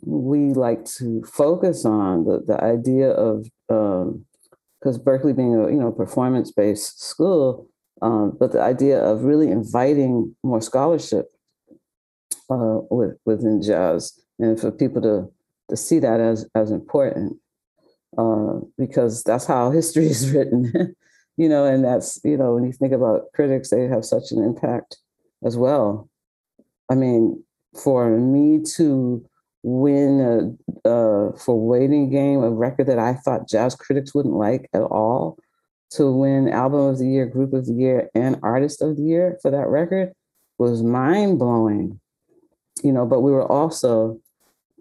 we 0.05 0.53
like 0.53 0.85
to 0.85 1.23
focus 1.23 1.85
on. 1.85 2.25
The 2.25 2.43
the 2.45 2.63
idea 2.63 3.09
of 3.09 3.47
because 3.67 4.97
um, 4.97 5.03
Berklee 5.03 5.35
being 5.35 5.55
a 5.55 5.69
you 5.69 5.79
know 5.79 5.91
performance 5.91 6.51
based 6.51 7.01
school, 7.01 7.67
um, 8.01 8.35
but 8.39 8.51
the 8.51 8.61
idea 8.61 8.99
of 8.99 9.23
really 9.23 9.51
inviting 9.51 10.35
more 10.43 10.61
scholarship 10.61 11.27
uh, 12.49 12.79
with, 12.89 13.17
within 13.25 13.61
jazz 13.61 14.19
and 14.39 14.59
for 14.59 14.71
people 14.71 15.01
to 15.01 15.31
to 15.69 15.77
see 15.77 15.99
that 15.99 16.19
as 16.19 16.47
as 16.55 16.71
important 16.71 17.37
uh, 18.17 18.59
because 18.77 19.23
that's 19.23 19.45
how 19.45 19.71
history 19.79 20.07
is 20.07 20.31
written, 20.31 20.95
you 21.37 21.49
know, 21.49 21.65
and 21.65 21.83
that's 21.83 22.19
you 22.23 22.37
know 22.37 22.55
when 22.55 22.65
you 22.65 22.71
think 22.71 22.93
about 22.93 23.31
critics, 23.33 23.69
they 23.69 23.87
have 23.87 24.05
such 24.05 24.31
an 24.31 24.43
impact 24.43 24.97
as 25.43 25.57
well. 25.57 26.09
I 26.89 26.95
mean, 26.95 27.43
for 27.75 28.09
me 28.17 28.63
to 28.75 29.25
win 29.63 30.57
a, 30.85 30.89
a 30.89 31.37
for 31.37 31.59
waiting 31.59 32.09
game 32.09 32.43
a 32.43 32.49
record 32.49 32.87
that 32.87 32.99
I 32.99 33.13
thought 33.13 33.47
jazz 33.47 33.75
critics 33.75 34.13
wouldn't 34.13 34.33
like 34.33 34.69
at 34.73 34.81
all, 34.81 35.37
to 35.91 36.11
win 36.11 36.49
album 36.49 36.79
of 36.81 36.99
the 36.99 37.07
year, 37.07 37.25
group 37.25 37.53
of 37.53 37.65
the 37.65 37.73
year, 37.73 38.09
and 38.15 38.39
artist 38.41 38.81
of 38.81 38.97
the 38.97 39.03
year 39.03 39.37
for 39.41 39.51
that 39.51 39.67
record 39.67 40.13
was 40.57 40.83
mind 40.83 41.39
blowing. 41.39 41.99
You 42.83 42.91
know, 42.91 43.05
but 43.05 43.21
we 43.21 43.31
were 43.31 43.49
also 43.49 44.19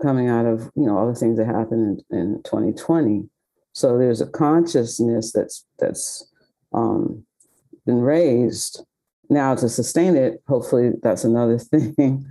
coming 0.01 0.29
out 0.29 0.47
of 0.47 0.71
you 0.75 0.87
know 0.87 0.97
all 0.97 1.07
the 1.07 1.19
things 1.19 1.37
that 1.39 1.47
happened 1.47 2.03
in, 2.11 2.19
in 2.19 2.43
2020 2.45 3.29
so 3.73 3.99
there's 3.99 4.21
a 4.21 4.27
consciousness 4.27 5.33
that's 5.33 5.65
that's 5.79 6.27
um, 6.73 7.25
been 7.87 8.01
raised. 8.01 8.85
Now 9.29 9.55
to 9.55 9.69
sustain 9.69 10.17
it 10.17 10.43
hopefully 10.49 10.93
that's 11.03 11.25
another 11.25 11.59
thing 11.59 12.27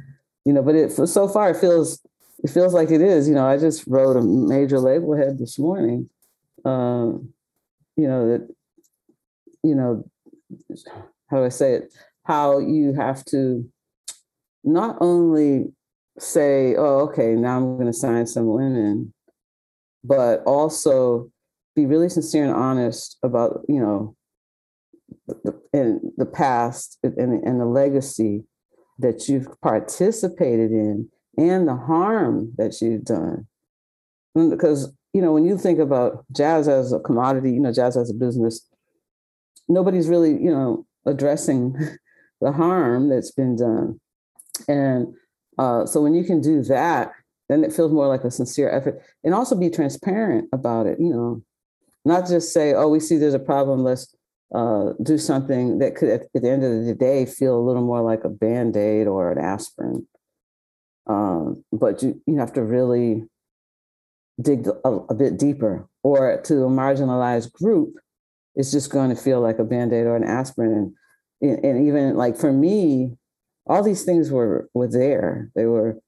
you 0.46 0.54
know 0.54 0.62
but 0.62 0.76
it 0.76 0.92
so 0.92 1.28
far 1.28 1.52
it 1.52 1.58
feels 1.58 2.02
it 2.44 2.50
feels 2.50 2.74
like 2.74 2.92
it 2.92 3.02
is 3.02 3.28
you 3.28 3.36
know 3.36 3.46
i 3.46 3.58
just 3.58 3.86
wrote 3.88 4.16
a 4.16 4.22
major 4.22 4.80
label 4.80 5.16
head 5.16 5.38
this 5.38 5.60
morning 5.60 6.10
um, 6.66 7.34
you 7.96 8.08
know 8.08 8.28
that 8.30 8.48
you 9.64 9.76
know 9.76 10.04
how 11.30 11.38
do 11.38 11.46
i 11.46 11.50
say 11.50 11.74
it? 11.74 11.94
How 12.24 12.60
you 12.60 12.94
have 12.94 13.24
to 13.26 13.70
not 14.64 14.98
only 15.00 15.72
say, 16.18 16.76
oh, 16.76 17.00
okay, 17.10 17.34
now 17.36 17.58
I'm 17.58 17.76
going 17.76 17.88
to 17.88 17.94
sign 17.94 18.28
some 18.28 18.48
women, 18.48 19.14
but 20.04 20.44
also 20.44 21.32
be 21.76 21.86
really 21.86 22.10
sincere 22.10 22.44
and 22.44 22.54
honest 22.54 23.18
about, 23.24 23.62
you 23.68 23.80
know, 23.80 24.16
the, 25.28 25.60
in 25.74 26.12
the 26.18 26.26
past 26.26 27.00
and, 27.04 27.44
and 27.44 27.60
the 27.60 27.66
legacy 27.66 28.44
that 29.00 29.28
you've 29.28 29.48
participated 29.62 30.72
in 30.72 31.10
and 31.38 31.68
the 31.68 31.76
harm 31.76 32.54
that 32.58 32.82
you've 32.82 33.06
done. 33.06 33.48
Because, 34.36 34.94
you 35.14 35.22
know, 35.22 35.34
when 35.34 35.46
you 35.46 35.58
think 35.58 35.80
about 35.80 36.26
jazz 36.36 36.68
as 36.68 36.94
a 36.94 37.00
commodity, 37.00 37.52
you 37.52 37.60
know, 37.60 37.74
jazz 37.74 37.98
as 37.98 38.10
a 38.10 38.14
business, 38.14 38.68
nobody's 39.68 40.08
really, 40.08 40.32
you 40.32 40.52
know, 40.52 40.86
addressing 41.06 41.76
the 42.42 42.52
harm 42.52 43.10
that's 43.10 43.32
been 43.32 43.56
done. 43.56 44.00
And 44.68 45.14
uh, 45.58 45.86
so 45.86 46.02
when 46.02 46.14
you 46.14 46.24
can 46.24 46.42
do 46.42 46.62
that, 46.64 47.12
then 47.48 47.64
it 47.64 47.74
feels 47.74 47.92
more 47.92 48.08
like 48.08 48.24
a 48.24 48.32
sincere 48.32 48.70
effort 48.70 49.02
and 49.24 49.34
also 49.34 49.56
be 49.56 49.70
transparent 49.70 50.48
about 50.54 50.86
it, 50.86 51.00
you 51.00 51.10
know, 51.10 51.42
not 52.06 52.28
just 52.28 52.54
say, 52.54 52.74
oh, 52.74 52.88
we 52.88 53.00
see 53.00 53.18
there's 53.18 53.34
a 53.34 53.40
problem, 53.40 53.84
let's 53.84 54.16
uh, 54.54 54.94
do 55.02 55.18
something 55.18 55.80
that 55.80 55.96
could, 55.96 56.10
at, 56.10 56.28
the 56.34 56.50
end 56.50 56.64
of 56.64 56.86
the 56.86 56.96
day, 56.96 57.26
feel 57.26 57.58
a 57.58 57.62
little 57.62 57.84
more 57.84 58.02
like 58.02 58.24
a 58.24 58.30
band 58.30 58.76
aid 58.76 59.08
or 59.08 59.32
an 59.32 59.38
aspirin. 59.38 60.08
Um, 61.08 61.64
but 61.72 62.02
you, 62.02 62.22
you 62.26 62.38
have 62.38 62.54
to 62.54 62.64
really 62.64 63.24
dig 64.42 64.68
a, 64.68 64.90
a, 64.90 65.14
bit 65.14 65.38
deeper, 65.38 65.88
or 66.04 66.42
to 66.46 66.64
a 66.64 66.70
marginalized 66.70 67.52
group, 67.52 67.96
it's 68.56 68.72
just 68.72 68.92
going 68.92 69.10
to 69.10 69.22
feel 69.22 69.42
like 69.42 69.60
a 69.60 69.64
band 69.64 69.94
aid 69.94 70.06
or 70.06 70.16
an 70.16 70.24
aspirin. 70.24 70.96
And, 71.42 71.66
and 71.66 71.88
even 71.88 72.16
like 72.16 72.38
for 72.38 72.52
me, 72.52 73.18
all 73.66 73.84
these 73.84 74.04
things 74.04 74.32
were 74.32 74.70
were 74.74 74.88
there. 74.88 75.52
They 75.56 75.66
were 75.66 76.00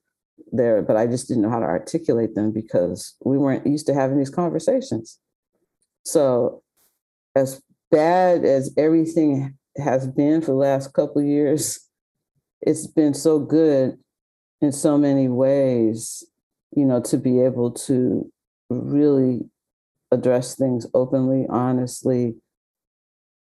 there, 0.52 0.82
but 0.82 0.98
I 0.98 1.08
just 1.08 1.28
didn't 1.28 1.44
know 1.44 1.50
how 1.50 1.60
to 1.60 1.66
articulate 1.66 2.36
them 2.36 2.52
because 2.52 3.16
we 3.24 3.38
weren't 3.38 3.68
used 3.68 3.86
to 3.88 3.94
having 3.94 4.18
these 4.18 4.30
conversations. 4.30 5.20
So, 6.04 6.64
as 7.36 7.62
bad 7.92 8.46
as 8.46 8.74
everything 8.78 9.58
has 9.78 10.08
been 10.08 10.42
for 10.42 10.48
the 10.48 10.54
last 10.54 10.94
couple 10.94 11.22
years, 11.22 11.80
it's 12.62 12.88
been 12.88 13.14
so 13.14 13.39
good 13.39 13.98
in 14.62 14.72
so 14.72 14.98
many 14.98 15.28
ways, 15.28 16.24
you 16.76 16.86
know, 16.86 17.02
to 17.02 17.18
be 17.18 17.42
able 17.42 17.72
to 17.72 18.32
really 18.70 19.42
address 20.12 20.56
things 20.56 20.86
openly, 20.94 21.46
honestly. 21.50 22.36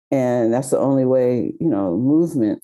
And 0.09 0.53
that's 0.53 0.71
the 0.71 0.79
only 0.79 1.05
way, 1.05 1.53
you 1.59 1.69
know, 1.69 1.95
movement 1.95 2.63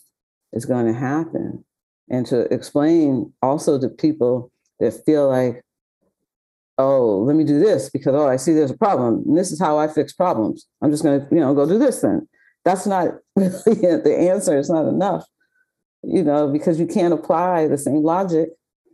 is 0.54 0.66
going 0.66 0.86
to 0.88 0.94
happen. 0.94 1.64
And 2.10 2.26
to 2.28 2.52
explain 2.54 3.34
also 3.42 3.80
to 3.80 3.90
people 3.90 4.52
that 4.80 5.06
feel 5.06 5.30
like, 5.30 5.62
oh, 6.78 7.24
let 7.24 7.36
me 7.36 7.44
do 7.44 7.60
this 7.60 7.90
because, 7.90 8.14
oh, 8.16 8.28
I 8.28 8.36
see 8.36 8.54
there's 8.54 8.72
a 8.72 8.78
problem. 8.78 9.24
And 9.26 9.38
this 9.38 9.52
is 9.52 9.60
how 9.60 9.78
I 9.78 9.88
fix 9.88 10.14
problems. 10.14 10.68
I'm 10.82 10.92
just 10.92 11.04
going 11.04 11.20
to, 11.20 11.28
you 11.34 11.42
know, 11.42 11.54
go 11.54 11.68
do 11.68 11.80
this 11.80 12.02
then. 12.02 12.28
That's 12.66 12.86
not 12.86 13.16
really 13.36 13.58
the 13.66 14.30
answer. 14.30 14.58
It's 14.58 14.70
not 14.70 14.88
enough, 14.88 15.26
you 16.04 16.24
know, 16.24 16.48
because 16.52 16.80
you 16.80 16.86
can't 16.86 17.14
apply 17.14 17.68
the 17.68 17.78
same 17.78 18.04
logic 18.04 18.50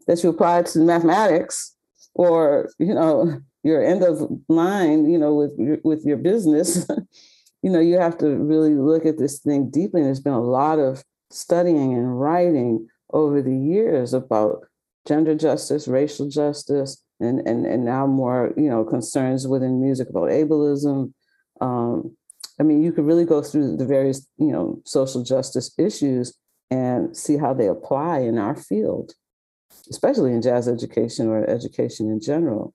that 0.07 0.23
you 0.23 0.29
apply 0.29 0.63
to 0.63 0.79
mathematics 0.79 1.75
or, 2.13 2.69
you 2.79 2.93
know, 2.93 3.41
your 3.63 3.83
end 3.83 4.03
of 4.03 4.29
line, 4.49 5.09
you 5.09 5.17
know, 5.17 5.33
with 5.33 5.51
your, 5.57 5.77
with 5.83 6.05
your 6.05 6.17
business. 6.17 6.85
you 7.63 7.69
know, 7.69 7.79
you 7.79 7.97
have 7.97 8.17
to 8.19 8.27
really 8.27 8.75
look 8.75 9.05
at 9.05 9.17
this 9.17 9.39
thing 9.39 9.69
deeply. 9.69 10.01
And 10.01 10.07
there's 10.07 10.19
been 10.19 10.33
a 10.33 10.41
lot 10.41 10.79
of 10.79 11.03
studying 11.31 11.93
and 11.93 12.19
writing 12.19 12.87
over 13.11 13.41
the 13.41 13.55
years 13.55 14.13
about 14.13 14.65
gender 15.07 15.35
justice, 15.35 15.87
racial 15.87 16.29
justice, 16.29 17.02
and 17.23 17.47
and 17.47 17.65
and 17.65 17.85
now 17.85 18.05
more 18.05 18.53
you 18.57 18.69
know 18.69 18.83
concerns 18.83 19.47
within 19.47 19.81
music 19.81 20.09
about 20.09 20.29
ableism. 20.29 21.13
Um, 21.61 22.15
I 22.59 22.63
mean, 22.63 22.83
you 22.83 22.91
could 22.91 23.05
really 23.05 23.25
go 23.25 23.41
through 23.41 23.77
the 23.77 23.85
various 23.85 24.27
you 24.37 24.51
know 24.51 24.81
social 24.85 25.23
justice 25.23 25.73
issues 25.77 26.37
and 26.69 27.15
see 27.15 27.37
how 27.37 27.53
they 27.53 27.67
apply 27.67 28.19
in 28.19 28.37
our 28.37 28.55
field, 28.55 29.13
especially 29.89 30.31
in 30.31 30.41
jazz 30.41 30.67
education 30.67 31.27
or 31.27 31.47
education 31.49 32.09
in 32.09 32.19
general. 32.19 32.73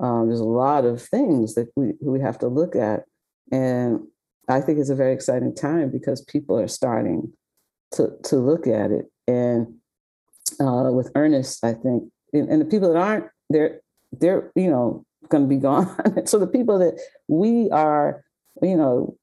Um, 0.00 0.28
there's 0.28 0.40
a 0.40 0.44
lot 0.44 0.84
of 0.84 1.02
things 1.02 1.54
that 1.54 1.68
we 1.76 1.94
we 2.00 2.20
have 2.20 2.38
to 2.40 2.48
look 2.48 2.76
at, 2.76 3.04
and 3.50 4.00
I 4.48 4.60
think 4.60 4.78
it's 4.78 4.90
a 4.90 4.94
very 4.94 5.12
exciting 5.12 5.54
time 5.54 5.90
because 5.90 6.22
people 6.22 6.58
are 6.58 6.68
starting 6.68 7.32
to 7.92 8.10
to 8.24 8.36
look 8.36 8.66
at 8.66 8.90
it. 8.90 9.06
And 9.26 9.74
uh, 10.60 10.90
with 10.92 11.10
Ernest, 11.14 11.64
I 11.64 11.74
think, 11.74 12.04
and, 12.32 12.48
and 12.48 12.60
the 12.60 12.64
people 12.64 12.92
that 12.92 12.98
aren't, 12.98 13.26
they're 13.50 13.80
they're 14.12 14.50
you 14.54 14.70
know 14.70 15.04
going 15.28 15.44
to 15.44 15.48
be 15.48 15.60
gone. 15.60 15.88
so 16.26 16.38
the 16.38 16.46
people 16.46 16.78
that 16.78 17.00
we 17.28 17.70
are, 17.70 18.24
you 18.62 18.76
know, 18.76 19.16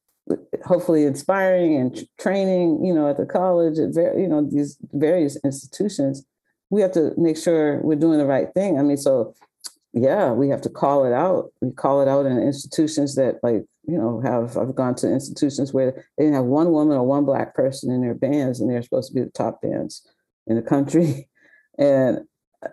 hopefully 0.65 1.03
inspiring 1.03 1.75
and 1.75 2.07
training, 2.19 2.83
you 2.83 2.93
know, 2.93 3.09
at 3.09 3.17
the 3.17 3.25
college, 3.25 3.77
at 3.77 3.93
ver- 3.93 4.17
you 4.17 4.27
know, 4.27 4.47
these 4.49 4.77
various 4.93 5.37
institutions, 5.43 6.25
we 6.69 6.81
have 6.81 6.91
to 6.93 7.11
make 7.17 7.37
sure 7.37 7.79
we're 7.81 7.95
doing 7.95 8.17
the 8.17 8.25
right 8.25 8.51
thing. 8.53 8.79
I 8.79 8.81
mean, 8.81 8.97
so 8.97 9.35
yeah, 9.93 10.31
we 10.31 10.49
have 10.49 10.61
to 10.61 10.69
call 10.69 11.05
it 11.05 11.13
out. 11.13 11.51
We 11.61 11.71
call 11.71 12.01
it 12.01 12.07
out 12.07 12.25
in 12.25 12.37
institutions 12.39 13.15
that 13.15 13.35
like, 13.43 13.63
you 13.87 13.97
know, 13.97 14.19
have 14.21 14.57
I've 14.57 14.75
gone 14.75 14.95
to 14.95 15.11
institutions 15.11 15.73
where 15.73 16.05
they 16.17 16.25
have 16.27 16.45
one 16.45 16.71
woman 16.71 16.97
or 16.97 17.03
one 17.03 17.23
black 17.23 17.53
person 17.53 17.91
in 17.91 18.01
their 18.01 18.15
bands 18.15 18.59
and 18.59 18.69
they're 18.69 18.81
supposed 18.81 19.09
to 19.09 19.15
be 19.15 19.21
the 19.21 19.29
top 19.29 19.61
bands 19.61 20.05
in 20.47 20.55
the 20.55 20.61
country. 20.61 21.29
And 21.77 22.19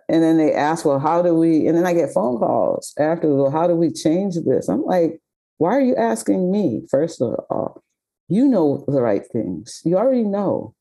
and 0.09 0.23
then 0.23 0.39
they 0.39 0.53
ask, 0.53 0.85
well, 0.85 0.99
how 0.99 1.23
do 1.23 1.35
we 1.35 1.67
and 1.67 1.77
then 1.77 1.87
I 1.87 1.95
get 1.95 2.13
phone 2.13 2.39
calls 2.39 2.93
after, 2.99 3.35
well, 3.35 3.51
how 3.51 3.67
do 3.67 3.75
we 3.75 3.93
change 3.93 4.35
this? 4.45 4.69
I'm 4.69 4.85
like, 4.85 5.21
why 5.59 5.71
are 5.71 5.81
you 5.81 5.97
asking 5.97 6.51
me? 6.51 6.83
First 6.91 7.21
of 7.23 7.35
all, 7.51 7.83
you 8.29 8.47
know 8.49 8.85
the 8.89 9.03
right 9.03 9.23
things. 9.33 9.81
You 9.85 9.97
already 9.97 10.25
know 10.25 10.75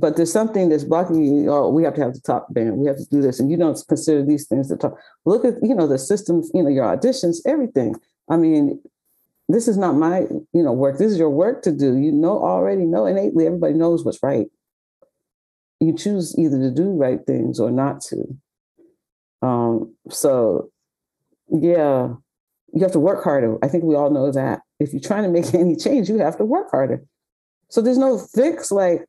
but 0.00 0.16
there's 0.16 0.32
something 0.32 0.68
that's 0.68 0.84
blocking 0.84 1.22
you. 1.22 1.50
Oh, 1.52 1.68
we 1.68 1.84
have 1.84 1.94
to 1.94 2.00
have 2.00 2.14
the 2.14 2.20
top 2.20 2.52
band. 2.52 2.78
We 2.78 2.86
have 2.88 2.96
to 2.96 3.06
do 3.10 3.20
this, 3.20 3.38
and 3.38 3.50
you 3.50 3.56
don't 3.56 3.78
consider 3.86 4.24
these 4.24 4.46
things 4.46 4.68
the 4.68 4.76
top. 4.76 4.96
Look 5.24 5.44
at 5.44 5.54
you 5.62 5.74
know 5.74 5.86
the 5.86 5.98
systems, 5.98 6.50
you 6.54 6.62
know 6.62 6.70
your 6.70 6.84
auditions, 6.84 7.38
everything. 7.46 7.94
I 8.28 8.36
mean, 8.36 8.80
this 9.48 9.68
is 9.68 9.76
not 9.76 9.94
my 9.96 10.20
you 10.52 10.62
know 10.62 10.72
work. 10.72 10.98
This 10.98 11.12
is 11.12 11.18
your 11.18 11.30
work 11.30 11.62
to 11.62 11.72
do. 11.72 11.96
You 11.96 12.12
know 12.12 12.38
already 12.42 12.84
know 12.84 13.06
innately. 13.06 13.46
Everybody 13.46 13.74
knows 13.74 14.04
what's 14.04 14.22
right. 14.22 14.46
You 15.80 15.96
choose 15.96 16.38
either 16.38 16.58
to 16.58 16.70
do 16.70 16.90
right 16.90 17.20
things 17.26 17.58
or 17.58 17.70
not 17.70 18.02
to. 18.02 18.24
Um, 19.42 19.94
so, 20.10 20.70
yeah, 21.48 22.14
you 22.72 22.82
have 22.82 22.92
to 22.92 23.00
work 23.00 23.24
harder. 23.24 23.58
I 23.62 23.68
think 23.68 23.84
we 23.84 23.94
all 23.94 24.10
know 24.10 24.30
that. 24.30 24.60
If 24.78 24.92
you're 24.92 25.00
trying 25.00 25.22
to 25.22 25.30
make 25.30 25.54
any 25.54 25.76
change, 25.76 26.08
you 26.08 26.18
have 26.18 26.36
to 26.36 26.44
work 26.44 26.70
harder. 26.70 27.02
So 27.68 27.80
there's 27.80 27.98
no 27.98 28.18
fix 28.18 28.70
like 28.70 29.06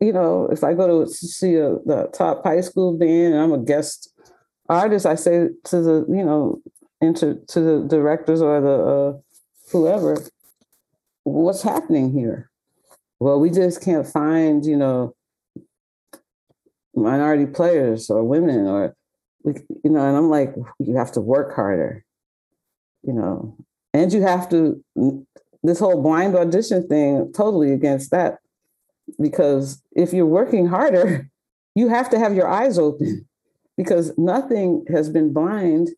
you 0.00 0.12
know, 0.12 0.48
if 0.52 0.62
I 0.62 0.74
go 0.74 1.04
to 1.04 1.10
see 1.10 1.54
a, 1.54 1.76
the 1.84 2.10
top 2.12 2.44
high 2.44 2.60
school 2.60 2.96
band 2.96 3.34
and 3.34 3.42
I'm 3.42 3.52
a 3.52 3.58
guest 3.58 4.12
artist, 4.68 5.06
I 5.06 5.14
say 5.14 5.48
to 5.64 5.80
the, 5.80 6.06
you 6.08 6.24
know, 6.24 6.60
into 7.00 7.40
to 7.48 7.60
the 7.60 7.86
directors 7.88 8.42
or 8.42 8.60
the 8.60 8.68
uh, 8.68 9.18
whoever, 9.72 10.22
what's 11.24 11.62
happening 11.62 12.12
here? 12.12 12.50
Well, 13.20 13.40
we 13.40 13.50
just 13.50 13.82
can't 13.82 14.06
find, 14.06 14.64
you 14.64 14.76
know, 14.76 15.14
minority 16.96 17.46
players 17.46 18.10
or 18.10 18.24
women 18.24 18.66
or, 18.66 18.96
you 19.44 19.90
know, 19.90 20.00
and 20.06 20.16
I'm 20.16 20.30
like, 20.30 20.54
you 20.78 20.96
have 20.96 21.12
to 21.12 21.20
work 21.20 21.54
harder, 21.54 22.04
you 23.02 23.12
know, 23.12 23.56
and 23.92 24.12
you 24.12 24.22
have 24.22 24.48
to, 24.50 24.82
this 25.62 25.78
whole 25.78 26.02
blind 26.02 26.34
audition 26.34 26.86
thing, 26.88 27.32
totally 27.34 27.72
against 27.72 28.10
that 28.10 28.38
because 29.20 29.82
if 29.94 30.12
you're 30.12 30.26
working 30.26 30.66
harder, 30.66 31.30
you 31.74 31.88
have 31.88 32.10
to 32.10 32.18
have 32.18 32.34
your 32.34 32.48
eyes 32.48 32.78
open 32.78 33.26
because 33.76 34.16
nothing 34.16 34.84
has 34.88 35.10
been 35.10 35.32
blind, 35.32 35.90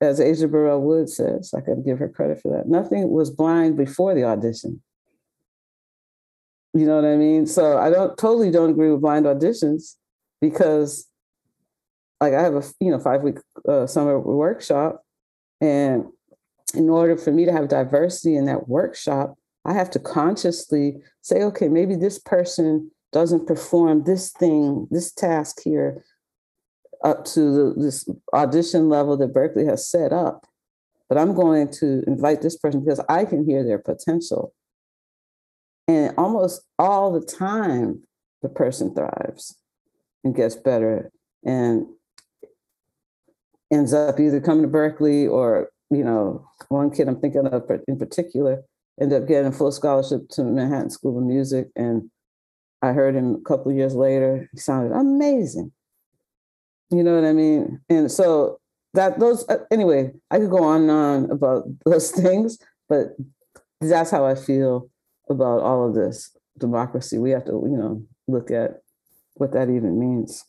as 0.00 0.20
Aja 0.20 0.46
Burrell 0.46 0.80
Wood 0.80 1.08
says. 1.08 1.52
I 1.56 1.60
can 1.60 1.82
give 1.82 1.98
her 1.98 2.08
credit 2.08 2.40
for 2.40 2.56
that. 2.56 2.68
Nothing 2.68 3.10
was 3.10 3.30
blind 3.30 3.76
before 3.76 4.14
the 4.14 4.24
audition. 4.24 4.80
You 6.74 6.86
know 6.86 6.96
what 6.96 7.04
I 7.04 7.16
mean? 7.16 7.46
So 7.46 7.78
I 7.78 7.90
don't 7.90 8.16
totally 8.16 8.50
don't 8.50 8.70
agree 8.70 8.92
with 8.92 9.00
blind 9.00 9.26
auditions 9.26 9.96
because, 10.40 11.06
like, 12.20 12.34
I 12.34 12.42
have 12.42 12.54
a 12.54 12.62
you 12.80 12.90
know 12.90 12.98
five 12.98 13.22
week 13.22 13.38
uh, 13.68 13.86
summer 13.86 14.18
workshop, 14.18 15.02
and 15.60 16.06
in 16.74 16.88
order 16.88 17.16
for 17.16 17.32
me 17.32 17.44
to 17.44 17.52
have 17.52 17.68
diversity 17.68 18.36
in 18.36 18.44
that 18.46 18.68
workshop, 18.68 19.36
I 19.64 19.72
have 19.72 19.90
to 19.90 19.98
consciously 19.98 20.96
say, 21.22 21.42
okay, 21.42 21.68
maybe 21.68 21.96
this 21.96 22.18
person 22.18 22.90
doesn't 23.12 23.46
perform 23.46 24.04
this 24.04 24.30
thing, 24.32 24.86
this 24.90 25.12
task 25.12 25.60
here 25.64 26.04
up 27.04 27.24
to 27.24 27.40
the, 27.40 27.74
this 27.80 28.08
audition 28.34 28.88
level 28.88 29.16
that 29.16 29.32
Berklee 29.32 29.68
has 29.68 29.88
set 29.88 30.12
up. 30.12 30.46
But 31.08 31.16
I'm 31.16 31.34
going 31.34 31.70
to 31.72 32.02
invite 32.06 32.42
this 32.42 32.56
person 32.56 32.84
because 32.84 33.00
I 33.08 33.24
can 33.24 33.44
hear 33.44 33.64
their 33.64 33.78
potential. 33.78 34.52
And 35.86 36.14
almost 36.18 36.62
all 36.78 37.12
the 37.12 37.24
time, 37.24 38.02
the 38.42 38.48
person 38.48 38.94
thrives 38.94 39.56
and 40.24 40.34
gets 40.34 40.56
better 40.56 41.10
and 41.44 41.86
ends 43.72 43.92
up 43.92 44.18
either 44.18 44.40
coming 44.40 44.62
to 44.62 44.68
Berklee 44.68 45.30
or, 45.30 45.70
you 45.90 46.04
know, 46.04 46.48
one 46.68 46.90
kid 46.90 47.08
I'm 47.08 47.20
thinking 47.20 47.46
of 47.46 47.70
in 47.86 47.98
particular 47.98 48.62
ended 49.00 49.22
up 49.22 49.28
getting 49.28 49.48
a 49.48 49.52
full 49.52 49.72
scholarship 49.72 50.28
to 50.30 50.44
Manhattan 50.44 50.90
School 50.90 51.18
of 51.18 51.24
Music. 51.24 51.68
And 51.76 52.10
I 52.82 52.92
heard 52.92 53.14
him 53.14 53.34
a 53.34 53.48
couple 53.48 53.72
years 53.72 53.94
later. 53.94 54.48
He 54.52 54.58
sounded 54.58 54.94
amazing. 54.94 55.72
You 56.90 57.02
know 57.02 57.14
what 57.14 57.24
I 57.24 57.32
mean? 57.32 57.80
And 57.88 58.10
so 58.10 58.58
that 58.94 59.18
those 59.18 59.46
uh, 59.48 59.58
anyway, 59.70 60.12
I 60.30 60.38
could 60.38 60.50
go 60.50 60.62
on 60.62 60.82
and 60.82 60.90
on 60.90 61.30
about 61.30 61.64
those 61.84 62.10
things, 62.10 62.58
but 62.88 63.16
that's 63.80 64.10
how 64.10 64.24
I 64.24 64.34
feel 64.34 64.90
about 65.28 65.60
all 65.60 65.86
of 65.86 65.94
this 65.94 66.36
democracy. 66.58 67.18
We 67.18 67.30
have 67.30 67.44
to, 67.44 67.52
you 67.52 67.76
know, 67.76 68.02
look 68.26 68.50
at 68.50 68.82
what 69.40 69.52
that 69.52 69.70
even 69.70 69.98
means. 69.98 70.44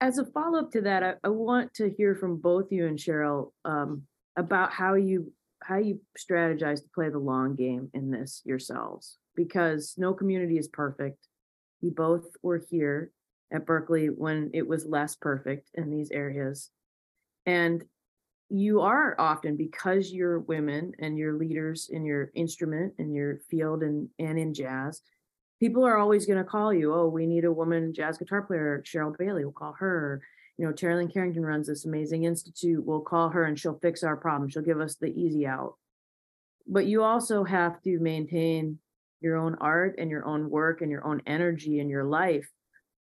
As 0.00 0.18
a 0.18 0.24
follow 0.24 0.60
up 0.60 0.72
to 0.72 0.80
that, 0.82 1.02
I, 1.02 1.14
I, 1.22 1.28
want 1.28 1.74
to 1.74 1.88
hear 1.90 2.14
from 2.14 2.38
both 2.38 2.72
you 2.72 2.86
and 2.86 2.98
Sheryl 2.98 3.52
um, 3.64 4.02
about 4.36 4.72
how 4.72 4.94
you 4.94 5.32
how 5.62 5.76
you 5.76 6.00
strategize 6.18 6.82
to 6.82 6.88
play 6.92 7.08
the 7.08 7.18
long 7.18 7.54
game 7.54 7.88
in 7.94 8.10
this 8.10 8.42
yourselves 8.44 9.18
because 9.36 9.94
no 9.96 10.12
community 10.12 10.58
is 10.58 10.66
perfect. 10.66 11.28
You 11.80 11.92
both 11.92 12.24
were 12.42 12.64
here 12.68 13.12
at 13.52 13.64
Berklee 13.64 14.10
when 14.16 14.50
it 14.54 14.66
was 14.66 14.86
less 14.86 15.14
perfect 15.14 15.70
in 15.74 15.90
these 15.90 16.10
areas. 16.10 16.70
And 17.46 17.84
you 18.48 18.80
are 18.80 19.14
often 19.18 19.56
because 19.56 20.12
you're 20.12 20.40
women 20.40 20.92
and 20.98 21.16
you're 21.16 21.38
leaders 21.38 21.88
in 21.90 22.04
your 22.04 22.30
instrument 22.34 22.92
and 22.98 23.14
your 23.14 23.38
field 23.50 23.82
and 23.82 24.08
and 24.18 24.38
in 24.38 24.52
jazz 24.52 25.00
people 25.62 25.86
are 25.86 25.96
always 25.96 26.26
going 26.26 26.38
to 26.38 26.44
call 26.44 26.72
you 26.72 26.92
oh 26.92 27.06
we 27.06 27.26
need 27.26 27.44
a 27.44 27.52
woman 27.52 27.94
jazz 27.94 28.18
guitar 28.18 28.42
player 28.42 28.82
sheryl 28.84 29.16
bailey 29.16 29.44
we'll 29.44 29.52
call 29.52 29.72
her 29.72 30.20
you 30.58 30.66
know, 30.66 30.72
Terri 30.72 30.96
Lyne 30.96 31.08
Carrington 31.08 31.44
runs 31.44 31.66
this 31.66 31.86
amazing 31.86 32.24
institute. 32.24 32.84
We'll 32.84 33.00
call 33.00 33.30
her 33.30 33.44
and 33.44 33.58
she'll 33.58 33.80
fix 33.80 34.02
our 34.02 34.16
problem. 34.16 34.48
She'll 34.48 34.62
give 34.62 34.80
us 34.80 34.94
the 34.94 35.08
easy 35.08 35.46
out. 35.46 35.76
But 36.66 36.86
you 36.86 37.02
also 37.02 37.44
have 37.44 37.80
to 37.82 37.98
maintain 37.98 38.78
your 39.20 39.36
own 39.36 39.56
art 39.60 39.96
and 39.98 40.10
your 40.10 40.24
own 40.24 40.50
work 40.50 40.80
and 40.80 40.90
your 40.90 41.04
own 41.06 41.22
energy 41.26 41.80
in 41.80 41.88
your 41.88 42.04
life. 42.04 42.48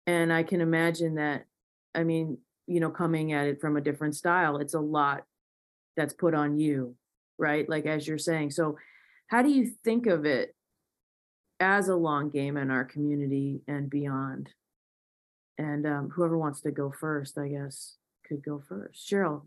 And 0.05 0.33
I 0.33 0.43
can 0.43 0.61
imagine 0.61 1.15
that, 1.15 1.45
I 1.93 2.03
mean, 2.03 2.37
you 2.65 2.79
know, 2.79 2.89
coming 2.89 3.33
at 3.33 3.47
it 3.47 3.61
from 3.61 3.77
a 3.77 3.81
different 3.81 4.15
style, 4.15 4.57
it's 4.57 4.73
a 4.73 4.79
lot 4.79 5.23
that's 5.95 6.13
put 6.13 6.33
on 6.33 6.57
you, 6.57 6.95
right? 7.37 7.67
Like, 7.69 7.85
as 7.85 8.05
you're 8.05 8.17
saying. 8.17 8.51
So, 8.51 8.77
how 9.27 9.41
do 9.41 9.49
you 9.49 9.71
think 9.83 10.07
of 10.07 10.25
it 10.25 10.53
as 11.59 11.87
a 11.89 11.95
long 11.95 12.29
game 12.29 12.57
in 12.57 12.71
our 12.71 12.85
community 12.85 13.61
and 13.67 13.89
beyond? 13.89 14.49
And 15.57 15.85
um, 15.87 16.09
whoever 16.09 16.37
wants 16.37 16.61
to 16.61 16.71
go 16.71 16.91
first, 16.91 17.37
I 17.37 17.47
guess, 17.47 17.95
could 18.27 18.43
go 18.43 18.61
first. 18.67 19.09
Sheryl, 19.09 19.41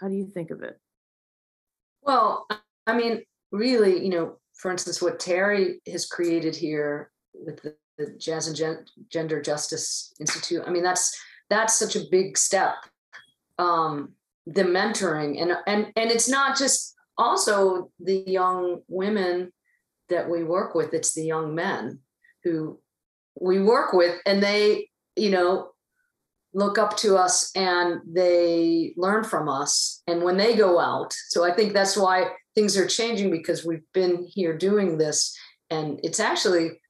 how 0.00 0.08
do 0.08 0.14
you 0.14 0.26
think 0.26 0.50
of 0.50 0.62
it? 0.62 0.78
Well, 2.02 2.46
I 2.86 2.94
mean, 2.94 3.22
really, 3.50 4.02
you 4.02 4.10
know, 4.10 4.38
for 4.54 4.70
instance, 4.70 5.00
what 5.00 5.18
Terri 5.18 5.76
has 5.90 6.06
created 6.06 6.54
here 6.54 7.10
with 7.32 7.62
the, 7.62 7.74
the 7.98 8.14
Jazz 8.18 8.46
and 8.46 8.56
Gen- 8.56 8.84
Gender 9.10 9.40
Justice 9.40 10.12
Institute, 10.20 10.62
I 10.66 10.70
mean, 10.70 10.82
that's 10.82 11.18
that's 11.50 11.78
such 11.78 11.96
a 11.96 12.04
big 12.10 12.36
step. 12.38 12.74
Um, 13.58 14.14
the 14.46 14.62
mentoring 14.62 15.40
and 15.40 15.52
and 15.66 15.92
and 15.96 16.10
it's 16.10 16.28
not 16.28 16.58
just 16.58 16.94
also 17.16 17.90
the 18.00 18.24
young 18.26 18.82
women 18.88 19.52
that 20.08 20.28
we 20.28 20.44
work 20.44 20.74
with; 20.74 20.94
it's 20.94 21.14
the 21.14 21.24
young 21.24 21.54
men 21.54 22.00
who 22.42 22.80
we 23.40 23.60
work 23.60 23.92
with, 23.92 24.20
and 24.26 24.42
they 24.42 24.88
you 25.16 25.30
know, 25.30 25.70
look 26.52 26.78
up 26.78 26.96
to 26.98 27.16
us 27.16 27.50
and 27.56 28.00
they 28.06 28.94
learn 28.96 29.24
from 29.24 29.48
us. 29.48 30.02
And 30.06 30.22
when 30.22 30.36
they 30.36 30.56
go 30.56 30.78
out, 30.78 31.12
so 31.28 31.44
I 31.44 31.54
think 31.54 31.72
that's 31.72 31.96
why 31.96 32.30
things 32.54 32.76
are 32.76 32.86
changing 32.86 33.30
because 33.30 33.64
we've 33.64 33.84
been 33.92 34.26
here 34.28 34.56
doing 34.56 34.98
this 34.98 35.36
and 35.70 35.98
it's 36.04 36.20
actually 36.20 36.80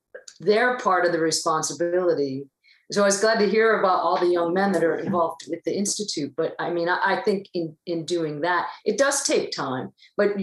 their 0.41 0.77
part 0.79 1.07
of 1.07 1.13
the 1.13 1.19
responsibility. 1.19 2.45
So 2.93 3.03
I 3.03 3.07
was 3.07 3.21
glad 3.21 3.39
to 3.39 3.49
hear 3.49 3.79
about 3.79 4.01
all 4.01 4.19
the 4.19 4.27
young 4.27 4.53
men 4.53 4.73
that 4.73 4.85
are 4.85 4.97
involved 4.97 5.47
with 5.49 5.65
the 5.65 5.75
institute. 5.75 6.35
But 6.37 6.55
I 6.59 6.71
mean, 6.71 6.89
I, 6.89 7.23
think 7.25 7.49
in 7.55 7.75
in 7.87 8.05
doing 8.05 8.43
that, 8.43 8.69
it 8.85 8.99
does 8.99 9.25
take 9.25 9.53
time. 9.53 9.93
But 10.19 10.37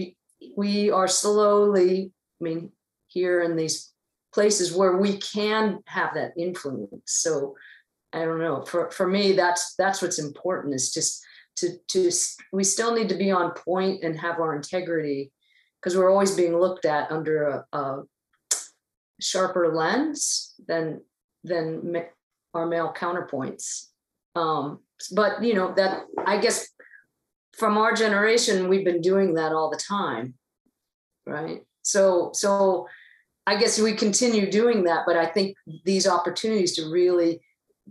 we 0.56 0.90
are 0.90 1.06
slowly. 1.06 2.12
I 2.42 2.44
mean, 2.44 2.72
here 3.06 3.42
in 3.42 3.56
these 3.56 3.92
places 4.34 4.74
where 4.74 4.96
we 4.96 5.18
can 5.18 5.80
have 5.86 6.14
that 6.14 6.32
influence. 6.36 7.02
So 7.06 7.54
I 8.12 8.24
don't 8.24 8.40
know. 8.40 8.64
For 8.64 8.90
for 8.90 9.06
me, 9.06 9.32
that's 9.32 9.74
that's 9.76 10.02
what's 10.02 10.18
important. 10.18 10.74
Is 10.74 10.92
just 10.92 11.22
to 11.56 11.76
to 11.88 12.10
we 12.52 12.64
still 12.64 12.94
need 12.94 13.08
to 13.10 13.14
be 13.14 13.30
on 13.30 13.52
point 13.52 14.02
and 14.02 14.18
have 14.18 14.40
our 14.40 14.56
integrity 14.56 15.30
because 15.80 15.96
we're 15.96 16.10
always 16.10 16.34
being 16.34 16.58
looked 16.58 16.84
at 16.84 17.10
under 17.10 17.64
a, 17.72 17.78
a 17.78 18.02
sharper 19.20 19.74
lens 19.74 20.54
than 20.66 21.02
than 21.44 22.02
our 22.54 22.66
male 22.66 22.92
counterpoints. 22.96 23.86
Um, 24.34 24.80
but 25.14 25.42
you 25.42 25.54
know 25.54 25.72
that 25.74 26.02
I 26.26 26.38
guess 26.38 26.68
from 27.56 27.78
our 27.78 27.94
generation, 27.94 28.68
we've 28.68 28.84
been 28.84 29.02
doing 29.02 29.34
that 29.34 29.52
all 29.52 29.70
the 29.70 29.76
time, 29.76 30.34
right? 31.26 31.62
So 31.82 32.30
so 32.34 32.86
I 33.46 33.56
guess 33.56 33.78
we 33.78 33.94
continue 33.94 34.50
doing 34.50 34.84
that, 34.84 35.04
but 35.06 35.16
I 35.16 35.26
think 35.26 35.56
these 35.84 36.06
opportunities 36.06 36.76
to 36.76 36.90
really 36.90 37.40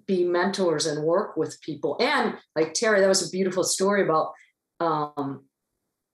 be 0.08 0.24
mentors 0.24 0.86
and 0.86 1.04
work 1.04 1.36
with 1.36 1.62
people 1.62 1.98
and 2.00 2.38
like 2.56 2.74
Terri, 2.74 3.02
that 3.02 3.08
was 3.08 3.28
a 3.28 3.30
beautiful 3.30 3.64
story 3.64 4.04
about 4.04 4.32
um, 4.80 5.44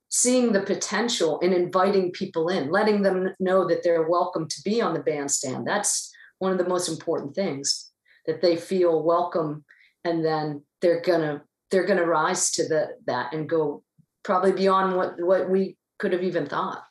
seeing 0.10 0.52
the 0.52 0.62
potential 0.62 1.40
and 1.42 1.54
inviting 1.54 2.12
people 2.12 2.50
in, 2.50 2.72
letting 2.72 3.04
them 3.04 3.30
know 3.40 3.68
that 3.68 3.84
they're 3.84 4.10
welcome 4.10 4.48
to 4.48 4.62
be 4.66 4.82
on 4.82 4.94
the 4.94 5.00
bandstand. 5.00 5.68
That's 5.68 6.12
one 6.40 6.52
of 6.52 6.58
the 6.58 6.68
most 6.68 6.90
important 6.90 7.36
things 7.36 7.92
that 8.26 8.42
they 8.42 8.56
feel 8.56 9.04
welcome 9.04 9.64
and 10.04 10.24
then 10.24 10.64
they're 10.82 11.02
gonna 11.02 11.42
they're 11.70 11.86
gonna 11.86 12.06
rise 12.06 12.52
to 12.52 12.68
the 12.68 12.90
that 13.06 13.34
and 13.34 13.50
go 13.50 13.84
probably 14.24 14.52
beyond 14.52 14.96
what 14.96 15.20
what 15.20 15.50
we 15.50 15.78
could 16.00 16.14
have 16.14 16.24
even 16.24 16.46
thought. 16.46 16.84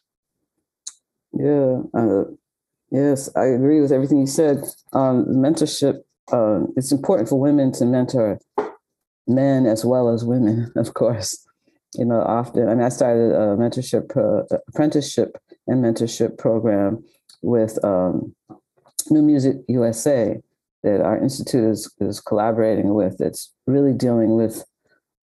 Yeah, 1.38 1.82
uh, 1.94 2.24
yes, 2.90 3.28
I 3.36 3.46
agree 3.46 3.80
with 3.80 3.92
everything 3.92 4.18
you 4.18 4.26
said. 4.26 4.64
Um, 4.92 5.26
mentorship, 5.26 6.00
uh, 6.32 6.60
it's 6.76 6.92
important 6.92 7.28
for 7.28 7.38
women 7.38 7.72
to 7.72 7.84
mentor 7.84 8.38
men 9.26 9.66
as 9.66 9.84
well 9.84 10.08
as 10.08 10.24
women, 10.24 10.72
of 10.76 10.94
course. 10.94 11.44
You 11.94 12.04
know, 12.04 12.20
often, 12.20 12.68
I 12.68 12.74
mean, 12.74 12.84
I 12.84 12.88
started 12.88 13.32
a 13.32 13.56
mentorship, 13.56 14.16
uh, 14.16 14.56
apprenticeship 14.68 15.36
and 15.66 15.84
mentorship 15.84 16.38
program 16.38 17.04
with 17.42 17.82
um, 17.84 18.34
New 19.10 19.22
Music 19.22 19.56
USA 19.68 20.40
that 20.82 21.00
our 21.00 21.18
institute 21.18 21.64
is, 21.64 21.92
is 22.00 22.20
collaborating 22.20 22.94
with. 22.94 23.20
It's 23.20 23.52
really 23.66 23.92
dealing 23.92 24.36
with, 24.36 24.64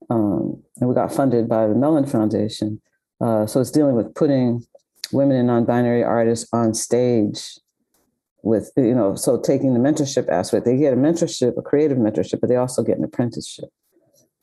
um, 0.10 0.62
and 0.80 0.90
we 0.90 0.96
got 0.96 1.14
funded 1.14 1.48
by 1.48 1.68
the 1.68 1.76
Mellon 1.76 2.06
Foundation. 2.06 2.82
Uh, 3.22 3.46
so 3.46 3.62
it's 3.62 3.72
dealing 3.72 3.96
with 3.96 4.14
putting 4.16 4.66
women 5.14 5.38
and 5.38 5.48
non-binary 5.48 6.04
artists 6.04 6.48
on 6.54 6.74
stage 6.74 7.60
with 8.44 8.72
you 8.76 8.94
know 8.94 9.16
so 9.16 9.40
taking 9.40 9.74
the 9.74 9.80
mentorship 9.80 10.28
aspect 10.30 10.66
they 10.66 10.78
get 10.78 10.94
a 10.94 10.98
mentorship 10.98 11.58
a 11.58 11.62
creative 11.62 11.98
mentorship 11.98 12.40
but 12.42 12.50
they 12.50 12.58
also 12.58 12.84
get 12.84 12.98
an 12.98 13.04
apprenticeship 13.04 13.70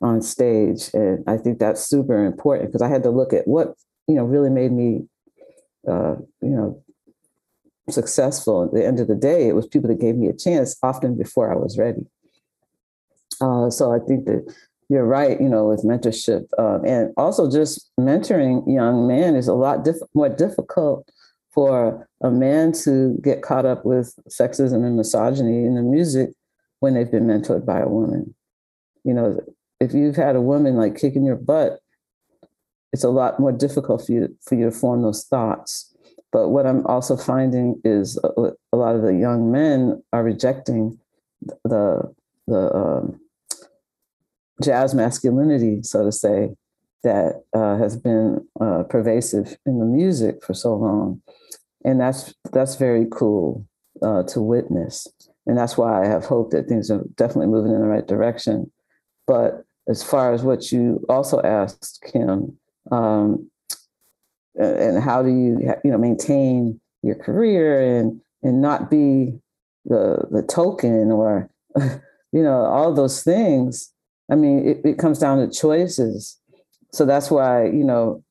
on 0.03 0.23
stage. 0.23 0.91
And 0.95 1.23
i 1.27 1.37
think 1.37 1.59
that's 1.59 1.87
super 1.87 2.25
important 2.25 2.69
because 2.69 2.83
i 2.83 2.89
had 2.89 3.03
to 3.03 3.11
look 3.11 3.33
at 3.33 3.47
what 3.47 3.75
you 4.09 4.15
know 4.15 4.25
really 4.25 4.51
made 4.51 4.73
me 4.73 5.03
uh, 5.89 6.17
you 6.43 6.51
know 6.51 6.83
successful. 7.89 8.65
At 8.65 8.73
the 8.73 8.87
end 8.87 9.01
of 9.01 9.09
the 9.09 9.17
day 9.17 9.49
it 9.49 9.55
was 9.55 9.67
people 9.67 9.89
that 9.89 10.01
gave 10.01 10.17
me 10.17 10.29
a 10.29 10.33
chance 10.33 10.77
often 10.83 11.17
before 11.17 11.53
i 11.53 11.57
was 11.57 11.77
ready. 11.79 12.07
Uh, 13.41 13.69
so 13.71 13.93
i 13.93 13.99
think 13.99 14.25
that 14.25 14.55
you're 14.91 15.07
right, 15.07 15.41
you 15.41 15.49
know, 15.49 15.69
with 15.69 15.85
mentorship. 15.85 16.47
Um, 16.59 16.85
and 16.85 17.15
also 17.17 17.49
just 17.49 17.91
mentoring 17.99 18.65
young 18.67 19.07
men 19.07 19.37
is 19.37 19.47
a 19.47 19.55
lot 19.55 19.85
diff- 19.85 20.03
more 20.15 20.29
difficult 20.29 21.09
for 21.53 22.09
a 22.23 22.31
man 22.31 22.73
to 22.73 23.17
get 23.23 23.41
caught 23.41 23.65
up 23.65 23.85
with 23.85 24.13
sexism 24.29 24.85
and 24.85 24.97
misogyny 24.97 25.65
in 25.65 25.77
the 25.77 25.83
music 25.83 26.31
when 26.81 26.95
they've 26.95 27.11
been 27.11 27.27
mentored 27.27 27.65
by 27.65 27.79
a 27.79 27.89
woman. 27.89 28.35
You 29.05 29.15
know, 29.15 29.41
if 29.79 29.95
you've 29.95 30.17
had 30.17 30.35
a 30.35 30.41
woman 30.41 30.75
like 30.75 30.99
kicking 30.99 31.25
your 31.25 31.37
butt, 31.37 31.79
it's 32.93 33.05
a 33.05 33.11
lot 33.11 33.39
more 33.39 33.53
difficult 33.53 34.05
for 34.05 34.11
you 34.11 34.37
for 34.43 34.57
you 34.57 34.65
to 34.65 34.73
form 34.73 35.03
those 35.03 35.25
thoughts. 35.25 35.95
But 36.33 36.49
what 36.49 36.67
I'm 36.67 36.85
also 36.87 37.17
finding 37.17 37.81
is 37.85 38.19
a, 38.25 38.53
a 38.73 38.77
lot 38.77 38.97
of 38.97 39.03
the 39.03 39.15
young 39.15 39.53
men 39.53 40.03
are 40.13 40.25
rejecting 40.25 40.99
the 41.65 42.13
the 42.49 42.75
um, 42.75 43.21
jazz 44.63 44.95
masculinity, 44.95 45.83
so 45.83 46.05
to 46.05 46.13
say, 46.13 46.51
that 47.03 47.43
uh, 47.55 47.79
has 47.79 47.97
been 47.97 48.47
uh, 48.61 48.83
pervasive 48.85 49.57
in 49.65 49.79
the 49.79 49.87
music 49.87 50.45
for 50.45 50.55
so 50.55 50.75
long, 50.75 51.23
and 51.85 52.01
that's 52.01 52.35
that's 52.53 52.77
very 52.77 53.07
cool 53.11 53.67
uh, 54.03 54.23
to 54.25 54.41
witness, 54.41 55.07
and 55.47 55.57
that's 55.57 55.79
why 55.79 56.03
I 56.03 56.07
have 56.07 56.25
hope 56.25 56.51
that 56.51 56.69
things 56.69 56.91
are 56.91 57.03
definitely 57.17 57.47
moving 57.47 57.73
in 57.73 57.81
the 57.81 57.87
right 57.87 58.07
direction. 58.07 58.71
But 59.27 59.65
as 59.89 60.03
far 60.03 60.35
as 60.35 60.43
what 60.43 60.71
you 60.71 61.05
also 61.09 61.41
asked, 61.41 62.05
Kim, 62.13 62.59
um, 62.91 63.51
and 64.57 65.03
how 65.03 65.23
do 65.23 65.31
you 65.31 65.75
you 65.85 65.91
know 65.91 65.99
maintain 65.99 66.81
your 67.03 67.15
career 67.15 67.99
and 67.99 68.21
and 68.43 68.61
not 68.61 68.91
be 68.91 69.39
the 69.87 70.27
the 70.31 70.43
token 70.43 71.11
or 71.11 71.49
you 71.81 72.43
know 72.43 72.65
all 72.65 72.93
those 72.93 73.23
things 73.23 73.93
I 74.31 74.37
mean, 74.37 74.67
it, 74.67 74.81
it 74.85 74.99
comes 74.99 75.19
down 75.19 75.39
to 75.39 75.53
choices. 75.53 76.39
So 76.93 77.05
that's 77.05 77.31
why, 77.31 77.67
you 77.67 77.85
know, 77.85 78.23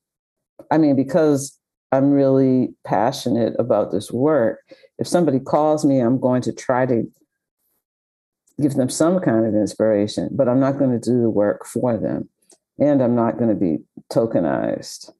I 0.70 0.78
mean, 0.78 0.96
because 0.96 1.58
I'm 1.92 2.10
really 2.10 2.74
passionate 2.84 3.54
about 3.58 3.90
this 3.90 4.10
work, 4.12 4.60
if 4.98 5.06
somebody 5.06 5.40
calls 5.40 5.84
me, 5.84 5.98
I'm 5.98 6.20
going 6.20 6.42
to 6.42 6.52
try 6.52 6.86
to 6.86 7.10
give 8.60 8.74
them 8.74 8.88
some 8.88 9.20
kind 9.20 9.46
of 9.46 9.54
inspiration, 9.54 10.28
but 10.32 10.48
I'm 10.48 10.60
not 10.60 10.78
going 10.78 10.90
to 10.90 10.98
do 10.98 11.20
the 11.20 11.30
work 11.30 11.66
for 11.66 11.96
them. 11.96 12.28
And 12.78 13.02
I'm 13.02 13.14
not 13.14 13.38
going 13.38 13.50
to 13.50 13.54
be 13.54 13.78
tokenized. 14.12 15.10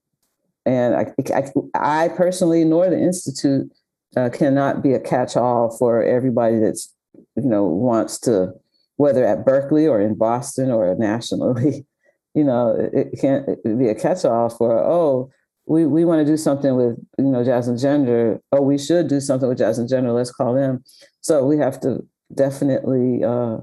And 0.64 0.94
I, 0.94 1.12
I, 1.34 1.50
I 1.74 2.08
personally, 2.08 2.64
nor 2.64 2.88
the 2.88 2.98
Institute, 2.98 3.70
uh, 4.16 4.28
cannot 4.30 4.82
be 4.82 4.92
a 4.92 5.00
catch 5.00 5.36
all 5.36 5.74
for 5.76 6.02
everybody 6.02 6.58
that's, 6.58 6.94
you 7.36 7.48
know, 7.48 7.64
wants 7.64 8.18
to 8.20 8.52
whether 9.00 9.24
at 9.24 9.46
Berklee 9.46 9.90
or 9.90 9.98
in 9.98 10.14
Boston 10.14 10.70
or 10.70 10.94
nationally. 10.94 11.86
You 12.32 12.44
know, 12.44 12.88
it, 12.92 13.18
can't 13.20 13.44
be 13.64 13.88
a 13.88 13.94
catch-all 13.96 14.50
for 14.50 14.78
oh, 14.78 15.32
we, 15.66 15.84
we 15.84 16.04
want 16.04 16.24
to 16.24 16.32
do 16.32 16.36
something 16.36 16.76
with 16.76 16.96
you 17.18 17.24
know 17.24 17.42
jazz 17.42 17.66
and 17.66 17.76
gender. 17.76 18.40
Oh, 18.52 18.62
we 18.62 18.78
should 18.78 19.08
do 19.08 19.18
something 19.18 19.48
with 19.48 19.58
jazz 19.58 19.80
and 19.80 19.88
gender. 19.88 20.12
Let's 20.12 20.30
call 20.30 20.54
them. 20.54 20.84
So 21.22 21.44
we 21.44 21.58
have 21.58 21.80
to 21.80 22.06
definitely 22.32 23.24
uh, 23.24 23.56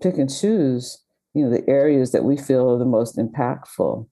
pick 0.00 0.16
and 0.16 0.32
choose. 0.32 1.02
You 1.34 1.46
know, 1.46 1.50
the 1.50 1.68
areas 1.68 2.12
that 2.12 2.22
we 2.22 2.36
feel 2.36 2.70
are 2.70 2.78
the 2.78 2.84
most 2.84 3.18
impactful. 3.18 4.06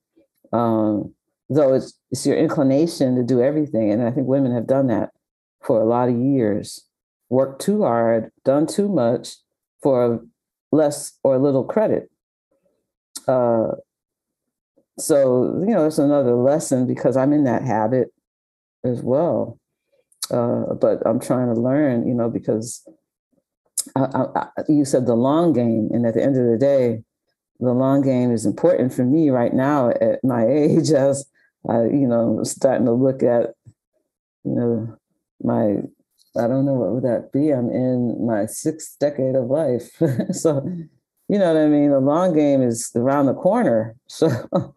Um, 0.53 1.15
though 1.49 1.73
it's 1.75 1.97
it's 2.11 2.27
your 2.27 2.37
inclination 2.37 3.15
to 3.15 3.23
do 3.23 3.41
everything, 3.41 3.93
and 3.93 4.03
I 4.03 4.11
think 4.11 4.27
women 4.27 4.53
have 4.53 4.67
done 4.67 4.89
that 4.89 5.11
for 5.63 5.81
a 5.81 5.87
lot 5.87 6.09
of 6.09 6.19
years. 6.19 6.85
Worked 7.29 7.63
too 7.63 7.85
hard, 7.85 8.33
done 8.45 8.67
too 8.67 8.89
much 8.89 9.37
for 9.81 10.25
less 10.73 11.19
or 11.23 11.39
little 11.39 11.65
credit. 11.65 12.11
Uh, 13.29 13.69
so, 14.99 15.63
you 15.67 15.75
know, 15.75 15.87
it's 15.87 15.99
another 15.99 16.35
lesson 16.35 16.87
because 16.87 17.17
I'm 17.17 17.33
in 17.33 17.45
that 17.45 17.63
habit 17.63 18.13
as 18.85 19.01
well. 19.03 19.59
Uh, 20.31 20.75
but 20.75 21.07
I'm 21.07 21.21
trying 21.21 21.55
to 21.55 21.61
learn, 21.61 22.07
you 22.07 22.15
know, 22.15 22.31
because 22.31 22.87
I, 23.97 24.25
I, 24.35 24.47
you 24.69 24.85
said 24.85 25.07
the 25.07 25.15
long 25.15 25.53
game. 25.53 25.91
And 25.93 26.07
at 26.07 26.15
the 26.15 26.23
end 26.23 26.37
of 26.37 26.47
the 26.47 26.59
day, 26.59 27.03
the 27.61 27.73
long 27.73 28.03
game 28.03 28.33
is 28.33 28.47
important 28.47 28.93
for 28.93 29.05
me 29.05 29.31
right 29.31 29.53
now 29.53 29.91
at 29.91 30.23
my 30.25 30.47
age 30.49 30.91
as 30.91 31.27
I, 31.69 31.83
you 31.85 32.07
know, 32.09 32.41
starting 32.43 32.87
to 32.87 32.93
look 32.93 33.23
at, 33.23 33.51
you 34.45 34.55
know, 34.55 34.97
my 35.43 35.83
I 36.37 36.49
don't 36.49 36.65
know 36.65 36.75
what 36.75 36.93
would 36.93 37.05
that 37.05 37.33
be. 37.33 37.51
I'm 37.51 37.71
in 37.71 38.27
my 38.27 38.47
sixth 38.47 38.99
decade 38.99 39.35
of 39.35 39.47
life. 39.47 39.91
so, 40.33 40.67
you 41.29 41.39
know 41.39 41.53
what 41.53 41.63
I 41.63 41.67
mean? 41.67 41.91
The 41.91 42.01
long 42.01 42.35
game 42.35 42.63
is 42.63 42.91
around 42.97 43.27
the 43.27 43.35
corner. 43.35 43.97
So, 44.09 44.75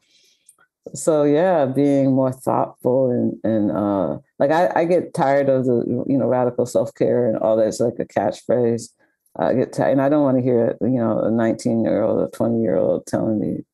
so 0.93 1.23
yeah, 1.23 1.65
being 1.65 2.13
more 2.13 2.31
thoughtful 2.31 3.09
and, 3.09 3.39
and, 3.43 3.71
uh, 3.71 4.19
like 4.37 4.51
I, 4.51 4.69
I 4.81 4.85
get 4.85 5.15
tired 5.15 5.49
of 5.49 5.65
the, 5.65 5.83
you 6.07 6.17
know, 6.17 6.27
radical 6.27 6.67
self-care 6.67 7.27
and 7.27 7.39
all 7.39 7.57
that's 7.57 7.79
like 7.79 7.95
a 7.99 8.05
catchphrase. 8.05 8.89
I 9.37 9.53
get 9.55 9.73
tired 9.73 9.93
and 9.93 10.01
I 10.01 10.09
don't 10.09 10.23
want 10.23 10.37
to 10.37 10.43
hear, 10.43 10.77
you 10.81 10.99
know, 10.99 11.19
a 11.19 11.31
19 11.31 11.83
year 11.83 12.03
old 12.03 12.19
or 12.21 12.29
20 12.29 12.61
year 12.61 12.75
old 12.75 13.07
telling 13.07 13.39
me, 13.39 13.65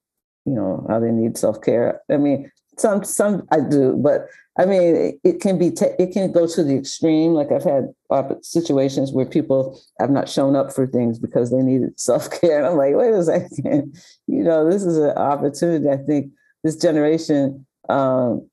you 0.46 0.54
know, 0.54 0.86
how 0.90 1.00
they 1.00 1.12
need 1.12 1.38
self-care. 1.38 2.02
I 2.10 2.18
mean, 2.18 2.50
some, 2.78 3.04
some 3.04 3.46
I 3.52 3.60
do, 3.60 3.98
but 3.98 4.28
I 4.60 4.66
mean, 4.66 5.18
it 5.24 5.40
can 5.40 5.58
be, 5.58 5.72
te- 5.72 5.96
it 5.98 6.12
can 6.12 6.32
go 6.32 6.46
to 6.46 6.64
the 6.64 6.76
extreme. 6.76 7.34
Like 7.34 7.52
I've 7.52 7.64
had 7.64 7.94
situations 8.42 9.14
where 9.14 9.26
people 9.26 9.80
have 10.00 10.10
not 10.10 10.28
shown 10.28 10.56
up 10.58 10.74
for 10.74 10.86
things 10.86 11.20
because 11.20 11.52
they 11.52 11.62
needed 11.62 12.00
self 12.00 12.30
care. 12.42 12.58
And 12.58 12.68
I'm 12.68 12.78
like, 12.78 12.96
wait 12.96 13.14
a 13.14 13.24
second, 13.24 13.98
you 14.28 14.44
know, 14.44 14.70
this 14.70 14.84
is 14.84 14.98
an 14.98 15.18
opportunity. 15.18 15.90
I 15.90 15.98
think 15.98 16.32
this 16.64 16.76
generation, 16.76 17.66
um, 17.88 18.50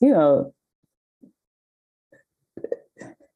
you 0.00 0.10
know, 0.10 0.54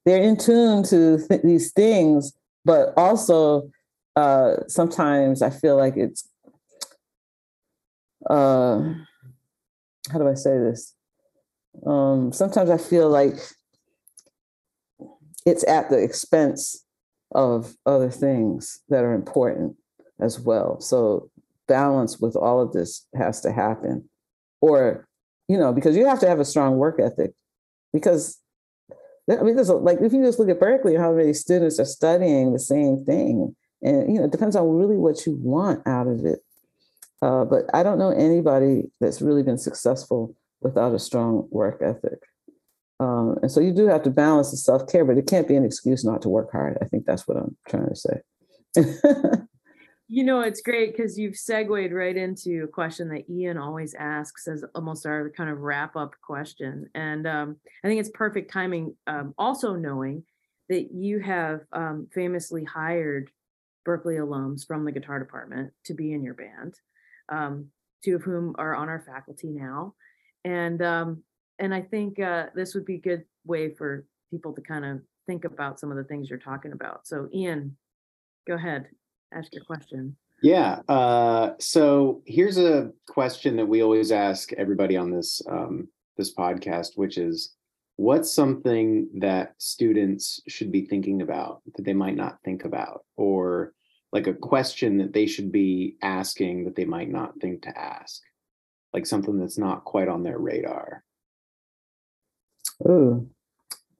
they're 0.06 0.22
in 0.22 0.36
tune 0.36 0.82
to 0.84 1.18
th- 1.28 1.42
these 1.42 1.72
things, 1.72 2.32
but 2.64 2.94
also 2.96 3.70
uh, 4.16 4.56
sometimes 4.68 5.42
I 5.42 5.50
feel 5.50 5.76
like 5.76 5.96
it's, 5.96 6.28
uh, 8.28 8.94
how 10.10 10.18
do 10.18 10.28
I 10.28 10.34
say 10.34 10.58
this? 10.58 10.94
Um, 11.86 12.32
sometimes 12.32 12.70
I 12.70 12.78
feel 12.78 13.08
like 13.08 13.36
it's 15.46 15.66
at 15.68 15.90
the 15.90 16.02
expense 16.02 16.84
of 17.34 17.74
other 17.84 18.10
things 18.10 18.80
that 18.88 19.04
are 19.04 19.14
important. 19.14 19.76
as 20.20 20.38
well. 20.40 20.80
So 20.80 21.30
balance 21.66 22.18
with 22.20 22.36
all 22.36 22.60
of 22.60 22.72
this 22.72 23.06
has 23.14 23.40
to 23.42 23.52
happen. 23.52 24.08
Or, 24.60 25.06
you 25.48 25.58
know, 25.58 25.72
because 25.72 25.96
you 25.96 26.06
have 26.06 26.20
to 26.20 26.28
have 26.28 26.40
a 26.40 26.44
strong 26.44 26.76
work 26.76 27.00
ethic. 27.00 27.32
Because 27.92 28.40
I 29.30 29.42
mean, 29.42 29.56
there's 29.56 29.70
a, 29.70 29.74
like 29.74 30.00
if 30.00 30.12
you 30.12 30.22
just 30.22 30.38
look 30.38 30.48
at 30.48 30.60
Berklee, 30.60 30.98
how 30.98 31.12
many 31.12 31.32
students 31.32 31.80
are 31.80 31.84
studying 31.84 32.52
the 32.52 32.58
same 32.58 33.04
thing, 33.04 33.56
and 33.82 34.12
you 34.12 34.18
know, 34.18 34.26
it 34.26 34.32
depends 34.32 34.54
on 34.54 34.68
really 34.68 34.96
what 34.96 35.24
you 35.24 35.38
want 35.40 35.86
out 35.86 36.06
of 36.06 36.24
it. 36.26 36.40
Uh, 37.22 37.44
but 37.44 37.64
I 37.72 37.82
don't 37.82 37.98
know 37.98 38.10
anybody 38.10 38.90
that's 39.00 39.22
really 39.22 39.42
been 39.42 39.56
successful 39.56 40.34
without 40.64 40.94
a 40.94 40.98
strong 40.98 41.46
work 41.50 41.80
ethic. 41.80 42.18
Um, 42.98 43.36
and 43.42 43.50
so 43.50 43.60
you 43.60 43.72
do 43.72 43.86
have 43.86 44.02
to 44.04 44.10
balance 44.10 44.50
the 44.50 44.56
self 44.56 44.90
care, 44.90 45.04
but 45.04 45.18
it 45.18 45.26
can't 45.26 45.46
be 45.46 45.56
an 45.56 45.64
excuse 45.64 46.04
not 46.04 46.22
to 46.22 46.28
work 46.28 46.50
hard. 46.50 46.78
I 46.82 46.86
think 46.86 47.06
that's 47.06 47.28
what 47.28 47.36
I'm 47.36 47.56
trying 47.68 47.88
to 47.88 47.96
say. 47.96 49.40
You 50.08 50.22
know, 50.22 50.40
it's 50.40 50.60
great 50.60 50.94
because 50.94 51.18
you've 51.18 51.36
segued 51.36 51.92
right 51.92 52.16
into 52.16 52.64
a 52.64 52.68
question 52.68 53.08
that 53.08 53.28
Ian 53.28 53.56
always 53.56 53.94
asks 53.94 54.46
as 54.46 54.62
almost 54.74 55.06
our 55.06 55.30
kind 55.30 55.48
of 55.48 55.60
wrap 55.60 55.96
up 55.96 56.14
question. 56.22 56.90
And 56.94 57.26
um, 57.26 57.56
I 57.82 57.88
think 57.88 58.00
it's 58.00 58.10
perfect 58.10 58.52
timing. 58.52 58.94
Um, 59.06 59.34
also, 59.38 59.74
knowing 59.74 60.24
that 60.68 60.92
you 60.92 61.20
have 61.20 61.62
um, 61.72 62.08
famously 62.12 62.64
hired 62.64 63.30
Berklee 63.88 64.18
alums 64.18 64.66
from 64.66 64.84
the 64.84 64.92
guitar 64.92 65.18
department 65.18 65.72
to 65.86 65.94
be 65.94 66.12
in 66.12 66.22
your 66.22 66.34
band, 66.34 66.74
um, 67.30 67.68
two 68.04 68.16
of 68.16 68.22
whom 68.22 68.54
are 68.58 68.74
on 68.74 68.90
our 68.90 69.00
faculty 69.00 69.48
now. 69.48 69.94
And 70.44 70.82
um, 70.82 71.22
and 71.58 71.74
I 71.74 71.82
think 71.82 72.20
uh, 72.20 72.46
this 72.54 72.74
would 72.74 72.84
be 72.84 72.96
a 72.96 73.00
good 73.00 73.24
way 73.44 73.74
for 73.74 74.06
people 74.30 74.52
to 74.52 74.60
kind 74.60 74.84
of 74.84 75.00
think 75.26 75.44
about 75.44 75.80
some 75.80 75.90
of 75.90 75.96
the 75.96 76.04
things 76.04 76.28
you're 76.28 76.38
talking 76.38 76.72
about. 76.72 77.06
So, 77.06 77.28
Ian, 77.32 77.76
go 78.46 78.54
ahead 78.54 78.86
ask 79.34 79.52
your 79.52 79.64
question. 79.64 80.16
Yeah. 80.42 80.80
Uh, 80.88 81.52
so 81.58 82.22
here's 82.26 82.58
a 82.58 82.90
question 83.08 83.56
that 83.56 83.66
we 83.66 83.82
always 83.82 84.12
ask 84.12 84.52
everybody 84.54 84.96
on 84.96 85.10
this 85.10 85.42
um, 85.48 85.88
this 86.16 86.34
podcast, 86.34 86.96
which 86.96 87.18
is, 87.18 87.54
what's 87.96 88.32
something 88.32 89.08
that 89.18 89.54
students 89.58 90.40
should 90.48 90.70
be 90.70 90.86
thinking 90.86 91.22
about 91.22 91.62
that 91.74 91.84
they 91.84 91.92
might 91.92 92.16
not 92.16 92.38
think 92.44 92.64
about, 92.64 93.04
or 93.16 93.72
like 94.12 94.28
a 94.28 94.34
question 94.34 94.98
that 94.98 95.12
they 95.12 95.26
should 95.26 95.50
be 95.50 95.96
asking 96.02 96.64
that 96.64 96.76
they 96.76 96.84
might 96.84 97.10
not 97.10 97.32
think 97.40 97.62
to 97.62 97.76
ask, 97.76 98.20
like 98.94 99.06
something 99.06 99.38
that's 99.38 99.58
not 99.58 99.84
quite 99.84 100.08
on 100.08 100.22
their 100.22 100.38
radar. 100.38 101.02
Ooh, 102.88 103.28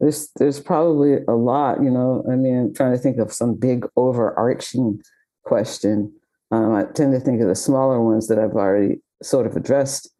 there's 0.01 0.31
there's 0.37 0.61
probably 0.61 1.19
a 1.29 1.33
lot. 1.33 1.83
You 1.83 1.91
know, 1.91 2.25
I 2.31 2.37
mean, 2.37 2.59
I'm 2.59 2.75
trying 2.75 2.93
to 2.93 2.99
think 2.99 3.19
of 3.19 3.33
some 3.33 3.55
big 3.55 3.87
overarching 3.97 5.03
question. 5.43 6.15
Um, 6.51 6.75
I 6.75 6.85
tend 6.85 7.13
to 7.13 7.21
think 7.21 7.43
of 7.43 7.49
the 7.49 7.55
smaller 7.55 8.01
ones 8.01 8.29
that 8.29 8.39
I've 8.39 8.53
already 8.53 9.01
sort 9.23 9.47
of 9.47 9.57
addressed 9.57 10.11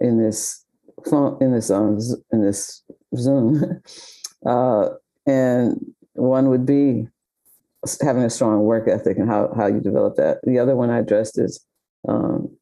in 0.00 0.20
this 0.20 0.64
phone, 1.08 1.38
in 1.40 1.52
this 1.52 1.70
um, 1.70 1.98
in 2.32 2.42
this 2.42 2.82
Zoom, 3.16 3.80
uh, 4.46 4.88
and 5.26 5.78
one 6.14 6.48
would 6.48 6.66
be 6.66 7.06
having 8.02 8.24
a 8.24 8.30
strong 8.30 8.64
work 8.64 8.88
ethic 8.88 9.18
and 9.18 9.28
how 9.28 9.52
how 9.56 9.66
you 9.66 9.80
develop 9.80 10.16
that. 10.16 10.38
The 10.42 10.58
other 10.58 10.74
one 10.74 10.90
I 10.90 10.98
addressed 10.98 11.38
is 11.38 11.64
um, 12.08 12.56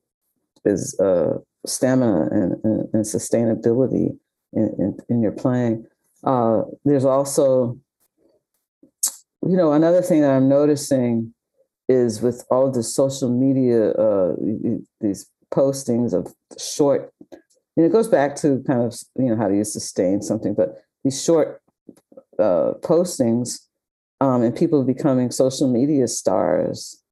is 0.65 0.99
uh, 1.01 1.39
stamina 1.67 2.29
and, 2.31 2.53
and, 2.65 2.89
and 2.93 3.05
sustainability 3.05 4.17
in, 4.53 4.75
in, 4.79 4.99
in, 5.09 5.23
your 5.23 5.33
playing. 5.33 5.87
Uh, 6.23 6.63
there's 6.85 7.05
also, 7.05 7.79
you 9.43 9.57
know, 9.57 9.73
another 9.73 10.03
thing 10.03 10.21
that 10.23 10.31
I'm 10.31 10.49
noticing 10.49 11.35
is 11.89 12.23
with 12.23 12.45
all 12.51 12.71
the 12.71 12.83
social 12.83 13.29
media, 13.29 13.91
uh, 13.93 14.35
these 15.01 15.31
postings 15.53 16.13
of 16.13 16.33
short, 16.59 17.13
and 17.77 17.85
it 17.85 17.93
goes 17.93 18.09
back 18.09 18.37
to 18.37 18.63
kind 18.67 18.83
of 18.83 18.95
you 19.17 19.27
know 19.27 19.37
how 19.37 19.49
do 19.49 19.55
you 19.55 19.65
sustain 19.65 20.23
something, 20.23 20.55
but 20.55 20.83
these 21.03 21.23
short 21.23 21.61
uh, 22.39 22.75
postings 22.81 23.61
um, 24.21 24.43
and 24.43 24.57
people 24.57 24.83
becoming 24.85 25.31
social 25.31 25.71
media 25.71 26.09
stars 26.09 27.03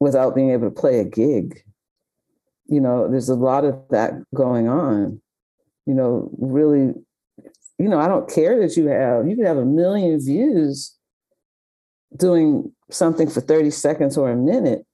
without 0.00 0.34
being 0.34 0.50
able 0.50 0.68
to 0.68 0.74
play 0.74 0.98
a 1.00 1.04
gig. 1.04 1.62
You 2.72 2.80
know, 2.80 3.06
there's 3.06 3.28
a 3.28 3.34
lot 3.34 3.66
of 3.66 3.78
that 3.90 4.14
going 4.34 4.66
on. 4.66 5.20
You 5.84 5.92
know, 5.92 6.30
really, 6.38 6.94
you 7.78 7.86
know, 7.86 7.98
I 7.98 8.08
don't 8.08 8.32
care 8.32 8.58
that 8.60 8.78
you 8.78 8.86
have 8.86 9.28
you 9.28 9.36
can 9.36 9.44
have 9.44 9.58
a 9.58 9.64
million 9.66 10.18
views 10.18 10.96
doing 12.16 12.72
something 12.90 13.28
for 13.28 13.42
30 13.42 13.70
seconds 13.72 14.16
or 14.16 14.30
a 14.30 14.36
minute. 14.36 14.86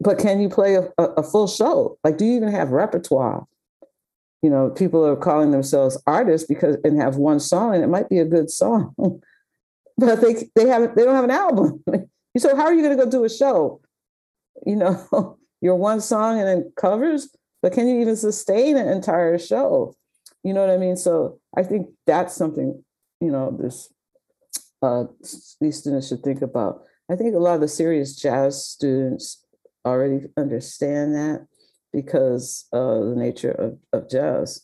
But 0.00 0.18
can 0.18 0.40
you 0.40 0.48
play 0.48 0.74
a, 0.74 0.88
a, 0.98 1.22
full 1.22 1.46
show? 1.46 1.98
Like 2.02 2.18
do 2.18 2.24
you 2.24 2.34
even 2.34 2.50
have 2.50 2.70
repertoire? 2.70 3.46
You 4.42 4.50
know 4.50 4.70
people 4.70 5.06
are 5.06 5.14
calling 5.14 5.52
themselves 5.52 6.02
artists 6.04 6.48
because 6.48 6.78
and 6.82 7.00
have 7.00 7.14
one 7.14 7.38
song 7.38 7.76
and 7.76 7.84
it 7.84 7.88
might 7.88 8.08
be 8.08 8.18
a 8.18 8.24
good 8.24 8.50
song 8.50 8.92
but 9.98 10.20
they 10.20 10.48
they 10.56 10.66
haven't 10.66 10.96
they 10.96 11.04
don't 11.04 11.14
have 11.14 11.24
an 11.24 11.30
album. 11.30 11.84
So 12.38 12.54
how 12.54 12.64
are 12.64 12.74
you 12.74 12.82
going 12.82 12.98
to 12.98 13.02
go 13.02 13.10
do 13.10 13.24
a 13.24 13.30
show? 13.30 13.80
You 14.66 14.76
know 14.76 15.38
your 15.66 15.76
one 15.76 16.00
song 16.00 16.38
and 16.38 16.48
then 16.48 16.72
covers 16.76 17.34
but 17.62 17.72
can 17.72 17.86
you 17.88 18.00
even 18.00 18.16
sustain 18.16 18.76
an 18.76 18.88
entire 18.88 19.38
show 19.38 19.94
you 20.42 20.54
know 20.54 20.60
what 20.60 20.70
i 20.70 20.76
mean 20.76 20.96
so 20.96 21.38
i 21.56 21.62
think 21.62 21.88
that's 22.06 22.34
something 22.34 22.82
you 23.20 23.30
know 23.30 23.56
this 23.60 23.90
uh, 24.82 25.04
these 25.60 25.78
students 25.78 26.08
should 26.08 26.22
think 26.22 26.42
about. 26.42 26.82
I 27.10 27.16
think 27.16 27.34
a 27.34 27.38
lot 27.38 27.54
of 27.54 27.60
the 27.60 27.68
serious 27.68 28.16
jazz 28.16 28.64
students 28.64 29.44
already 29.84 30.26
understand 30.36 31.14
that 31.14 31.46
because 31.92 32.66
of 32.72 33.06
the 33.06 33.16
nature 33.16 33.52
of, 33.52 33.78
of 33.92 34.10
jazz. 34.10 34.62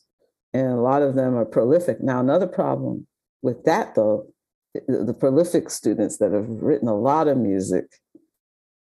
And 0.52 0.68
a 0.68 0.80
lot 0.80 1.02
of 1.02 1.14
them 1.14 1.34
are 1.34 1.44
prolific. 1.44 2.02
Now, 2.02 2.20
another 2.20 2.46
problem 2.46 3.06
with 3.42 3.64
that, 3.64 3.94
though, 3.94 4.26
the, 4.74 5.16
prolific 5.18 5.70
students 5.70 6.18
that 6.18 6.32
have 6.32 6.48
written 6.48 6.88
a 6.88 6.96
lot 6.96 7.28
of 7.28 7.38
music 7.38 7.86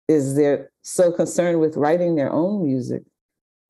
is 0.07 0.35
they're 0.35 0.71
so 0.85 1.11
concerned 1.11 1.59
with 1.59 1.77
writing 1.77 2.13
their 2.15 2.31
own 2.31 2.63
music 2.63 3.01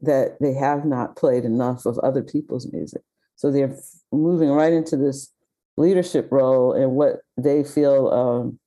that 0.01 0.37
they 0.41 0.53
have 0.53 0.83
not 0.83 1.15
played 1.15 1.45
enough 1.45 1.85
of 1.85 1.97
other 1.99 2.21
people's 2.21 2.71
music. 2.73 3.01
So 3.37 3.51
they're 3.51 3.73
moving 4.11 4.49
right 4.49 4.73
into 4.73 4.97
this 4.97 5.31
leadership 5.77 6.27
role 6.29 6.73
and 6.73 6.91
what 6.91 7.21
they 7.37 7.63
feel, 7.63 8.09
um, 8.09 8.59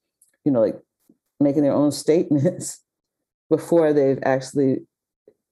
you 0.47 0.53
know, 0.53 0.63
like 0.63 0.81
making 1.39 1.63
their 1.63 1.75
own 1.75 1.93
statements 2.05 2.83
before 3.51 3.93
they've 3.93 4.19
actually 4.25 4.79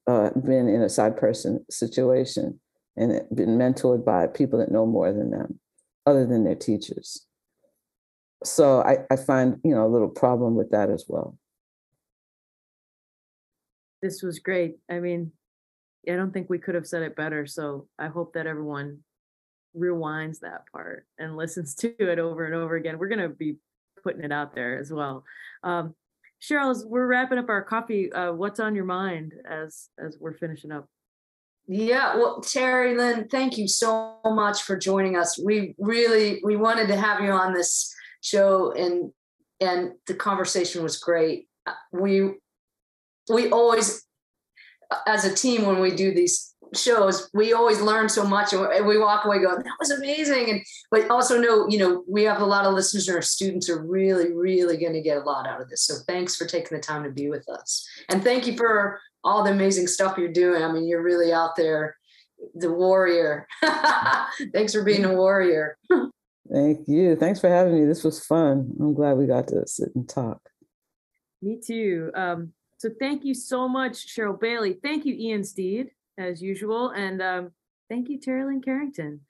uh, 0.07 0.30
been 0.30 0.66
in 0.66 0.80
a 0.80 0.88
side 0.88 1.18
person 1.18 1.64
situation 1.70 2.59
and 2.97 3.20
been 3.34 3.59
mentored 3.59 4.07
by 4.07 4.26
people 4.26 4.59
that 4.59 4.72
know 4.72 4.86
more 4.86 5.12
than 5.12 5.30
them, 5.30 5.61
other 6.07 6.24
than 6.24 6.44
their 6.44 6.55
teachers. 6.55 7.26
So 8.42 8.80
I, 8.80 8.99
I 9.11 9.16
find, 9.16 9.59
you 9.62 9.74
know, 9.74 9.86
a 9.86 9.92
little 9.92 10.09
problem 10.09 10.55
with 10.55 10.70
that 10.70 10.88
as 10.88 11.05
well. 11.09 11.36
This 14.07 14.23
was 14.23 14.39
great. 14.39 14.77
I 14.89 15.01
mean, 15.01 15.33
I 16.09 16.15
don't 16.15 16.33
think 16.33 16.49
we 16.49 16.59
could 16.59 16.77
have 16.77 16.87
said 16.87 17.03
it 17.03 17.17
better. 17.17 17.45
So 17.45 17.89
I 17.99 18.07
hope 18.07 18.35
that 18.35 18.47
everyone 18.47 19.01
rewinds 19.77 20.39
that 20.41 20.63
part 20.71 21.07
and 21.19 21.37
listens 21.37 21.75
to 21.81 21.93
it 21.99 22.21
over 22.21 22.45
and 22.45 22.55
over 22.55 22.77
again. 22.77 22.99
We're 22.99 23.09
going 23.09 23.29
to 23.29 23.29
be 23.29 23.57
putting 24.05 24.23
it 24.23 24.31
out 24.31 24.55
there 24.55 24.79
as 24.79 24.93
well. 24.93 25.25
Um, 25.65 25.97
Sheryl, 26.41 26.71
as 26.71 26.85
we're 26.87 27.09
wrapping 27.09 27.39
up 27.39 27.49
our 27.49 27.63
coffee, 27.63 28.13
uh, 28.13 28.33
what's 28.33 28.61
on 28.61 28.77
your 28.77 28.85
mind 28.85 29.33
as 29.45 29.89
as 29.99 30.19
we're 30.21 30.35
finishing 30.35 30.71
up? 30.71 30.87
Yeah, 31.67 32.15
well, 32.15 32.41
Terri 32.43 32.97
Lyne, 32.97 33.27
thank 33.29 33.59
you 33.59 33.67
so 33.67 34.19
much 34.25 34.63
for 34.63 34.77
joining 34.77 35.17
us. 35.17 35.37
We 35.37 35.75
really 35.79 36.41
we 36.45 36.55
wanted 36.55 36.87
to 36.89 36.97
have 36.97 37.25
you 37.25 37.33
on 37.33 37.55
this 37.55 37.93
show, 38.21 38.71
and 38.73 39.11
and 39.61 39.95
the 40.07 40.15
conversation 40.15 40.83
was 40.83 40.99
great. 40.99 41.49
Uh, 41.67 41.73
we 41.91 42.35
we 43.29 43.51
always, 43.51 44.05
as 45.07 45.24
a 45.24 45.35
team, 45.35 45.66
when 45.66 45.81
we 45.81 45.95
do 45.95 46.14
these 46.14 46.55
shows 46.74 47.31
we 47.33 47.53
always 47.53 47.81
learn 47.81 48.09
so 48.09 48.27
much 48.27 48.53
and 48.53 48.87
we 48.87 48.99
walk 48.99 49.24
away 49.24 49.39
going 49.39 49.57
that 49.57 49.77
was 49.79 49.91
amazing. 49.91 50.51
And 50.51 50.62
but 50.91 51.09
also 51.11 51.41
know 51.41 51.68
you 51.68 51.79
know 51.79 52.05
we 52.09 52.24
have 52.24 52.41
a 52.41 52.45
lot 52.45 52.64
of 52.64 52.74
listeners 52.74 53.09
and 53.09 53.16
our 53.16 53.22
students 53.22 53.68
are 53.68 53.85
really 53.85 54.33
really 54.33 54.77
going 54.77 54.93
to 54.93 55.01
get 55.01 55.18
a 55.18 55.22
lot 55.22 55.47
out 55.47 55.61
of 55.61 55.68
this. 55.68 55.83
So 55.83 55.95
thanks 56.07 56.37
for 56.37 56.45
taking 56.45 56.77
the 56.77 56.83
time 56.83 57.05
to 57.05 57.11
be 57.11 57.29
with 57.29 57.49
us. 57.49 57.87
And 58.09 58.22
thank 58.22 58.47
you 58.47 58.57
for 58.57 59.01
all 59.22 59.43
the 59.45 59.53
amazing 59.53 59.87
stuff 59.87 60.18
you're 60.18 60.33
doing. 60.33 60.62
I 60.62 60.72
mean 60.72 60.87
you're 60.87 61.03
really 61.03 61.33
out 61.33 61.57
there 61.57 61.97
the 62.55 62.72
warrior. 62.72 63.47
Thanks 64.53 64.74
for 64.74 64.85
being 64.85 65.05
a 65.05 65.14
warrior. 65.14 65.79
Thank 66.53 66.87
you. 66.87 67.16
Thanks 67.16 67.41
for 67.41 67.49
having 67.49 67.74
me. 67.74 67.87
This 67.87 68.05
was 68.05 68.24
fun. 68.24 68.72
I'm 68.79 68.95
glad 68.95 69.16
we 69.16 69.27
got 69.27 69.49
to 69.49 69.66
sit 69.66 69.89
and 69.95 70.09
talk. 70.09 70.41
Me 71.43 71.59
too. 71.64 72.11
Um, 72.14 72.53
so 72.79 72.89
thank 73.01 73.24
you 73.24 73.35
so 73.35 73.68
much 73.68 74.14
sheryl 74.14 74.39
bailey 74.39 74.79
thank 74.83 75.05
you 75.05 75.14
ian 75.14 75.45
steed 75.45 75.91
as 76.18 76.43
usual. 76.43 76.91
And 76.91 77.22
um, 77.22 77.51
thank 77.89 78.09
you, 78.09 78.18
Terri 78.18 78.45
Lyne 78.45 78.62
Carrington. 78.62 79.20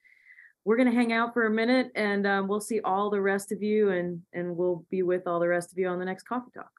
We're 0.65 0.77
going 0.77 0.91
to 0.91 0.95
hang 0.95 1.13
out 1.13 1.33
for 1.33 1.47
a 1.47 1.51
minute 1.51 1.93
and 1.95 2.27
um, 2.27 2.49
we'll 2.49 2.61
see 2.61 2.81
all 2.81 3.09
the 3.09 3.21
rest 3.21 3.53
of 3.53 3.63
you 3.63 3.91
and, 3.91 4.23
and 4.33 4.57
we'll 4.57 4.85
be 4.91 5.03
with 5.03 5.27
all 5.27 5.39
the 5.39 5.49
rest 5.49 5.71
of 5.71 5.79
you 5.79 5.87
on 5.87 6.01
the 6.01 6.05
next 6.05 6.25
Coffee 6.25 6.51
Talk. 6.53 6.71